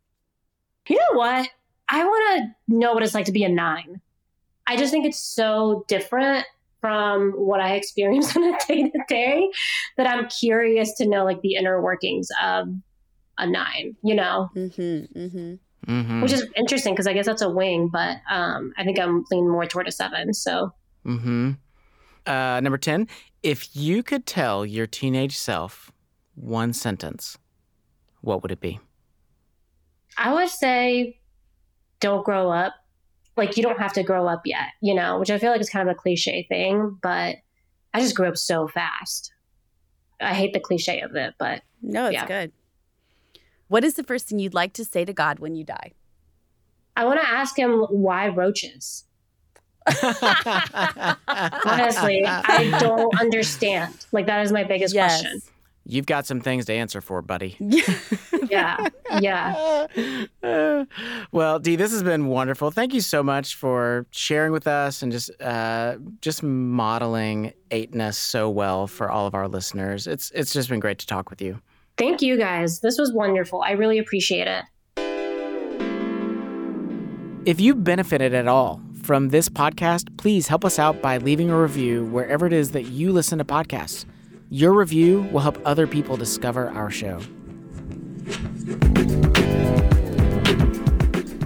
You 0.89 0.97
know 0.97 1.19
what? 1.19 1.49
I 1.89 2.05
want 2.05 2.55
to 2.69 2.77
know 2.77 2.93
what 2.93 3.03
it's 3.03 3.15
like 3.15 3.27
to 3.27 3.33
be 3.33 3.45
a 3.45 3.49
nine. 3.49 4.01
I 4.67 4.77
just 4.77 4.91
think 4.91 5.05
it's 5.07 5.19
so 5.21 5.85
different 5.89 6.47
from 6.81 7.33
what 7.33 7.61
I 7.61 7.75
experience 7.75 8.37
on 8.37 8.45
a 8.45 8.57
day 8.67 8.91
to 8.91 8.99
day 9.09 9.49
that 9.97 10.07
I'm 10.07 10.29
curious 10.29 10.95
to 10.99 11.07
know 11.07 11.25
like 11.25 11.41
the 11.43 11.55
inner 11.55 11.81
workings 11.81 12.29
of 12.43 12.69
a 13.39 13.47
nine, 13.47 13.97
you 14.03 14.15
know, 14.15 14.51
Mm-hmm. 14.55 15.19
Mm-hmm. 15.19 15.55
Mm-hmm. 15.91 16.23
which 16.23 16.33
is 16.33 16.47
interesting 16.57 16.95
because 16.95 17.07
I 17.07 17.13
guess 17.13 17.27
that's 17.27 17.43
a 17.43 17.51
wing, 17.51 17.89
but 17.89 18.17
um, 18.31 18.73
I 18.79 18.85
think 18.85 18.99
I'm 18.99 19.25
leaning 19.31 19.51
more 19.51 19.67
toward 19.67 19.87
a 19.87 19.93
seven. 19.93 20.33
So 20.33 20.73
Mm-hmm. 21.05 21.53
Uh, 22.27 22.61
number 22.61 22.79
10. 22.79 23.07
If 23.43 23.77
you 23.77 24.03
could 24.03 24.25
tell 24.25 24.65
your 24.65 24.87
teenage 24.87 25.37
self 25.37 25.93
one 26.35 26.73
sentence, 26.73 27.37
what 28.23 28.43
would 28.43 28.51
it 28.51 28.61
be? 28.61 28.81
I 30.17 30.33
would 30.33 30.49
say 30.49 31.19
don't 32.01 32.25
grow 32.25 32.51
up. 32.51 32.75
Like 33.37 33.57
you 33.57 33.63
don't 33.63 33.81
have 33.81 33.93
to 33.95 34.03
grow 34.03 34.27
up 34.29 34.43
yet, 34.45 34.69
you 34.81 34.95
know, 34.95 35.19
which 35.19 35.31
I 35.31 35.39
feel 35.39 35.51
like 35.51 35.61
is 35.61 35.71
kind 35.71 35.89
of 35.89 35.93
a 35.95 35.99
cliche 35.99 36.47
thing, 36.49 36.99
but 37.03 37.37
I 37.93 38.01
just 38.01 38.15
grew 38.15 38.29
up 38.29 38.37
so 38.37 38.69
fast. 38.69 39.33
I 40.21 40.35
hate 40.35 40.53
the 40.53 40.61
cliche 40.61 41.01
of 41.01 41.15
it, 41.17 41.35
but 41.39 41.63
No, 41.83 42.07
it's 42.07 42.15
Yeah. 42.15 42.27
good. 42.27 42.53
What 43.69 43.83
is 43.85 43.95
the 43.95 44.05
first 44.05 44.29
thing 44.29 44.39
you'd 44.39 44.55
like 44.55 44.73
to 44.75 44.85
say 44.85 45.05
to 45.05 45.13
God 45.13 45.39
when 45.41 45.55
you 45.57 45.65
die? 45.65 45.93
I 46.97 47.05
want 47.07 47.21
to 47.21 47.29
ask 47.29 47.59
him 47.59 47.81
why 47.91 48.29
roaches. 48.29 49.05
Honestly, 51.65 52.23
I 52.27 52.77
don't 52.81 53.21
understand. 53.21 54.07
Like 54.13 54.27
that 54.27 54.45
is 54.45 54.53
my 54.53 54.65
biggest 54.65 54.95
Yes. 54.95 55.21
question. 55.23 55.43
You've 55.87 56.07
got 56.07 56.27
some 56.27 56.41
things 56.41 56.65
to 56.67 56.73
answer 56.73 57.01
for, 57.01 57.23
buddy. 57.23 57.57
Yeah. 58.51 58.89
Yeah. 59.21 59.87
well, 61.33 61.59
Dee, 61.59 61.77
this 61.77 61.93
has 61.93 62.03
been 62.03 62.27
wonderful. 62.27 62.71
Thank 62.71 62.95
you 62.95 63.01
so 63.01 63.23
much 63.23 63.55
for 63.55 64.07
sharing 64.11 64.53
with 64.53 64.67
us 64.67 65.03
and 65.03 65.11
just 65.11 65.31
uh, 65.41 65.97
just 66.21 66.43
modeling 66.43 67.53
eightness 67.71 68.19
so 68.19 68.51
well 68.51 68.87
for 68.87 69.11
all 69.11 69.27
of 69.27 69.35
our 69.35 69.49
listeners. 69.49 70.07
It's 70.07 70.31
it's 70.35 70.53
just 70.53 70.69
been 70.69 70.79
great 70.79 70.99
to 70.99 71.07
talk 71.07 71.31
with 71.31 71.41
you. 71.41 71.61
Thank 71.97 72.23
you 72.23 72.37
guys. 72.37 72.81
This 72.81 72.99
was 72.99 73.13
wonderful. 73.13 73.63
I 73.63 73.73
really 73.73 73.99
appreciate 73.99 74.47
it. 74.47 74.65
If 77.47 77.61
you 77.61 77.75
benefited 77.75 78.35
at 78.35 78.49
all 78.49 78.81
from 79.03 79.29
this 79.29 79.49
podcast, 79.49 80.17
please 80.17 80.49
help 80.49 80.65
us 80.65 80.79
out 80.79 81.03
by 81.03 81.19
leaving 81.19 81.51
a 81.51 81.61
review 81.61 82.05
wherever 82.07 82.47
it 82.47 82.53
is 82.53 82.73
that 82.73 82.85
you 82.85 83.13
listen 83.13 83.39
to 83.39 83.45
podcasts. 83.45 84.07
Your 84.55 84.73
review 84.73 85.23
will 85.33 85.41
help 85.41 85.61
other 85.65 85.85
people 85.85 86.17
discover 86.17 86.69
our 86.69 86.89
show. 86.89 87.19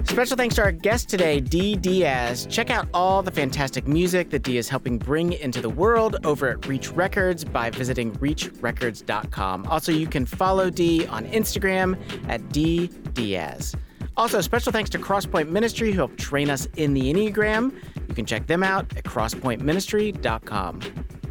Special 0.03 0.37
thanks 0.37 0.53
to 0.57 0.61
our 0.61 0.71
guest 0.71 1.09
today, 1.09 1.39
Dee 1.39 1.75
Diaz. 1.75 2.45
Check 2.45 2.69
out 2.69 2.87
all 2.93 3.23
the 3.23 3.31
fantastic 3.31 3.87
music 3.87 4.29
that 4.29 4.43
Dee 4.43 4.59
is 4.59 4.69
helping 4.69 4.99
bring 4.99 5.33
into 5.33 5.59
the 5.59 5.71
world 5.71 6.17
over 6.23 6.49
at 6.49 6.67
Reach 6.67 6.91
Records 6.91 7.43
by 7.43 7.71
visiting 7.71 8.11
reachrecords.com. 8.17 9.65
Also, 9.65 9.91
you 9.91 10.05
can 10.05 10.27
follow 10.27 10.69
Dee 10.69 11.07
on 11.07 11.25
Instagram 11.29 11.97
at 12.29 12.47
Dee 12.49 12.89
Diaz. 13.13 13.75
Also, 14.17 14.39
special 14.39 14.71
thanks 14.71 14.91
to 14.91 14.99
Crosspoint 14.99 15.49
Ministry, 15.49 15.89
who 15.93 15.97
helped 15.97 16.19
train 16.19 16.51
us 16.51 16.67
in 16.75 16.93
the 16.93 17.11
Enneagram. 17.11 17.73
You 18.07 18.13
can 18.13 18.27
check 18.27 18.45
them 18.45 18.61
out 18.61 18.95
at 18.95 19.03
crosspointministry.com. 19.03 20.81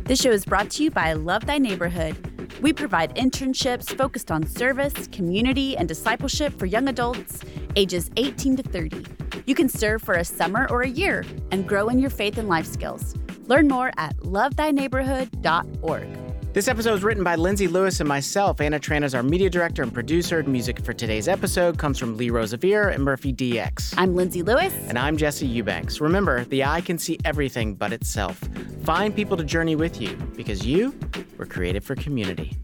This 0.08 0.20
show 0.22 0.30
is 0.30 0.46
brought 0.46 0.70
to 0.70 0.82
you 0.82 0.90
by 0.90 1.12
Love 1.12 1.44
Thy 1.44 1.58
Neighborhood. 1.58 2.16
We 2.62 2.72
provide 2.72 3.14
internships 3.16 3.94
focused 3.94 4.30
on 4.30 4.46
service, 4.46 5.06
community, 5.08 5.76
and 5.76 5.86
discipleship 5.86 6.58
for 6.58 6.64
young 6.64 6.88
adults 6.88 7.40
ages 7.76 8.10
18 8.16 8.56
to 8.56 8.62
30. 8.62 9.04
You 9.44 9.54
can 9.54 9.68
serve 9.68 10.00
for 10.00 10.14
a 10.14 10.24
summer 10.24 10.66
or 10.70 10.80
a 10.80 10.88
year 10.88 11.26
and 11.50 11.68
grow 11.68 11.90
in 11.90 11.98
your 11.98 12.08
faith 12.08 12.38
and 12.38 12.48
life 12.48 12.64
skills. 12.64 13.14
Learn 13.48 13.68
more 13.68 13.92
at 13.98 14.16
lovethyneighborhood.org. 14.20 16.27
This 16.58 16.66
episode 16.66 16.90
was 16.90 17.04
written 17.04 17.22
by 17.22 17.36
Lindsay 17.36 17.68
Lewis 17.68 18.00
and 18.00 18.08
myself. 18.08 18.60
Anna 18.60 18.80
Tran 18.80 19.04
is 19.04 19.14
our 19.14 19.22
media 19.22 19.48
director 19.48 19.84
and 19.84 19.94
producer. 19.94 20.42
Music 20.42 20.84
for 20.84 20.92
today's 20.92 21.28
episode 21.28 21.78
comes 21.78 22.00
from 22.00 22.16
Lee 22.16 22.30
Rosevere 22.30 22.88
and 22.92 23.04
Murphy 23.04 23.32
DX. 23.32 23.94
I'm 23.96 24.16
Lindsay 24.16 24.42
Lewis. 24.42 24.74
And 24.88 24.98
I'm 24.98 25.16
Jesse 25.16 25.46
Eubanks. 25.46 26.00
Remember, 26.00 26.44
the 26.46 26.64
eye 26.64 26.80
can 26.80 26.98
see 26.98 27.16
everything 27.24 27.76
but 27.76 27.92
itself. 27.92 28.42
Find 28.82 29.14
people 29.14 29.36
to 29.36 29.44
journey 29.44 29.76
with 29.76 30.00
you 30.00 30.16
because 30.34 30.66
you 30.66 30.98
were 31.36 31.46
created 31.46 31.84
for 31.84 31.94
community. 31.94 32.58